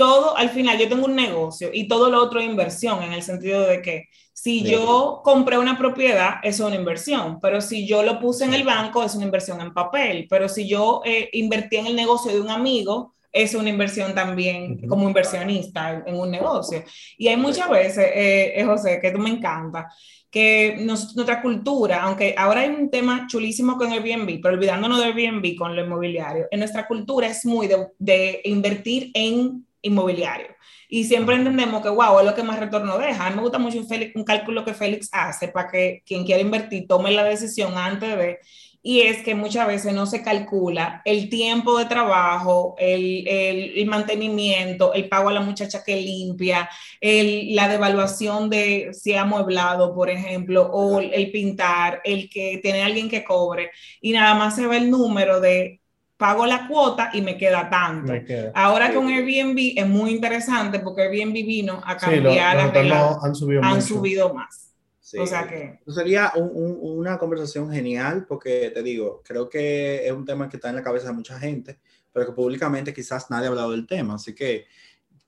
todo, 0.00 0.34
al 0.34 0.48
final 0.48 0.78
yo 0.78 0.88
tengo 0.88 1.04
un 1.04 1.14
negocio 1.14 1.68
y 1.74 1.86
todo 1.86 2.08
lo 2.10 2.22
otro 2.22 2.40
es 2.40 2.46
inversión, 2.46 3.02
en 3.02 3.12
el 3.12 3.22
sentido 3.22 3.66
de 3.66 3.82
que 3.82 4.08
si 4.32 4.62
yo 4.62 5.20
compré 5.22 5.58
una 5.58 5.76
propiedad, 5.76 6.36
es 6.42 6.58
una 6.58 6.74
inversión, 6.74 7.38
pero 7.38 7.60
si 7.60 7.86
yo 7.86 8.02
lo 8.02 8.18
puse 8.18 8.46
en 8.46 8.54
el 8.54 8.64
banco, 8.64 9.02
es 9.02 9.14
una 9.14 9.26
inversión 9.26 9.60
en 9.60 9.74
papel, 9.74 10.26
pero 10.30 10.48
si 10.48 10.66
yo 10.66 11.02
eh, 11.04 11.28
invertí 11.34 11.76
en 11.76 11.86
el 11.86 11.96
negocio 11.96 12.32
de 12.32 12.40
un 12.40 12.48
amigo, 12.48 13.14
es 13.30 13.54
una 13.54 13.68
inversión 13.68 14.14
también 14.14 14.88
como 14.88 15.06
inversionista 15.06 16.02
en, 16.06 16.16
un 16.16 16.30
negocio. 16.30 16.82
Y 17.18 17.28
hay 17.28 17.36
muchas 17.36 17.68
veces, 17.68 18.06
eh, 18.14 18.58
eh, 18.58 18.64
José, 18.64 19.00
que 19.02 19.10
tú 19.10 19.18
me 19.18 19.28
encanta, 19.28 19.86
que 20.30 20.78
nuestra 20.80 21.42
cultura, 21.42 22.04
aunque 22.04 22.34
ahora 22.38 22.62
hay 22.62 22.70
un 22.70 22.90
tema 22.90 23.26
chulísimo 23.28 23.76
con 23.76 23.92
Airbnb, 23.92 24.40
pero 24.40 24.54
olvidándonos 24.54 24.98
de 24.98 25.04
Airbnb 25.04 25.54
con 25.58 25.76
lo 25.76 25.84
inmobiliario, 25.84 26.46
en 26.50 26.60
nuestra 26.60 26.88
cultura 26.88 27.26
es 27.26 27.44
muy 27.44 27.66
de, 27.66 27.88
de 27.98 28.40
invertir 28.44 29.10
en 29.12 29.66
inmobiliario. 29.82 30.48
Y 30.88 31.04
siempre 31.04 31.36
entendemos 31.36 31.82
que, 31.82 31.88
wow, 31.88 32.18
es 32.18 32.26
lo 32.26 32.34
que 32.34 32.42
más 32.42 32.58
retorno 32.58 32.98
deja. 32.98 33.26
A 33.26 33.30
mí 33.30 33.36
me 33.36 33.42
gusta 33.42 33.58
mucho 33.58 33.78
un, 33.78 33.86
un 34.14 34.24
cálculo 34.24 34.64
que 34.64 34.74
Félix 34.74 35.08
hace 35.12 35.48
para 35.48 35.70
que 35.70 36.02
quien 36.04 36.24
quiera 36.24 36.40
invertir 36.40 36.88
tome 36.88 37.12
la 37.12 37.24
decisión 37.24 37.78
antes 37.78 38.16
de... 38.16 38.38
Y 38.82 39.02
es 39.02 39.22
que 39.22 39.34
muchas 39.34 39.66
veces 39.66 39.92
no 39.92 40.06
se 40.06 40.22
calcula 40.22 41.02
el 41.04 41.28
tiempo 41.28 41.78
de 41.78 41.84
trabajo, 41.84 42.76
el, 42.78 43.28
el, 43.28 43.86
mantenimiento, 43.86 44.94
el 44.94 45.06
pago 45.06 45.28
a 45.28 45.34
la 45.34 45.42
muchacha 45.42 45.84
que 45.84 45.96
limpia, 45.96 46.68
el, 46.98 47.54
la 47.54 47.68
devaluación 47.68 48.48
de 48.48 48.94
si 48.94 49.12
ha 49.12 49.20
amueblado, 49.20 49.94
por 49.94 50.08
ejemplo, 50.08 50.62
o 50.72 50.98
el 50.98 51.30
pintar, 51.30 52.00
el 52.04 52.30
que 52.30 52.58
tiene 52.62 52.82
alguien 52.82 53.10
que 53.10 53.22
cobre. 53.22 53.70
Y 54.00 54.12
nada 54.12 54.34
más 54.34 54.56
se 54.56 54.66
ve 54.66 54.78
el 54.78 54.90
número 54.90 55.40
de 55.40 55.79
pago 56.20 56.44
la 56.44 56.68
cuota 56.68 57.10
y 57.14 57.22
me 57.22 57.38
queda 57.38 57.70
tanto. 57.70 58.12
Ahora 58.54 58.92
con 58.94 59.08
Airbnb 59.08 59.72
es 59.74 59.88
muy 59.88 60.10
interesante 60.10 60.78
porque 60.78 61.02
Airbnb 61.02 61.32
vino 61.32 61.82
a 61.84 61.96
cambiar 61.96 62.56
las 62.58 62.74
reglas. 62.74 63.16
Han 63.22 63.34
subido, 63.34 63.64
han 63.64 63.82
subido 63.82 64.34
más. 64.34 64.74
O 65.18 65.26
sea 65.26 65.48
que... 65.48 65.80
Sería 65.88 66.30
una 66.36 67.18
conversación 67.18 67.72
genial 67.72 68.26
porque 68.28 68.70
te 68.72 68.82
digo, 68.82 69.22
creo 69.24 69.48
que 69.48 70.06
es 70.06 70.12
un 70.12 70.26
tema 70.26 70.48
que 70.48 70.58
está 70.58 70.68
en 70.68 70.76
la 70.76 70.82
cabeza 70.82 71.08
de 71.08 71.14
mucha 71.14 71.38
gente, 71.38 71.80
pero 72.12 72.26
que 72.26 72.32
públicamente 72.32 72.92
quizás 72.92 73.30
nadie 73.30 73.46
ha 73.46 73.48
hablado 73.48 73.70
del 73.70 73.86
tema. 73.86 74.16
Así 74.16 74.34
que 74.34 74.66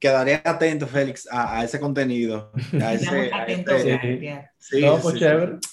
quedaré 0.02 0.42
atento, 0.44 0.88
Félix, 0.88 1.28
a, 1.30 1.62
ese 1.62 1.78
contenido. 1.78 2.50
A 2.82 2.94
ese, 2.94 3.30
atento, 3.32 3.72
sí. 4.58 4.82
Pues 5.00 5.22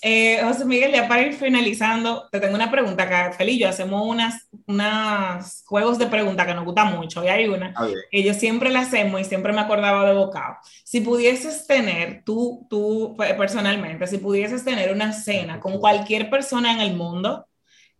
eh, 0.03 0.39
José 0.43 0.65
Miguel, 0.65 0.91
ya 0.91 1.07
para 1.07 1.23
ir 1.23 1.33
finalizando, 1.33 2.29
te 2.31 2.39
tengo 2.39 2.53
una 2.53 2.69
pregunta 2.69 3.03
acá. 3.03 3.33
Félix 3.33 3.57
y 3.57 3.59
yo 3.61 3.69
hacemos 3.69 4.05
unas, 4.05 4.47
unas 4.67 5.63
juegos 5.65 5.97
de 5.97 6.05
preguntas 6.05 6.45
que 6.45 6.53
nos 6.53 6.63
gustan 6.63 6.95
mucho. 6.95 7.23
Y 7.23 7.27
hay 7.27 7.47
una 7.47 7.73
que 8.11 8.21
yo 8.21 8.35
siempre 8.35 8.69
la 8.69 8.81
hacemos 8.81 9.19
y 9.19 9.23
siempre 9.23 9.51
me 9.51 9.61
acordaba 9.61 10.07
de 10.07 10.13
Bocado. 10.15 10.57
Si 10.83 11.01
pudieses 11.01 11.65
tener, 11.65 12.21
tú, 12.23 12.67
tú 12.69 13.17
personalmente, 13.17 14.05
si 14.05 14.19
pudieses 14.19 14.63
tener 14.63 14.93
una 14.93 15.11
cena 15.11 15.59
con 15.59 15.79
cualquier 15.79 16.29
persona 16.29 16.71
en 16.71 16.81
el 16.81 16.95
mundo, 16.95 17.47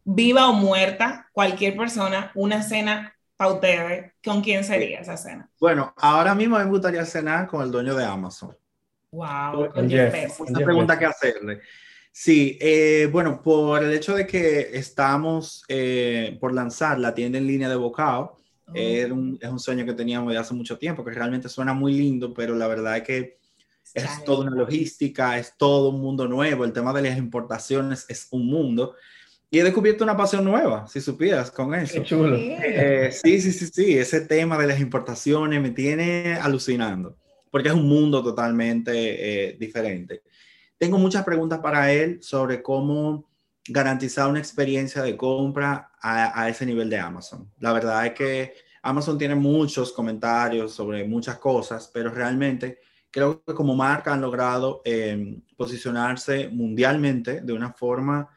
viva 0.04 0.48
o 0.48 0.54
muerta, 0.54 1.28
cualquier 1.34 1.76
persona, 1.76 2.32
una 2.36 2.62
cena 2.62 3.16
para 3.40 3.54
ustedes, 3.54 4.12
¿con 4.22 4.42
quién 4.42 4.66
sería 4.66 5.00
esa 5.00 5.16
cena? 5.16 5.50
Bueno, 5.62 5.94
ahora 5.96 6.36
mismo 6.36 6.58
me 6.58 6.66
gustaría 6.66 7.06
cenar 7.06 7.48
con 7.48 7.64
el 7.64 7.72
dueño 7.72 7.96
de 7.96 8.04
Amazon. 8.04 8.54
Wow, 9.12 9.72
con 9.72 9.90
Jeff, 9.90 10.42
Una 10.42 10.60
pregunta 10.60 11.00
que 11.00 11.06
hacerle. 11.06 11.62
Sí, 12.12 12.58
eh, 12.60 13.08
bueno, 13.10 13.42
por 13.42 13.82
el 13.82 13.94
hecho 13.94 14.14
de 14.14 14.28
que 14.28 14.72
estamos 14.74 15.64
eh, 15.70 16.38
por 16.42 16.54
lanzar 16.54 17.00
la 17.00 17.14
tienda 17.14 17.38
en 17.38 17.48
línea 17.48 17.70
de 17.70 17.78
Bocao, 17.78 18.36
oh. 18.68 18.74
es 18.76 19.10
un 19.10 19.60
sueño 19.60 19.86
que 19.86 19.94
teníamos 19.94 20.34
de 20.34 20.38
hace 20.38 20.54
mucho 20.54 20.78
tiempo, 20.78 21.06
que 21.06 21.12
realmente 21.12 21.48
suena 21.48 21.74
muy 21.74 21.94
lindo, 21.94 22.34
pero 22.34 22.56
la 22.56 22.68
verdad 22.68 22.98
es 22.98 23.04
que 23.04 23.40
es 23.94 24.24
toda 24.26 24.48
una 24.48 24.58
logística, 24.58 25.40
es 25.40 25.54
todo 25.56 25.92
un 25.92 26.02
mundo 26.02 26.28
nuevo, 26.28 26.66
el 26.66 26.74
tema 26.74 26.92
de 26.92 27.04
las 27.04 27.18
importaciones 27.18 28.06
es 28.10 28.28
un 28.32 28.48
mundo. 28.48 28.98
Y 29.52 29.60
he 29.60 29.64
descubierto 29.64 30.04
una 30.04 30.16
pasión 30.16 30.44
nueva, 30.44 30.88
si 30.88 31.02
supieras, 31.02 31.50
con 31.50 31.74
eso. 31.74 31.96
Qué 31.96 32.04
chulo. 32.04 32.36
Eh, 32.38 33.12
sí, 33.12 33.42
sí, 33.42 33.52
sí, 33.52 33.68
sí. 33.68 33.98
Ese 33.98 34.22
tema 34.22 34.58
de 34.58 34.68
las 34.68 34.80
importaciones 34.80 35.60
me 35.62 35.72
tiene 35.72 36.36
alucinando, 36.36 37.18
porque 37.50 37.70
es 37.70 37.74
un 37.74 37.88
mundo 37.88 38.24
totalmente 38.24 38.92
eh, 38.94 39.58
diferente. 39.60 40.22
Tengo 40.78 41.00
muchas 41.00 41.24
preguntas 41.24 41.60
para 41.60 41.92
él 41.92 42.20
sobre 42.22 42.62
cómo 42.62 43.28
garantizar 43.68 44.30
una 44.30 44.40
experiencia 44.40 45.02
de 45.02 45.18
compra 45.18 45.92
a, 46.00 46.42
a, 46.42 46.50
ese 46.50 46.66
nivel 46.66 46.90
de 46.90 47.00
Amazon. 47.00 47.52
La 47.60 47.74
verdad 47.74 48.06
es 48.06 48.14
que 48.14 48.54
Amazon 48.84 49.18
tiene 49.18 49.36
muchos 49.36 49.92
comentarios 49.92 50.74
sobre 50.74 51.04
muchas 51.06 51.38
cosas, 51.38 51.90
pero 51.94 52.12
realmente 52.12 52.80
creo 53.12 53.44
que 53.44 53.54
como 53.54 53.76
marca 53.76 54.14
han 54.14 54.22
logrado 54.22 54.82
eh, 54.86 55.40
posicionarse 55.58 56.50
mundialmente 56.50 57.42
de 57.42 57.54
una 57.54 57.74
forma 57.74 58.30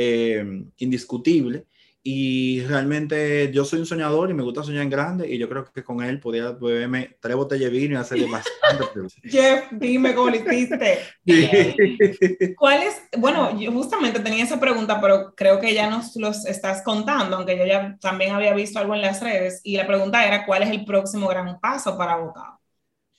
eh, 0.00 0.62
indiscutible. 0.76 1.66
Y 2.04 2.60
realmente 2.62 3.50
yo 3.52 3.64
soy 3.64 3.80
un 3.80 3.86
soñador 3.86 4.30
y 4.30 4.34
me 4.34 4.44
gusta 4.44 4.62
soñar 4.62 4.84
en 4.84 4.90
grande 4.90 5.28
y 5.28 5.36
yo 5.36 5.48
creo 5.48 5.64
que 5.64 5.82
con 5.82 6.00
él 6.02 6.20
podía 6.20 6.52
beberme 6.52 7.16
tres 7.20 7.34
botellas 7.34 7.72
de 7.72 7.78
vino 7.78 7.94
y 7.94 7.96
hacerle 7.96 8.30
bastante. 8.30 8.86
Jeff, 9.24 9.64
dime 9.72 10.14
cómo 10.14 10.30
le 10.30 10.38
hiciste. 10.38 11.00
¿Cuál 12.56 12.84
es? 12.84 13.02
Bueno, 13.18 13.58
yo 13.58 13.72
justamente 13.72 14.20
tenía 14.20 14.44
esa 14.44 14.60
pregunta, 14.60 15.00
pero 15.00 15.34
creo 15.34 15.58
que 15.58 15.74
ya 15.74 15.90
nos 15.90 16.14
los 16.14 16.46
estás 16.46 16.82
contando, 16.82 17.36
aunque 17.36 17.58
yo 17.58 17.66
ya 17.66 17.98
también 18.00 18.32
había 18.32 18.54
visto 18.54 18.78
algo 18.78 18.94
en 18.94 19.02
las 19.02 19.20
redes 19.20 19.60
y 19.64 19.76
la 19.76 19.86
pregunta 19.86 20.24
era, 20.24 20.46
¿cuál 20.46 20.62
es 20.62 20.70
el 20.70 20.84
próximo 20.84 21.26
gran 21.26 21.58
paso 21.58 21.98
para 21.98 22.16
Bocado? 22.16 22.57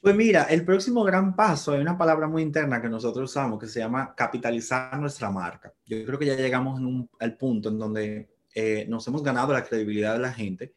Pues 0.01 0.15
mira, 0.15 0.43
el 0.43 0.63
próximo 0.63 1.03
gran 1.03 1.35
paso, 1.35 1.73
hay 1.73 1.81
una 1.81 1.97
palabra 1.97 2.25
muy 2.27 2.41
interna 2.41 2.81
que 2.81 2.87
nosotros 2.87 3.29
usamos 3.29 3.59
que 3.59 3.67
se 3.67 3.79
llama 3.79 4.13
capitalizar 4.15 4.97
nuestra 4.97 5.29
marca. 5.29 5.73
Yo 5.85 6.05
creo 6.05 6.17
que 6.17 6.25
ya 6.25 6.35
llegamos 6.35 6.79
al 7.19 7.35
punto 7.35 7.67
en 7.67 7.77
donde 7.77 8.29
eh, 8.55 8.85
nos 8.87 9.05
hemos 9.07 9.21
ganado 9.21 9.51
la 9.51 9.63
credibilidad 9.63 10.13
de 10.13 10.19
la 10.19 10.31
gente, 10.31 10.73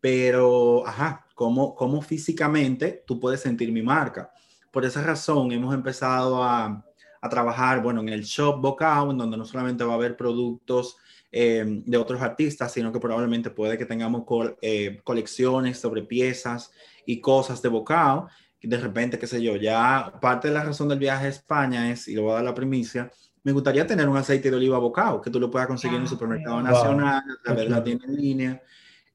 pero, 0.00 0.86
ajá, 0.86 1.26
cómo, 1.34 1.74
cómo 1.74 2.02
físicamente 2.02 3.04
tú 3.06 3.18
puedes 3.18 3.40
sentir 3.40 3.72
mi 3.72 3.82
marca. 3.82 4.30
Por 4.70 4.84
esa 4.84 5.02
razón 5.02 5.50
hemos 5.50 5.74
empezado 5.74 6.44
a, 6.44 6.84
a 7.22 7.28
trabajar, 7.28 7.82
bueno, 7.82 8.02
en 8.02 8.10
el 8.10 8.22
shop 8.22 8.60
Bocao, 8.60 9.10
en 9.10 9.18
donde 9.18 9.38
no 9.38 9.46
solamente 9.46 9.82
va 9.82 9.92
a 9.92 9.96
haber 9.96 10.14
productos 10.14 10.98
eh, 11.30 11.64
de 11.84 11.96
otros 11.96 12.22
artistas, 12.22 12.72
sino 12.72 12.92
que 12.92 13.00
probablemente 13.00 13.50
puede 13.50 13.76
que 13.76 13.84
tengamos 13.84 14.24
eh, 14.62 15.00
colecciones 15.04 15.78
sobre 15.78 16.02
piezas 16.02 16.70
y 17.04 17.20
cosas 17.20 17.60
de 17.60 17.68
Bocao. 17.68 18.28
De 18.60 18.76
repente, 18.76 19.18
qué 19.18 19.26
sé 19.26 19.42
yo, 19.42 19.56
ya 19.56 20.12
parte 20.20 20.48
de 20.48 20.54
la 20.54 20.64
razón 20.64 20.88
del 20.88 20.98
viaje 20.98 21.26
a 21.26 21.28
España 21.28 21.90
es, 21.90 22.08
y 22.08 22.14
le 22.14 22.20
voy 22.20 22.32
a 22.32 22.36
dar 22.36 22.44
la 22.44 22.54
primicia, 22.54 23.10
me 23.44 23.52
gustaría 23.52 23.86
tener 23.86 24.08
un 24.08 24.16
aceite 24.16 24.50
de 24.50 24.56
oliva 24.56 24.78
Bocao, 24.78 25.20
que 25.20 25.30
tú 25.30 25.38
lo 25.38 25.50
puedas 25.50 25.68
conseguir 25.68 25.96
en 25.96 26.02
el 26.02 26.06
ah, 26.06 26.10
supermercado 26.10 26.60
nacional, 26.60 27.22
a 27.22 27.42
través 27.42 27.64
de 27.64 27.70
la 27.70 27.84
tienda 27.84 28.04
en 28.06 28.16
línea. 28.16 28.62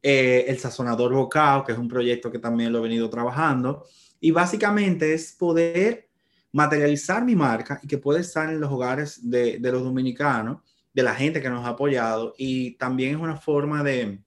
Eh, 0.02 0.46
el 0.48 0.58
sazonador 0.58 1.14
Bocao, 1.14 1.64
que 1.64 1.74
es 1.74 1.78
un 1.78 1.88
proyecto 1.88 2.32
que 2.32 2.40
también 2.40 2.72
lo 2.72 2.80
he 2.80 2.82
venido 2.82 3.10
trabajando. 3.10 3.86
Y 4.20 4.32
básicamente 4.32 5.14
es 5.14 5.34
poder 5.34 6.10
materializar 6.52 7.24
mi 7.26 7.36
marca 7.36 7.80
y 7.84 7.88
que 7.88 7.98
puede 7.98 8.22
estar 8.22 8.50
en 8.50 8.60
los 8.60 8.72
hogares 8.72 9.30
de, 9.30 9.60
de 9.60 9.72
los 9.72 9.84
dominicanos 9.84 10.60
de 10.94 11.04
la 11.04 11.16
gente 11.16 11.42
que 11.42 11.50
nos 11.50 11.66
ha 11.66 11.70
apoyado 11.70 12.36
y 12.38 12.72
también 12.78 13.16
es 13.16 13.22
una 13.22 13.36
forma 13.36 13.84
de, 13.84 14.23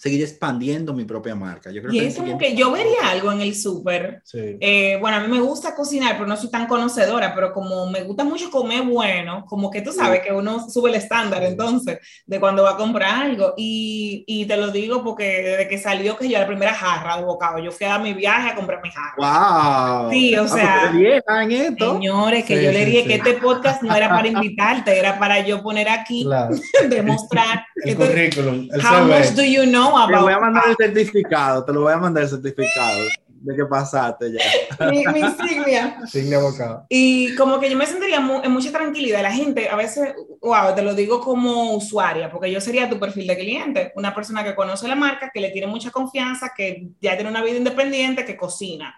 seguir 0.00 0.22
expandiendo 0.22 0.94
mi 0.94 1.04
propia 1.04 1.34
marca. 1.34 1.70
Yo 1.70 1.82
creo 1.82 1.92
y 1.92 1.98
que 1.98 2.06
es 2.06 2.16
como 2.16 2.38
que 2.38 2.56
yo 2.56 2.72
vería 2.72 3.10
algo 3.10 3.30
en 3.32 3.42
el 3.42 3.54
súper. 3.54 4.22
Eh, 4.32 4.96
bueno, 4.98 5.18
a 5.18 5.20
mí 5.20 5.28
me 5.28 5.40
gusta 5.40 5.74
cocinar, 5.74 6.14
pero 6.14 6.26
no 6.26 6.38
soy 6.38 6.50
tan 6.50 6.66
conocedora, 6.66 7.34
pero 7.34 7.52
como 7.52 7.86
me 7.86 8.02
gusta 8.04 8.24
mucho 8.24 8.50
comer 8.50 8.82
bueno, 8.84 9.44
como 9.46 9.70
que 9.70 9.82
tú 9.82 9.92
sabes 9.92 10.22
que 10.22 10.32
uno 10.32 10.70
sube 10.70 10.88
el 10.88 10.96
estándar 10.96 11.42
entonces 11.42 11.98
de 12.24 12.40
cuando 12.40 12.62
va 12.62 12.70
a 12.70 12.76
comprar 12.78 13.26
algo. 13.26 13.52
Y, 13.58 14.24
y, 14.26 14.46
te 14.46 14.56
lo 14.56 14.68
digo 14.70 15.04
porque 15.04 15.42
desde 15.42 15.68
que 15.68 15.76
salió 15.76 16.16
que 16.16 16.30
yo 16.30 16.38
la 16.38 16.46
primera 16.46 16.72
jarra 16.72 17.18
de 17.18 17.24
bocado, 17.26 17.58
yo 17.58 17.70
fui 17.70 17.86
a 17.86 17.98
mi 17.98 18.14
viaje 18.14 18.48
a 18.48 18.54
comprar 18.54 18.80
mi 18.82 18.90
jarra. 18.90 19.16
¡Wow! 19.18 20.10
Sí, 20.12 20.34
o 20.34 20.44
ah, 20.44 20.48
sea, 20.48 21.42
en 21.42 21.52
esto. 21.52 21.92
señores, 21.92 22.46
que 22.46 22.64
yo 22.64 22.72
le 22.72 22.86
dije 22.86 23.04
que 23.04 23.14
este 23.16 23.34
podcast 23.34 23.82
no 23.82 23.94
era 23.94 24.08
para 24.08 24.28
invitarte, 24.28 24.98
era 24.98 25.18
para 25.18 25.40
yo 25.40 25.62
poner 25.62 25.90
aquí, 25.90 26.26
demostrar. 26.88 27.66
El 27.84 27.96
currículum. 27.96 28.68
El 28.72 28.80
how 28.80 29.04
much 29.04 29.30
do 29.34 29.42
you 29.42 29.64
know 29.64 29.92
te 30.08 30.16
voy 30.16 30.32
a 30.32 30.38
mandar 30.38 30.64
el 30.68 30.76
certificado, 30.76 31.64
te 31.64 31.72
lo 31.72 31.82
voy 31.82 31.92
a 31.92 31.98
mandar 31.98 32.24
el 32.24 32.28
certificado 32.28 33.00
de 33.40 33.56
que 33.56 33.64
pasaste 33.64 34.32
ya. 34.32 34.90
Mi, 34.90 35.02
insignia. 35.02 35.96
Insignia 36.00 36.38
bocado. 36.38 36.86
Y 36.88 37.34
como 37.36 37.58
que 37.58 37.70
yo 37.70 37.76
me 37.76 37.86
sentiría 37.86 38.18
en 38.18 38.52
mucha 38.52 38.70
tranquilidad. 38.70 39.22
La 39.22 39.32
gente, 39.32 39.68
a 39.68 39.76
veces, 39.76 40.14
wow, 40.40 40.74
te 40.74 40.82
lo 40.82 40.94
digo 40.94 41.20
como 41.20 41.74
usuaria, 41.74 42.30
porque 42.30 42.50
yo 42.50 42.60
sería 42.60 42.88
tu 42.88 42.98
perfil 42.98 43.26
de 43.26 43.38
cliente, 43.38 43.92
una 43.96 44.14
persona 44.14 44.44
que 44.44 44.54
conoce 44.54 44.86
la 44.88 44.94
marca, 44.94 45.30
que 45.32 45.40
le 45.40 45.50
tiene 45.50 45.66
mucha 45.66 45.90
confianza, 45.90 46.52
que 46.54 46.88
ya 47.00 47.14
tiene 47.14 47.30
una 47.30 47.42
vida 47.42 47.56
independiente, 47.56 48.24
que 48.24 48.36
cocina. 48.36 48.94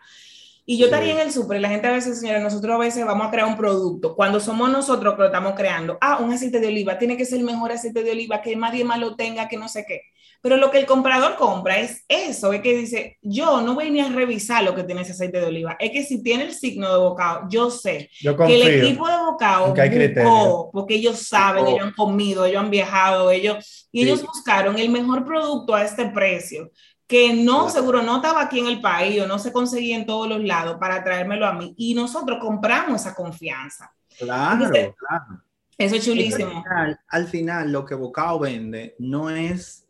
Y 0.65 0.79
yo 0.79 0.87
estaría 0.87 1.15
en 1.15 1.21
el 1.21 1.33
súper 1.33 1.59
y 1.59 1.61
la 1.61 1.69
gente 1.69 1.89
a 1.89 1.93
veces, 1.93 2.21
señores, 2.21 2.43
nosotros 2.43 2.75
a 2.75 2.79
veces 2.79 3.05
vamos 3.05 3.27
a 3.27 3.31
crear 3.31 3.49
un 3.49 3.57
producto. 3.57 4.15
Cuando 4.15 4.39
somos 4.39 4.71
nosotros 4.71 5.15
que 5.15 5.23
lo 5.23 5.27
estamos 5.27 5.55
creando, 5.55 5.99
ah, 6.01 6.19
un 6.21 6.33
aceite 6.33 6.61
de 6.61 6.69
oliva, 6.69 6.99
tiene 6.99 7.17
que 7.17 7.25
ser 7.25 7.39
el 7.39 7.45
mejor 7.45 7.73
aceite 7.73 8.05
de 8.05 8.13
oliva, 8.13 8.41
que 8.41 8.55
nadie 8.55 8.85
más 8.85 9.01
lo 9.01 9.17
tenga, 9.17 9.49
que 9.49 9.57
no 9.57 9.69
sé 9.69 9.85
qué. 9.87 10.03
Pero 10.41 10.57
lo 10.57 10.73
que 10.73 10.79
el 10.79 10.87
comprador 10.87 11.37
compra 11.37 11.79
es 11.79 12.05
eso, 12.09 12.53
es 12.53 12.61
que 12.63 12.77
dice, 12.77 13.17
yo 13.23 13.61
no 13.61 13.75
voy 13.75 13.93
ni 13.93 14.01
a 14.01 14.09
revisar 14.09 14.65
lo 14.65 14.75
que 14.75 14.83
tiene 14.83 15.03
ese 15.03 15.13
aceite 15.13 15.39
de 15.39 15.47
oliva. 15.47 15.77
Es 15.79 15.93
que 15.93 16.03
si 16.03 16.21
tiene 16.21 16.45
el 16.45 16.53
signo 16.53 16.93
de 16.93 16.99
bocado, 16.99 17.47
yo 17.49 17.71
sé 17.71 18.11
que 18.21 18.29
el 18.29 18.83
equipo 18.83 19.07
de 19.07 19.17
bocado 19.19 19.73
buscó, 19.73 20.71
porque 20.73 20.95
ellos 20.95 21.29
saben, 21.29 21.69
ellos 21.69 21.83
han 21.83 21.93
comido, 21.93 22.45
ellos 22.45 22.61
han 22.61 22.71
viajado, 22.71 23.31
ellos, 23.31 23.89
y 23.93 24.03
ellos 24.03 24.23
buscaron 24.23 24.79
el 24.79 24.91
mejor 24.91 25.25
producto 25.25 25.77
a 25.77 25.85
este 25.85 26.07
precio 26.07 26.71
que 27.07 27.35
no, 27.35 27.69
seguro 27.69 28.03
no 28.03 28.17
estaba 28.17 28.43
aquí 28.43 28.61
en 28.61 28.67
el 28.67 28.81
país 28.81 29.21
o 29.21 29.27
no 29.27 29.39
se 29.39 29.53
conseguía 29.53 29.97
en 29.97 30.07
todos 30.07 30.29
los 30.29 30.43
lados 30.43 30.79
para 30.79 31.05
traérmelo 31.05 31.47
a 31.47 31.53
mí. 31.53 31.75
Y 31.77 31.95
nosotros 31.95 32.39
compramos 32.41 33.01
esa 33.01 33.15
confianza. 33.15 33.93
Claro, 34.19 34.71
claro. 34.71 35.43
Eso 35.77 35.97
es 35.97 36.05
chulísimo. 36.05 36.65
Al 37.09 37.29
final, 37.29 37.73
lo 37.73 37.85
que 37.85 37.95
Bocao 37.95 38.39
vende 38.39 38.95
no 38.99 39.31
es... 39.31 39.87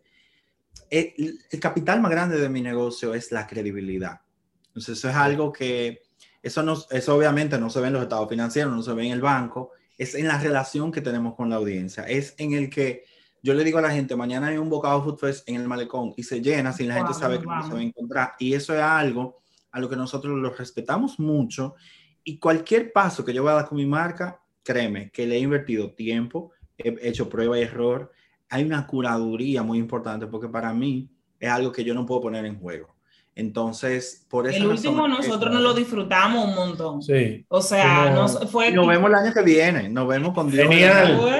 El, 0.90 1.38
capital 1.60 2.00
más 2.00 2.10
grande 2.10 2.38
de 2.38 2.48
mi 2.48 2.60
negocio 2.60 3.14
es 3.14 3.32
la 3.32 3.46
credibilidad. 3.46 4.20
Entonces, 4.68 4.98
eso 4.98 5.08
es 5.08 5.16
algo 5.16 5.52
que... 5.52 6.02
Eso, 6.42 6.62
no, 6.62 6.76
eso 6.90 7.16
obviamente 7.16 7.58
no 7.58 7.70
se 7.70 7.80
ve 7.80 7.86
en 7.86 7.92
los 7.92 8.02
estados 8.02 8.28
financieros, 8.28 8.74
no 8.74 8.82
se 8.82 8.92
ve 8.94 9.06
en 9.06 9.12
el 9.12 9.20
banco, 9.20 9.70
es 9.96 10.16
en 10.16 10.26
la 10.26 10.38
relación 10.38 10.90
que 10.90 11.00
tenemos 11.00 11.36
con 11.36 11.48
la 11.48 11.56
audiencia, 11.56 12.02
es 12.02 12.34
en 12.38 12.52
el 12.54 12.68
que 12.68 13.04
yo 13.42 13.54
le 13.54 13.64
digo 13.64 13.78
a 13.78 13.82
la 13.82 13.90
gente, 13.90 14.14
mañana 14.14 14.48
hay 14.48 14.56
un 14.56 14.70
bocado 14.70 15.02
Food 15.02 15.18
Fest 15.18 15.48
en 15.48 15.56
el 15.56 15.66
malecón 15.66 16.14
y 16.16 16.22
se 16.22 16.40
llena 16.40 16.72
sin 16.72 16.88
la 16.88 16.94
gente 16.94 17.12
sabe 17.12 17.40
que 17.40 17.46
no 17.46 17.66
se 17.66 17.72
va 17.72 17.80
a 17.80 17.82
encontrar. 17.82 18.34
Y 18.38 18.54
eso 18.54 18.72
es 18.74 18.80
algo 18.80 19.42
a 19.72 19.80
lo 19.80 19.88
que 19.88 19.96
nosotros 19.96 20.38
lo 20.38 20.50
respetamos 20.50 21.18
mucho. 21.18 21.74
Y 22.22 22.38
cualquier 22.38 22.92
paso 22.92 23.24
que 23.24 23.34
yo 23.34 23.42
voy 23.42 23.50
a 23.50 23.56
dar 23.56 23.68
con 23.68 23.78
mi 23.78 23.86
marca, 23.86 24.40
créeme 24.62 25.10
que 25.10 25.26
le 25.26 25.36
he 25.36 25.40
invertido 25.40 25.90
tiempo, 25.90 26.52
he 26.78 26.96
hecho 27.02 27.28
prueba 27.28 27.58
y 27.58 27.62
error. 27.62 28.12
Hay 28.48 28.62
una 28.62 28.86
curaduría 28.86 29.64
muy 29.64 29.78
importante 29.78 30.28
porque 30.28 30.48
para 30.48 30.72
mí 30.72 31.10
es 31.40 31.50
algo 31.50 31.72
que 31.72 31.82
yo 31.82 31.94
no 31.94 32.06
puedo 32.06 32.20
poner 32.20 32.44
en 32.46 32.60
juego. 32.60 32.94
Entonces, 33.34 34.24
por 34.28 34.46
eso. 34.46 34.58
El 34.58 34.66
último 34.68 35.08
nosotros 35.08 35.52
nos 35.52 35.62
lo 35.62 35.74
disfrutamos 35.74 36.44
un 36.44 36.54
montón. 36.54 37.02
Sí. 37.02 37.44
O 37.48 37.62
sea, 37.62 38.10
nos, 38.10 38.38
fue. 38.50 38.70
Nos 38.70 38.86
vemos 38.86 39.08
el 39.08 39.16
año 39.16 39.32
que 39.32 39.42
viene. 39.42 39.88
Nos 39.88 40.06
vemos 40.06 40.34
con 40.34 40.50
Dios. 40.50 40.68
Genial. 40.68 41.38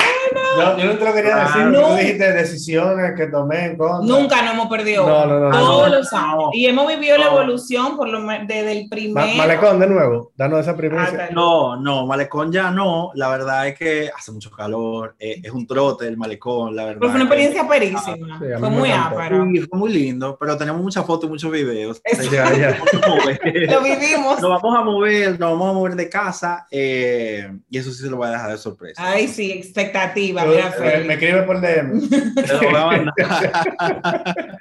Yo, 0.57 0.79
yo, 0.79 0.93
no 0.93 0.99
te 0.99 1.05
lo 1.05 1.15
quería 1.15 1.37
decir, 1.37 1.65
no. 1.67 1.89
tú 1.89 1.95
dijiste 1.95 2.33
decisiones 2.33 3.13
que 3.17 3.27
tomé 3.27 3.67
en 3.67 3.77
contra. 3.77 4.07
Nunca 4.07 4.43
nos 4.43 4.55
hemos 4.55 4.69
perdido. 4.69 5.07
No, 5.07 5.27
no, 5.27 5.41
no. 5.41 5.51
Todos 5.51 5.91
los 5.91 6.13
años. 6.13 6.51
Y 6.53 6.67
hemos 6.67 6.87
vivido 6.87 7.19
la 7.19 7.27
evolución 7.27 7.97
por 7.97 8.09
lo 8.09 8.21
desde 8.23 8.73
el 8.73 8.89
primer. 8.89 9.37
Malecón, 9.37 9.79
de 9.79 9.87
nuevo, 9.87 10.33
danos 10.37 10.61
esa 10.61 10.77
primicia. 10.77 11.31
no, 11.33 11.77
no, 11.77 12.07
Malecón 12.07 12.53
ya 12.53 12.71
no. 12.71 13.11
La 13.15 13.29
verdad 13.29 13.69
es 13.69 13.79
que 13.79 14.11
hace 14.17 14.33
mucho 14.33 14.51
calor. 14.51 15.15
Eh, 15.19 15.41
es 15.43 15.51
un 15.51 15.67
trote 15.67 16.07
el 16.07 16.17
Malecón, 16.17 16.75
la 16.77 16.85
verdad. 16.85 17.01
fue 17.01 17.11
una 17.11 17.25
experiencia 17.25 17.69
perísima. 17.69 18.39
fue 18.59 18.71
muy 18.71 18.91
ápera. 18.91 19.45
Sí, 19.53 19.61
fue 19.61 19.79
muy 19.79 19.93
lindo, 19.93 20.37
pero 20.39 20.57
tenemos 20.57 20.83
muchas 20.83 21.05
fotos 21.05 21.29
y 21.29 21.31
muchos 21.31 21.51
videos. 21.51 22.01
Ya, 22.31 22.53
ya. 22.55 22.79
lo 23.03 23.83
vivimos. 23.83 24.41
Nos 24.41 24.63
vamos 24.63 24.79
a 24.79 24.85
mover, 24.85 25.39
nos 25.39 25.51
vamos 25.53 25.71
a 25.71 25.73
mover 25.73 25.97
de 25.97 26.09
casa 26.09 26.67
eh, 26.71 27.51
y 27.69 27.79
eso 27.79 27.91
sí 27.91 28.03
se 28.03 28.11
lo 28.11 28.17
voy 28.17 28.29
a 28.29 28.33
dejar 28.33 28.51
de 28.53 28.59
sorpresa. 28.59 29.03
Ay, 29.05 29.29
sí, 29.29 29.51
expectativa 29.51 30.42
me, 30.47 31.15
escribe 31.15 31.43
por 31.43 31.61
DM. 31.61 32.01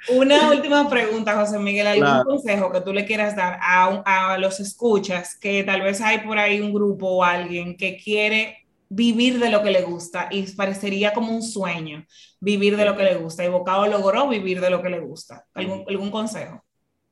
Una 0.16 0.50
última 0.50 0.88
pregunta, 0.88 1.34
José 1.34 1.58
Miguel. 1.58 1.86
¿Algún 1.86 2.24
consejo 2.24 2.72
que 2.72 2.80
tú 2.80 2.92
le 2.92 3.04
quieras 3.04 3.36
dar 3.36 3.58
a, 3.60 4.02
a 4.04 4.38
los 4.38 4.60
escuchas 4.60 5.36
que 5.38 5.64
tal 5.64 5.82
vez 5.82 6.00
hay 6.00 6.18
por 6.18 6.38
ahí 6.38 6.60
un 6.60 6.72
grupo 6.72 7.08
o 7.08 7.24
alguien 7.24 7.76
que 7.76 7.96
quiere 7.96 8.66
vivir 8.88 9.38
de 9.38 9.50
lo 9.50 9.62
que 9.62 9.70
le 9.70 9.82
gusta 9.82 10.28
y 10.30 10.42
parecería 10.52 11.14
como 11.14 11.34
un 11.34 11.42
sueño 11.42 12.04
vivir 12.40 12.76
de 12.76 12.84
lo 12.84 12.96
que 12.96 13.04
le 13.04 13.14
gusta 13.14 13.44
y 13.44 13.48
Bocado 13.48 13.86
logró 13.86 14.28
vivir 14.28 14.60
de 14.60 14.68
lo 14.68 14.82
que 14.82 14.90
le 14.90 15.00
gusta. 15.00 15.46
¿Algún, 15.54 15.84
algún 15.88 16.10
consejo? 16.10 16.62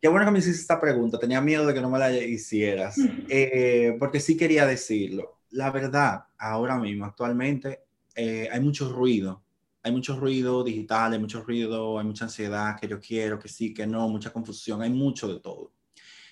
Qué 0.01 0.09
bueno 0.09 0.27
que 0.27 0.33
me 0.33 0.39
hiciste 0.39 0.61
esta 0.61 0.81
pregunta. 0.81 1.19
Tenía 1.19 1.41
miedo 1.41 1.67
de 1.67 1.75
que 1.75 1.81
no 1.81 1.91
me 1.91 1.99
la 1.99 2.11
hicieras, 2.13 2.97
eh, 3.29 3.97
porque 3.99 4.19
sí 4.19 4.37
quería 4.37 4.67
decirlo. 4.67 5.41
La 5.51 5.71
verdad, 5.71 6.25
ahora 6.39 6.79
mismo, 6.79 7.05
actualmente, 7.05 7.81
eh, 8.23 8.51
hay 8.53 8.61
mucho 8.61 8.93
ruido. 8.93 9.43
Hay 9.83 9.93
mucho 9.93 10.15
ruido 10.21 10.63
digital, 10.63 11.15
hay 11.15 11.19
mucho 11.19 11.43
ruido, 11.43 11.99
hay 11.99 12.05
mucha 12.05 12.27
ansiedad, 12.27 12.79
que 12.79 12.87
yo 12.87 13.01
quiero, 13.01 13.39
que 13.39 13.49
sí, 13.49 13.73
que 13.73 13.87
no, 13.87 14.11
mucha 14.11 14.31
confusión, 14.31 14.83
hay 14.83 14.91
mucho 14.91 15.27
de 15.33 15.41
todo. 15.41 15.73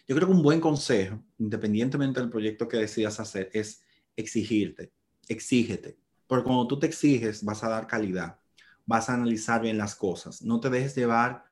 Yo 0.07 0.14
creo 0.14 0.28
que 0.28 0.34
un 0.34 0.43
buen 0.43 0.61
consejo, 0.61 1.24
independientemente 1.39 2.20
del 2.20 2.28
proyecto 2.28 2.68
que 2.68 2.76
decidas 2.76 3.18
hacer, 3.20 3.49
es 3.55 3.82
exigirte, 4.16 4.93
exígete. 5.28 5.97
Porque 6.26 6.45
cuando 6.45 6.66
tú 6.66 6.78
te 6.78 6.86
exiges, 6.86 7.43
vas 7.43 7.64
a 7.64 7.70
dar 7.70 7.86
calidad, 7.86 8.39
vas 8.84 9.09
a 9.09 9.14
analizar 9.14 9.62
bien 9.62 9.78
las 9.78 9.95
cosas. 9.95 10.43
No 10.43 10.61
te 10.61 10.68
dejes 10.68 10.95
llevar 10.95 11.45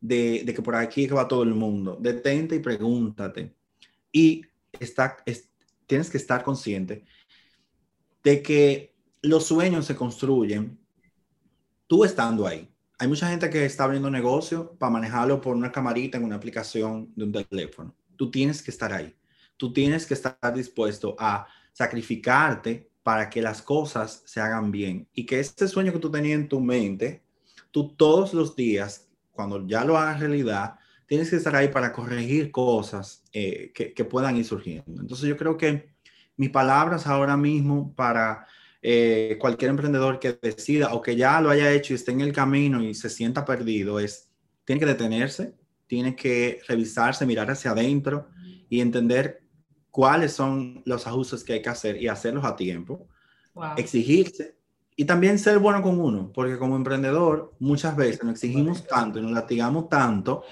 de, 0.00 0.42
que 0.46 0.62
por 0.62 0.74
aquí 0.74 1.06
que 1.06 1.12
va 1.12 1.28
todo 1.28 1.42
el 1.42 1.52
mundo. 1.52 1.98
Detente 2.00 2.56
y 2.56 2.60
pregúntate. 2.60 3.54
Y 4.10 4.40
está, 4.80 5.18
tienes 5.86 6.08
que 6.08 6.16
estar 6.16 6.42
consciente 6.42 7.04
de 8.22 8.42
que 8.42 8.95
los 9.26 9.46
sueños 9.46 9.86
se 9.86 9.96
construyen 9.96 10.78
tú 11.86 12.04
estando 12.04 12.46
ahí. 12.46 12.68
Hay 12.98 13.08
mucha 13.08 13.28
gente 13.28 13.50
que 13.50 13.64
está 13.64 13.84
abriendo 13.84 14.10
negocio 14.10 14.74
para 14.78 14.90
manejarlo 14.90 15.40
por 15.40 15.54
una 15.54 15.70
camarita 15.70 16.16
en 16.16 16.24
una 16.24 16.36
aplicación 16.36 17.12
de 17.14 17.24
un 17.24 17.32
teléfono. 17.32 17.94
Tú 18.16 18.30
tienes 18.30 18.62
que 18.62 18.70
estar 18.70 18.92
ahí. 18.92 19.14
Tú 19.56 19.72
tienes 19.72 20.06
que 20.06 20.14
estar 20.14 20.36
dispuesto 20.54 21.14
a 21.18 21.46
sacrificarte 21.72 22.90
para 23.02 23.28
que 23.28 23.42
las 23.42 23.62
cosas 23.62 24.22
se 24.24 24.40
hagan 24.40 24.70
bien 24.70 25.08
y 25.12 25.26
que 25.26 25.38
este 25.38 25.68
sueño 25.68 25.92
que 25.92 25.98
tú 25.98 26.10
tenías 26.10 26.40
en 26.40 26.48
tu 26.48 26.60
mente, 26.60 27.22
tú 27.70 27.94
todos 27.94 28.34
los 28.34 28.56
días, 28.56 29.08
cuando 29.30 29.66
ya 29.66 29.84
lo 29.84 29.96
hagas 29.98 30.20
realidad, 30.20 30.78
tienes 31.06 31.30
que 31.30 31.36
estar 31.36 31.54
ahí 31.54 31.68
para 31.68 31.92
corregir 31.92 32.50
cosas 32.50 33.22
eh, 33.32 33.72
que, 33.74 33.92
que 33.92 34.04
puedan 34.04 34.36
ir 34.36 34.44
surgiendo. 34.44 35.00
Entonces 35.00 35.28
yo 35.28 35.36
creo 35.36 35.56
que 35.56 35.94
mis 36.36 36.50
palabras 36.50 37.06
ahora 37.06 37.36
mismo 37.36 37.94
para 37.94 38.46
eh, 38.88 39.36
cualquier 39.40 39.70
emprendedor 39.70 40.20
que 40.20 40.38
decida 40.40 40.94
o 40.94 41.02
que 41.02 41.16
ya 41.16 41.40
lo 41.40 41.50
haya 41.50 41.72
hecho 41.72 41.92
y 41.92 41.96
esté 41.96 42.12
en 42.12 42.20
el 42.20 42.32
camino 42.32 42.80
y 42.80 42.94
se 42.94 43.10
sienta 43.10 43.44
perdido 43.44 43.98
es, 43.98 44.30
tiene 44.64 44.78
que 44.78 44.86
detenerse, 44.86 45.56
tiene 45.88 46.14
que 46.14 46.60
revisarse, 46.68 47.26
mirar 47.26 47.50
hacia 47.50 47.72
adentro 47.72 48.28
y 48.68 48.80
entender 48.80 49.42
cuáles 49.90 50.34
son 50.34 50.82
los 50.84 51.04
ajustes 51.08 51.42
que 51.42 51.54
hay 51.54 51.62
que 51.62 51.68
hacer 51.68 52.00
y 52.00 52.06
hacerlos 52.06 52.44
a 52.44 52.54
tiempo, 52.54 53.08
exigirse 53.76 54.54
y 54.94 55.04
también 55.04 55.40
ser 55.40 55.58
bueno 55.58 55.82
con 55.82 55.98
uno, 56.00 56.30
porque 56.32 56.56
como 56.56 56.76
emprendedor 56.76 57.54
muchas 57.58 57.96
veces 57.96 58.22
nos 58.22 58.34
exigimos 58.34 58.86
tanto 58.86 59.18
y 59.18 59.22
nos 59.22 59.32
latigamos 59.32 59.88
tanto 59.88 60.44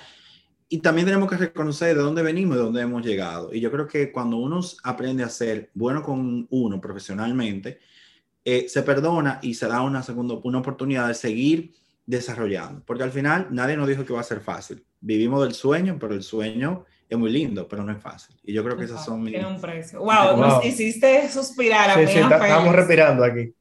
y 0.68 0.78
también 0.78 1.07
tenemos 1.07 1.30
que 1.30 1.37
reconocer 1.37 1.95
de 1.97 2.03
dónde 2.03 2.22
venimos 2.24 2.57
y 2.57 2.59
de 2.59 2.64
dónde 2.64 2.80
hemos 2.80 3.07
llegado. 3.07 3.55
Y 3.55 3.61
yo 3.61 3.70
creo 3.70 3.87
que 3.87 4.11
cuando 4.11 4.39
uno 4.39 4.61
aprende 4.82 5.22
a 5.22 5.28
ser 5.28 5.70
bueno 5.72 6.03
con 6.03 6.49
uno 6.51 6.80
profesionalmente, 6.80 7.78
eh, 8.45 8.66
se 8.68 8.82
perdona 8.82 9.38
y 9.42 9.55
se 9.55 9.66
da 9.66 9.80
una 9.80 10.03
segunda 10.03 10.34
una 10.42 10.59
oportunidad 10.59 11.09
de 11.09 11.14
seguir 11.14 11.74
desarrollando. 12.07 12.82
Porque 12.84 13.03
al 13.03 13.11
final 13.11 13.49
nadie 13.51 13.76
nos 13.76 13.88
dijo 13.88 14.05
que 14.05 14.12
va 14.12 14.20
a 14.20 14.24
ser 14.24 14.40
fácil. 14.40 14.84
Vivimos 15.01 15.42
del 15.42 15.55
sueño, 15.55 15.97
pero 15.99 16.14
el 16.14 16.22
sueño 16.22 16.84
es 17.09 17.18
muy 17.18 17.30
lindo, 17.30 17.66
pero 17.68 17.82
no 17.82 17.92
es 17.92 18.03
fácil. 18.03 18.36
Y 18.42 18.53
yo 18.53 18.64
creo 18.64 18.76
que 18.76 18.84
esas 18.84 19.05
son 19.05 19.22
mis... 19.22 19.42
un 19.45 19.61
precio. 19.61 20.01
Wow, 20.01 20.36
nos 20.36 20.64
hiciste 20.64 21.28
suspirar 21.28 21.90
a 21.90 21.95
sí, 21.95 22.12
Sí, 22.12 22.18
estamos 22.18 22.74
respirando 22.74 23.24
aquí. 23.24 23.55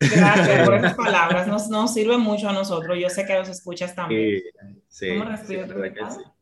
Gracias 0.00 0.66
por 0.66 0.74
esas 0.76 0.94
palabras. 0.96 1.46
Nos, 1.48 1.68
nos 1.68 1.92
sirve 1.92 2.18
mucho 2.18 2.48
a 2.48 2.52
nosotros. 2.52 2.96
Yo 3.00 3.10
sé 3.10 3.26
que 3.26 3.34
los 3.34 3.48
escuchas 3.48 3.94
también. 3.94 4.42
Sí, 4.88 5.08
sí, 5.08 5.58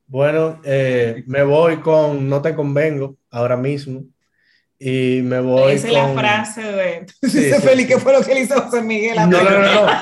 bueno, 0.08 0.60
eh, 0.62 1.24
me 1.26 1.42
voy 1.42 1.78
con 1.78 2.28
No 2.28 2.40
te 2.40 2.54
convengo 2.54 3.16
ahora 3.30 3.56
mismo. 3.56 4.04
Y 4.78 5.20
me 5.22 5.40
voy. 5.40 5.72
Esa 5.72 5.88
es 5.88 5.92
la 5.92 6.08
frase 6.08 6.62
de. 6.72 7.06
Sí, 7.22 7.50
Feliz, 7.62 7.86
¿qué 7.86 7.98
fue 7.98 8.12
lo 8.12 8.22
que 8.22 8.34
le 8.34 8.40
hizo 8.40 8.60
José 8.60 8.82
Miguel? 8.82 9.16
No, 9.16 9.26
no, 9.26 9.42
no, 9.42 9.60
no. 9.60 9.92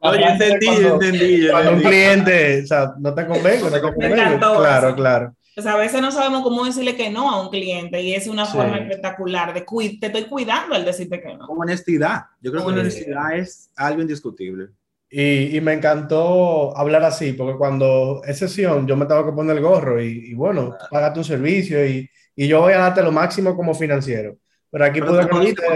Oye, 0.00 0.24
entendí, 0.28 0.68
entendí. 0.68 1.48
Cuando 1.50 1.72
un 1.72 1.80
cliente, 1.80 2.62
o 2.62 2.66
sea, 2.66 2.94
no 2.98 3.14
te 3.14 3.26
convengo, 3.26 3.70
no 3.70 3.72
te 3.72 3.80
convengo. 3.80 4.16
Claro, 4.58 4.94
claro. 4.94 5.36
O 5.58 5.62
sea, 5.62 5.72
a 5.72 5.78
veces 5.78 6.02
no 6.02 6.12
sabemos 6.12 6.42
cómo 6.42 6.66
decirle 6.66 6.96
que 6.96 7.08
no 7.08 7.30
a 7.30 7.40
un 7.40 7.48
cliente 7.48 8.02
y 8.02 8.14
es 8.14 8.26
una 8.26 8.44
forma 8.44 8.76
espectacular 8.76 9.54
de 9.54 9.62
te 9.62 10.06
estoy 10.06 10.24
cuidando 10.24 10.74
al 10.74 10.84
decirte 10.84 11.20
que 11.20 11.34
no. 11.34 11.46
Con 11.46 11.62
honestidad. 11.62 12.26
Yo 12.42 12.52
creo 12.52 12.66
que 12.66 12.72
la 12.72 12.80
honestidad 12.82 13.38
es 13.38 13.70
algo 13.74 14.02
indiscutible. 14.02 14.68
Y, 15.08 15.56
y, 15.56 15.60
me 15.60 15.72
encantó 15.72 16.76
hablar 16.76 17.04
así, 17.04 17.32
porque 17.32 17.56
cuando 17.56 18.22
es 18.26 18.38
sesión 18.38 18.88
yo 18.88 18.96
me 18.96 19.06
tengo 19.06 19.24
que 19.24 19.32
poner 19.32 19.56
el 19.56 19.62
gorro 19.62 20.02
y, 20.02 20.30
y 20.30 20.34
bueno, 20.34 20.76
paga 20.90 21.12
tu 21.12 21.22
servicio 21.22 21.86
y, 21.86 22.10
y 22.36 22.46
yo 22.46 22.60
voy 22.60 22.74
a 22.74 22.78
darte 22.78 23.02
lo 23.02 23.10
máximo 23.10 23.56
como 23.56 23.74
financiero. 23.74 24.36
Pero 24.70 24.84
aquí 24.84 25.00
puedo 25.00 25.20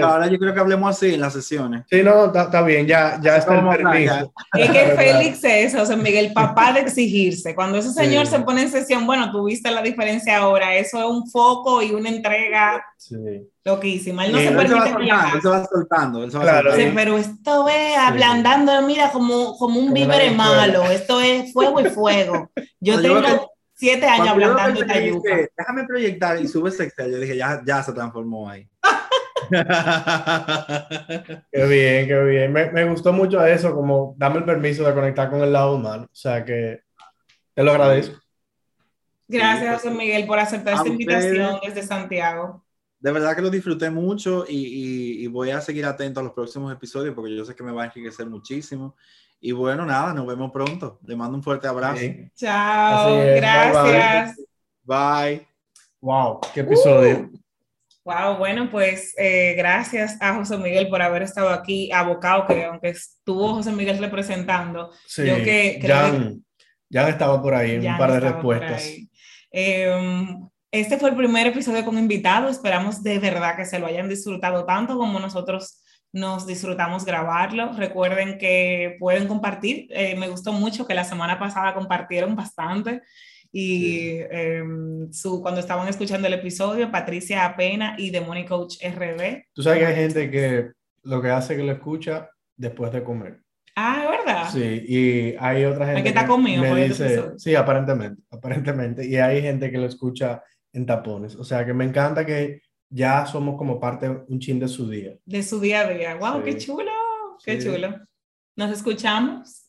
Ahora 0.05 0.27
yo 0.27 0.39
creo 0.39 0.53
que 0.53 0.61
hablemos 0.61 0.91
así 0.91 1.15
en 1.15 1.21
las 1.21 1.33
sesiones. 1.33 1.85
Sí, 1.89 2.03
no, 2.03 2.27
está 2.27 2.61
bien, 2.63 2.87
ya, 2.87 3.19
ya 3.23 3.37
está 3.37 3.59
el 3.59 3.67
permiso. 3.67 4.33
Es 4.59 4.71
que 4.71 4.79
Félix 4.97 5.45
es, 5.45 5.75
o 5.75 5.87
sea, 5.87 5.97
Miguel, 5.97 6.33
papá 6.35 6.73
de 6.73 6.81
exigirse. 6.81 7.55
Cuando 7.55 7.79
ese 7.79 7.93
señor 7.93 8.27
se 8.27 8.41
pone 8.41 8.63
en 8.63 8.71
sesión, 8.71 9.07
bueno, 9.07 9.31
tú 9.31 9.45
viste 9.45 9.71
la 9.71 9.81
diferencia 9.81 10.39
ahora, 10.39 10.75
eso 10.77 10.99
es 10.99 11.05
un 11.05 11.31
foco 11.31 11.81
y 11.81 11.93
una 11.93 12.11
entrega 12.11 12.85
sí. 12.99 13.17
loquísima. 13.65 14.27
Él 14.27 14.33
no 14.33 14.39
se 14.39 14.51
permite 14.51 15.09
él 15.35 15.41
se 15.41 15.49
va 15.49 15.65
soltando, 15.65 16.25
él 16.25 16.31
se 16.31 16.37
va 16.37 16.43
claro, 16.43 16.71
soltando. 16.71 16.95
pero 16.95 17.17
esto 17.17 17.69
es 17.69 17.97
ablandando, 17.97 18.83
mira, 18.83 19.11
como, 19.13 19.57
como 19.57 19.81
un 19.81 19.95
víver 19.95 20.35
malo, 20.35 20.85
esto 20.91 21.21
es 21.21 21.53
fuego 21.53 21.81
y 21.81 21.85
fuego. 21.91 22.51
Yo 22.81 23.01
tengo 23.01 23.51
siete 23.81 24.07
años 24.07 24.29
hablando 24.29 24.79
de 24.79 25.51
Déjame 25.57 25.85
proyectar 25.87 26.41
y 26.41 26.47
sube 26.47 26.69
ese 26.69 26.85
Excel. 26.85 27.13
Yo 27.13 27.19
dije, 27.19 27.37
ya, 27.37 27.63
ya 27.65 27.83
se 27.83 27.95
transformó 27.95 28.51
ahí. 28.51 28.69
qué 31.51 31.67
bien, 31.67 32.07
qué 32.07 32.25
bien. 32.25 32.53
Me, 32.53 32.71
me, 32.71 32.85
gustó 32.85 33.13
mucho 33.13 33.45
eso, 33.45 33.75
como 33.75 34.15
dame 34.19 34.39
el 34.39 34.45
permiso 34.45 34.85
de 34.85 34.93
conectar 34.93 35.31
con 35.31 35.41
el 35.41 35.53
lado 35.53 35.77
humano. 35.77 36.05
O 36.05 36.15
sea 36.15 36.45
que 36.45 36.83
te 37.55 37.65
lo 37.65 37.71
agradezco. 37.71 38.21
Gracias, 39.27 39.77
José 39.77 39.91
Miguel, 39.91 40.27
por 40.27 40.39
aceptar 40.39 40.75
esta 40.75 40.89
invitación 40.89 41.59
desde 41.65 41.83
Santiago. 41.83 42.63
De 42.99 43.13
verdad 43.13 43.35
que 43.35 43.41
lo 43.41 43.49
disfruté 43.49 43.89
mucho 43.89 44.45
y, 44.47 44.57
y, 44.57 45.25
y, 45.25 45.27
voy 45.27 45.49
a 45.51 45.63
seguir 45.63 45.87
atento 45.87 46.21
a 46.21 46.23
los 46.23 46.33
próximos 46.33 46.71
episodios 46.71 47.15
porque 47.15 47.35
yo 47.35 47.47
sé 47.47 47.55
que 47.55 47.63
me 47.63 47.73
va 47.73 47.85
a 47.85 47.87
enriquecer 47.87 48.27
muchísimo. 48.27 48.95
Y 49.41 49.53
bueno, 49.53 49.87
nada, 49.87 50.13
nos 50.13 50.27
vemos 50.27 50.53
pronto. 50.53 50.99
Le 51.05 51.17
mando 51.17 51.37
un 51.37 51.43
fuerte 51.43 51.67
abrazo. 51.67 52.03
Chao, 52.37 53.17
gracias. 53.17 54.37
Bye, 54.83 55.51
Wow, 56.01 56.41
qué 56.55 56.61
episodio. 56.61 57.31
Wow, 58.05 58.39
bueno, 58.39 58.71
pues 58.71 59.15
eh, 59.19 59.55
gracias 59.55 60.17
a 60.21 60.35
José 60.35 60.57
Miguel 60.57 60.89
por 60.89 61.03
haber 61.03 61.23
estado 61.23 61.51
aquí 61.51 61.93
abocado, 61.93 62.47
que 62.47 62.65
aunque 62.65 62.89
estuvo 62.89 63.55
José 63.55 63.71
Miguel 63.73 63.99
representando, 63.99 64.91
sí, 65.07 65.27
yo 65.27 65.37
que 65.37 65.79
ya, 66.89 67.09
estaba 67.09 67.41
por 67.43 67.55
ahí, 67.55 67.87
un 67.87 67.99
par 67.99 68.13
de 68.13 68.21
respuestas. 68.21 68.91
Em, 69.53 70.49
este 70.73 70.97
fue 70.97 71.11
el 71.11 71.17
primer 71.17 71.49
episodio 71.49 71.85
con 71.85 71.99
invitado, 71.99 72.49
esperamos 72.49 73.03
de 73.03 73.19
verdad 73.19 73.57
que 73.57 73.67
se 73.67 73.79
lo 73.79 73.87
hayan 73.87 74.09
disfrutado 74.09 74.65
tanto 74.65 74.97
como 74.97 75.21
nosotros 75.21 75.83
nos 76.13 76.47
disfrutamos 76.47 77.05
grabarlo. 77.05 77.73
Recuerden 77.73 78.39
que 78.39 78.97
pueden 78.99 79.29
compartir. 79.29 79.87
Eh, 79.91 80.17
me 80.17 80.29
gustó 80.29 80.53
mucho 80.53 80.87
que 80.87 80.95
la 80.95 81.05
semana 81.05 81.39
pasada 81.39 81.75
compartieron 81.75 82.35
bastante. 82.35 83.03
Y 83.53 84.19
em, 84.31 85.13
su, 85.13 85.43
cuando 85.43 85.61
estaban 85.61 85.89
escuchando 85.89 86.29
el 86.29 86.35
episodio, 86.35 86.91
Patricia 86.91 87.45
Apena 87.45 87.97
y 87.99 88.13
The 88.13 88.21
Money 88.21 88.45
Coach 88.45 88.77
RD. 88.83 89.47
Tú 89.53 89.63
sabes 89.63 89.81
que 89.81 89.87
hay 89.87 89.95
gente 89.97 90.31
que 90.31 90.71
lo 91.03 91.21
que 91.21 91.31
hace 91.31 91.55
es 91.55 91.59
que 91.59 91.67
lo 91.67 91.73
escucha 91.73 92.31
después 92.57 92.93
de 92.93 93.03
comer. 93.03 93.41
Ah, 93.77 94.07
¿verdad? 94.11 94.51
Sí, 94.53 94.85
y 94.87 95.37
hay 95.39 95.65
otra 95.65 95.87
gente 95.87 96.03
que 96.03 96.09
está 96.11 96.27
conmigo. 96.27 96.63
Me 96.63 96.89
dice, 96.89 97.33
sí, 97.39 97.55
aparentemente, 97.55 98.23
aparentemente. 98.31 99.07
Y 99.07 99.17
hay 99.17 99.41
gente 99.41 99.71
que 99.71 99.79
lo 99.79 99.87
escucha 99.87 100.43
en 100.73 100.87
tapones. 100.87 101.35
O 101.37 101.45
sea, 101.45 101.65
que 101.65 101.73
me 101.73 101.85
encanta 101.85 102.27
que 102.27 102.63
ya 102.91 103.25
somos 103.25 103.57
como 103.57 103.79
parte, 103.79 104.09
un 104.09 104.39
chin 104.39 104.59
de 104.59 104.69
su 104.69 104.89
día. 104.89 105.17
De 105.25 105.43
su 105.43 105.61
día 105.61 105.81
a 105.81 105.89
día. 105.89 106.15
¡Wow! 106.17 106.43
¡Qué 106.43 106.59
chulo! 106.59 106.91
¡Qué 107.45 107.59
chulo! 107.59 107.97
¿Nos 108.57 108.71
escuchamos? 108.73 109.67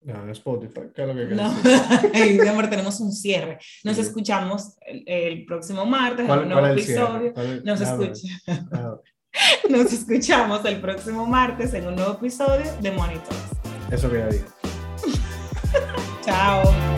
No, 0.00 0.24
en 0.24 0.30
Spotify, 0.30 0.80
¿qué 0.92 1.02
es 1.02 1.08
lo 1.08 1.14
que 1.14 2.54
no. 2.56 2.60
tenemos 2.70 2.98
un 2.98 3.12
cierre. 3.12 3.58
Nos 3.84 3.98
escuchamos 3.98 4.76
el, 4.84 5.44
próximo 5.46 5.86
martes 5.86 6.28
en 6.28 6.30
un 6.30 6.48
nuevo 6.48 6.66
episodio. 6.66 7.32
Nos, 7.64 7.80
escucha... 7.80 8.28
Nos 9.70 9.92
escuchamos 9.92 10.64
el 10.64 10.80
próximo 10.80 11.24
martes 11.26 11.72
en 11.74 11.86
un 11.86 11.94
nuevo 11.94 12.14
episodio 12.14 12.70
de 12.80 12.90
Monitors. 12.90 13.38
Eso 13.90 14.10
que 14.10 14.18
ya 14.18 14.26
dije. 14.26 14.44
Chao. 16.22 16.91